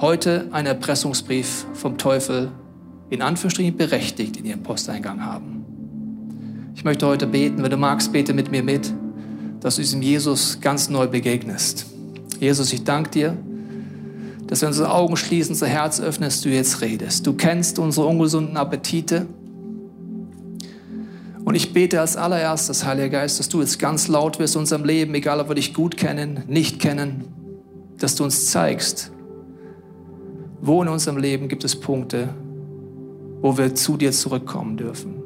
heute 0.01 0.49
einen 0.53 0.69
Erpressungsbrief 0.69 1.67
vom 1.75 1.99
Teufel 1.99 2.51
in 3.11 3.23
Anführungsstrichen 3.23 3.77
berechtigt 3.77 4.37
in 4.37 4.45
ihrem 4.45 4.63
Posteingang 4.63 5.25
haben. 5.25 5.65
Ich 6.75 6.85
möchte 6.85 7.07
heute 7.07 7.27
beten, 7.27 7.63
wenn 7.63 7.71
du 7.71 7.77
magst, 7.77 8.13
bete 8.13 8.35
mit 8.35 8.51
mir 8.51 8.63
mit, 8.63 8.93
dass 9.61 9.77
du 9.77 9.83
diesem 9.83 10.03
Jesus 10.03 10.61
ganz 10.61 10.91
neu 10.91 11.07
begegnest. 11.07 11.87
Jesus, 12.41 12.73
ich 12.73 12.85
danke 12.85 13.11
dir, 13.11 13.37
dass 14.47 14.61
wir 14.61 14.69
unsere 14.69 14.93
Augen 14.93 15.17
schließen, 15.17 15.53
unser 15.53 15.69
Herz 15.69 16.01
öffnen, 16.01 16.29
dass 16.29 16.41
du 16.41 16.51
jetzt 16.51 16.81
redest. 16.81 17.27
Du 17.27 17.35
kennst 17.35 17.79
unsere 17.79 18.07
ungesunden 18.07 18.57
Appetite. 18.57 19.27
Und 21.45 21.55
ich 21.55 21.73
bete 21.73 22.01
als 22.01 22.17
allererstes, 22.17 22.85
Heiliger 22.85 23.09
Geist, 23.09 23.39
dass 23.39 23.49
du 23.49 23.61
jetzt 23.61 23.79
ganz 23.79 24.09
laut 24.09 24.39
wirst 24.39 24.57
in 24.57 24.61
unserem 24.61 24.85
Leben, 24.85 25.15
egal 25.15 25.41
ob 25.41 25.49
wir 25.49 25.55
dich 25.55 25.75
gut 25.75 25.97
kennen, 25.97 26.43
nicht 26.49 26.81
kennen, 26.81 27.25
dass 27.99 28.17
du 28.17 28.25
uns 28.25 28.51
zeigst, 28.51 29.13
wo 30.61 30.83
in 30.83 30.89
unserem 30.89 31.19
Leben 31.19 31.49
gibt 31.49 31.65
es 31.65 31.79
Punkte, 31.79 32.31
wo 33.45 33.59
wir 33.59 33.75
zu 33.75 33.99
dir 33.99 34.11
zurückkommen 34.11 34.79
dürfen. 34.79 35.24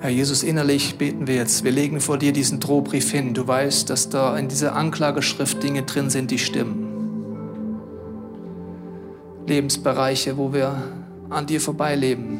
Herr 0.00 0.10
Jesus, 0.10 0.44
innerlich 0.44 0.96
beten 0.96 1.26
wir 1.26 1.34
jetzt. 1.34 1.64
Wir 1.64 1.72
legen 1.72 2.00
vor 2.00 2.18
dir 2.18 2.32
diesen 2.32 2.60
Drohbrief 2.60 3.10
hin. 3.10 3.34
Du 3.34 3.48
weißt, 3.48 3.90
dass 3.90 4.08
da 4.08 4.38
in 4.38 4.46
dieser 4.46 4.76
Anklageschrift 4.76 5.60
Dinge 5.60 5.82
drin 5.82 6.08
sind, 6.08 6.30
die 6.30 6.38
stimmen. 6.38 7.80
Lebensbereiche, 9.48 10.36
wo 10.36 10.52
wir 10.52 10.84
an 11.30 11.46
dir 11.46 11.60
vorbeileben. 11.60 12.38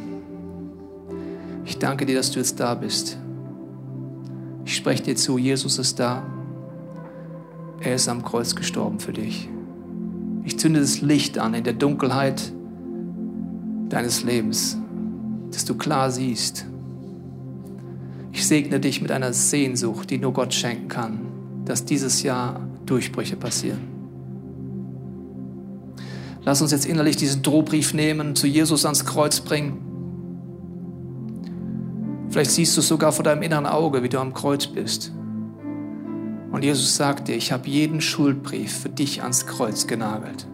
Ich 1.65 1.79
danke 1.79 2.07
dir, 2.07 2.15
dass 2.15 2.31
du 2.31 2.39
jetzt 2.39 2.61
da 2.61 2.75
bist. 2.77 3.19
Ich 4.65 4.77
spreche 4.77 5.03
dir 5.03 5.17
zu, 5.17 5.37
Jesus 5.37 5.79
ist 5.79 5.99
da. 5.99 6.23
Er 7.81 7.97
ist 7.97 8.09
am 8.09 8.23
Kreuz 8.25 8.55
gestorben 8.55 9.01
für 9.01 9.13
dich. 9.13 9.49
Ich 10.45 10.61
zünde 10.61 10.79
das 10.79 11.01
Licht 11.01 11.39
an 11.39 11.55
in 11.55 11.65
der 11.65 11.73
Dunkelheit 11.73 12.53
deines 13.89 14.23
Lebens, 14.23 14.79
dass 15.51 15.65
du 15.65 15.75
klar 15.75 16.13
siehst, 16.13 16.65
segne 18.49 18.81
dich 18.81 19.01
mit 19.03 19.13
einer 19.13 19.33
Sehnsucht, 19.33 20.11
die 20.11 20.19
nur 20.19 20.33
Gott 20.33 20.55
schenken 20.55 20.89
kann, 20.89 21.21
dass 21.65 21.85
dieses 21.85 22.23
Jahr 22.23 22.61
Durchbrüche 22.87 23.37
passieren. 23.37 23.81
Lass 26.45 26.63
uns 26.63 26.73
jetzt 26.73 26.87
innerlich 26.87 27.17
diesen 27.17 27.43
Drohbrief 27.43 27.93
nehmen, 27.93 28.35
zu 28.35 28.47
Jesus 28.47 28.87
ans 28.87 29.05
Kreuz 29.05 29.41
bringen. 29.41 29.85
Vielleicht 32.31 32.53
siehst 32.53 32.77
du 32.77 32.81
es 32.81 32.89
sogar 32.89 33.13
vor 33.13 33.23
deinem 33.23 33.43
inneren 33.43 33.67
Auge, 33.67 34.03
wie 34.03 34.09
du 34.09 34.19
am 34.19 34.33
Kreuz 34.33 34.67
bist. 34.67 35.13
Und 36.51 36.65
Jesus 36.65 36.97
sagt 36.97 37.29
dir, 37.29 37.37
ich 37.37 37.53
habe 37.53 37.69
jeden 37.69 38.01
Schuldbrief 38.01 38.81
für 38.81 38.89
dich 38.89 39.23
ans 39.23 39.47
Kreuz 39.47 39.87
genagelt. 39.87 40.47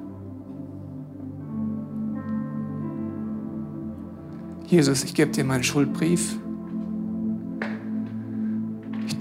Jesus, 4.67 5.05
ich 5.05 5.15
gebe 5.15 5.31
dir 5.31 5.45
meinen 5.45 5.63
Schuldbrief 5.63 6.37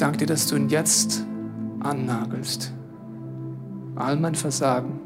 danke 0.04 0.18
dir, 0.18 0.26
dass 0.26 0.48
du 0.48 0.58
ihn 0.58 0.68
jetzt 0.68 1.26
annagelst. 1.80 2.74
All 3.96 4.18
mein 4.18 4.36
Versagen, 4.36 5.00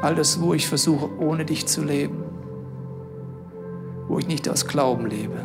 alles, 0.00 0.40
wo 0.40 0.54
ich 0.54 0.68
versuche, 0.68 1.10
ohne 1.18 1.44
dich 1.44 1.66
zu 1.66 1.82
leben, 1.82 2.22
wo 4.06 4.20
ich 4.20 4.28
nicht 4.28 4.48
aus 4.48 4.68
Glauben 4.68 5.06
lebe. 5.06 5.40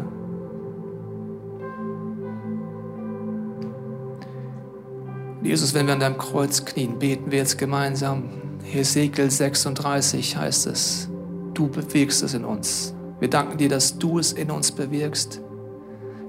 Jesus, 5.42 5.74
wenn 5.74 5.88
wir 5.88 5.94
an 5.94 6.02
deinem 6.02 6.20
Kreuz 6.20 6.64
knien, 6.64 7.00
beten 7.00 7.32
wir 7.32 7.40
jetzt 7.40 7.58
gemeinsam. 7.58 8.26
Hesekiel 8.64 9.32
36 9.32 10.38
heißt 10.38 10.68
es, 10.68 11.10
du 11.56 11.68
bewirkst 11.68 12.22
es 12.22 12.36
in 12.36 12.46
uns. 12.46 12.94
Wir 13.20 13.32
danken 13.32 13.58
dir, 13.58 13.70
dass 13.70 13.98
du 13.98 14.20
es 14.20 14.34
in 14.34 14.52
uns 14.52 14.72
bewirkst 14.72 15.42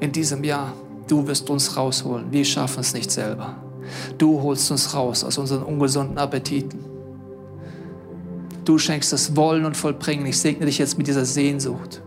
in 0.01 0.13
diesem 0.13 0.45
Jahr. 0.45 0.73
Du 1.13 1.27
wirst 1.27 1.51
uns 1.51 1.77
rausholen. 1.77 2.33
Wir 2.33 2.43
schaffen 2.43 2.81
es 2.81 2.95
nicht 2.95 3.11
selber. 3.11 3.57
Du 4.17 4.41
holst 4.41 4.71
uns 4.71 4.95
raus 4.95 5.25
aus 5.25 5.37
unseren 5.37 5.63
ungesunden 5.63 6.17
Appetiten. 6.17 6.79
Du 8.65 8.79
schenkst 8.79 9.13
das 9.13 9.37
Wollen 9.37 9.67
und 9.67 9.77
Vollbringen. 9.77 10.25
Ich 10.25 10.41
segne 10.41 10.65
dich 10.65 10.79
jetzt 10.79 10.97
mit 10.97 11.07
dieser 11.07 11.27
Sehnsucht. 11.27 12.01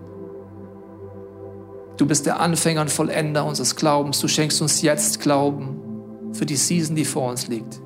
Du 1.98 2.08
bist 2.08 2.26
der 2.26 2.40
Anfänger 2.40 2.82
und 2.82 2.90
Vollender 2.90 3.46
unseres 3.46 3.76
Glaubens. 3.76 4.20
Du 4.22 4.28
schenkst 4.28 4.60
uns 4.64 4.82
jetzt 4.82 5.20
Glauben 5.20 6.32
für 6.34 6.48
die 6.48 6.56
Season, 6.56 6.96
die 6.96 7.06
vor 7.06 7.30
uns 7.30 7.48
liegt. 7.48 7.80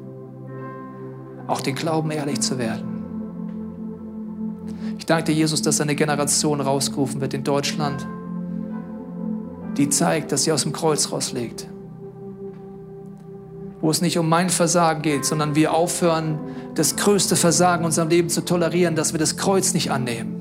Auch 1.47 1.59
den 1.59 1.76
Glauben, 1.76 2.11
ehrlich 2.11 2.39
zu 2.39 2.57
werden. 2.57 3.03
Ich 4.97 5.05
danke 5.05 5.26
dir, 5.26 5.34
Jesus, 5.34 5.61
dass 5.61 5.82
eine 5.82 5.95
Generation 5.95 6.61
rausgerufen 6.61 7.20
wird 7.20 7.34
in 7.34 7.43
Deutschland, 7.43 8.07
die 9.78 9.89
zeigt, 9.89 10.32
dass 10.32 10.43
sie 10.43 10.51
aus 10.51 10.63
dem 10.63 10.74
Kreuz 10.74 11.11
rauslegt. 11.11 11.67
Wo 13.82 13.89
es 13.89 14.01
nicht 14.01 14.17
um 14.17 14.28
mein 14.28 14.49
Versagen 14.49 15.01
geht, 15.01 15.26
sondern 15.26 15.55
wir 15.55 15.74
aufhören, 15.74 16.39
das 16.76 16.95
größte 16.95 17.36
Versagen 17.36 17.82
in 17.82 17.86
unserem 17.88 18.09
Leben 18.09 18.30
zu 18.30 18.43
tolerieren, 18.43 18.95
dass 18.95 19.13
wir 19.13 19.20
das 19.20 19.38
Kreuz 19.38 19.74
nicht 19.74 19.91
annehmen. 19.91 20.39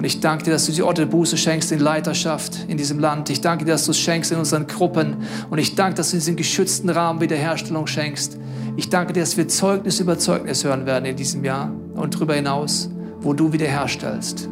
Und 0.00 0.04
ich 0.04 0.20
danke 0.20 0.44
dir, 0.44 0.52
dass 0.52 0.64
du 0.64 0.72
die 0.72 0.82
Orte 0.82 1.04
Buße 1.04 1.36
schenkst 1.36 1.72
in 1.72 1.78
Leiterschaft 1.78 2.64
in 2.68 2.78
diesem 2.78 2.98
Land. 2.98 3.28
Ich 3.28 3.42
danke 3.42 3.66
dir, 3.66 3.72
dass 3.72 3.84
du 3.84 3.90
es 3.90 3.98
schenkst 3.98 4.32
in 4.32 4.38
unseren 4.38 4.66
Gruppen. 4.66 5.16
Und 5.50 5.58
ich 5.58 5.74
danke, 5.74 5.96
dass 5.96 6.10
du 6.10 6.16
diesen 6.16 6.36
geschützten 6.36 6.88
Rahmen 6.88 7.20
Wiederherstellung 7.20 7.86
schenkst. 7.86 8.38
Ich 8.76 8.88
danke 8.88 9.12
dir, 9.12 9.20
dass 9.20 9.36
wir 9.36 9.46
Zeugnis 9.46 10.00
über 10.00 10.18
Zeugnis 10.18 10.64
hören 10.64 10.86
werden 10.86 11.04
in 11.04 11.16
diesem 11.16 11.44
Jahr 11.44 11.70
und 11.96 12.14
darüber 12.14 12.34
hinaus, 12.34 12.88
wo 13.20 13.34
du 13.34 13.52
wiederherstellst. 13.52 14.48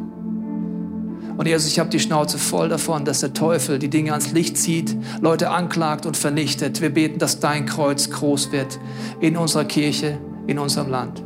Und 1.38 1.46
Jesus, 1.46 1.70
ich 1.70 1.78
habe 1.78 1.88
die 1.88 2.00
Schnauze 2.00 2.36
voll 2.36 2.68
davon, 2.68 3.04
dass 3.04 3.20
der 3.20 3.32
Teufel 3.32 3.78
die 3.78 3.88
Dinge 3.88 4.10
ans 4.10 4.32
Licht 4.32 4.56
zieht, 4.56 4.96
Leute 5.20 5.50
anklagt 5.50 6.04
und 6.04 6.16
vernichtet. 6.16 6.80
Wir 6.80 6.90
beten, 6.90 7.20
dass 7.20 7.38
dein 7.38 7.64
Kreuz 7.64 8.10
groß 8.10 8.50
wird 8.50 8.80
in 9.20 9.36
unserer 9.36 9.64
Kirche, 9.64 10.18
in 10.48 10.58
unserem 10.58 10.90
Land. 10.90 11.22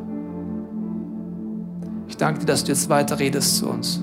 Ich 2.09 2.19
danke 2.19 2.41
dir, 2.41 2.47
dass 2.47 2.63
du 2.63 2.73
jetzt 2.73 2.91
weiter 2.91 3.19
redest 3.19 3.57
zu 3.57 3.71
uns. 3.71 4.03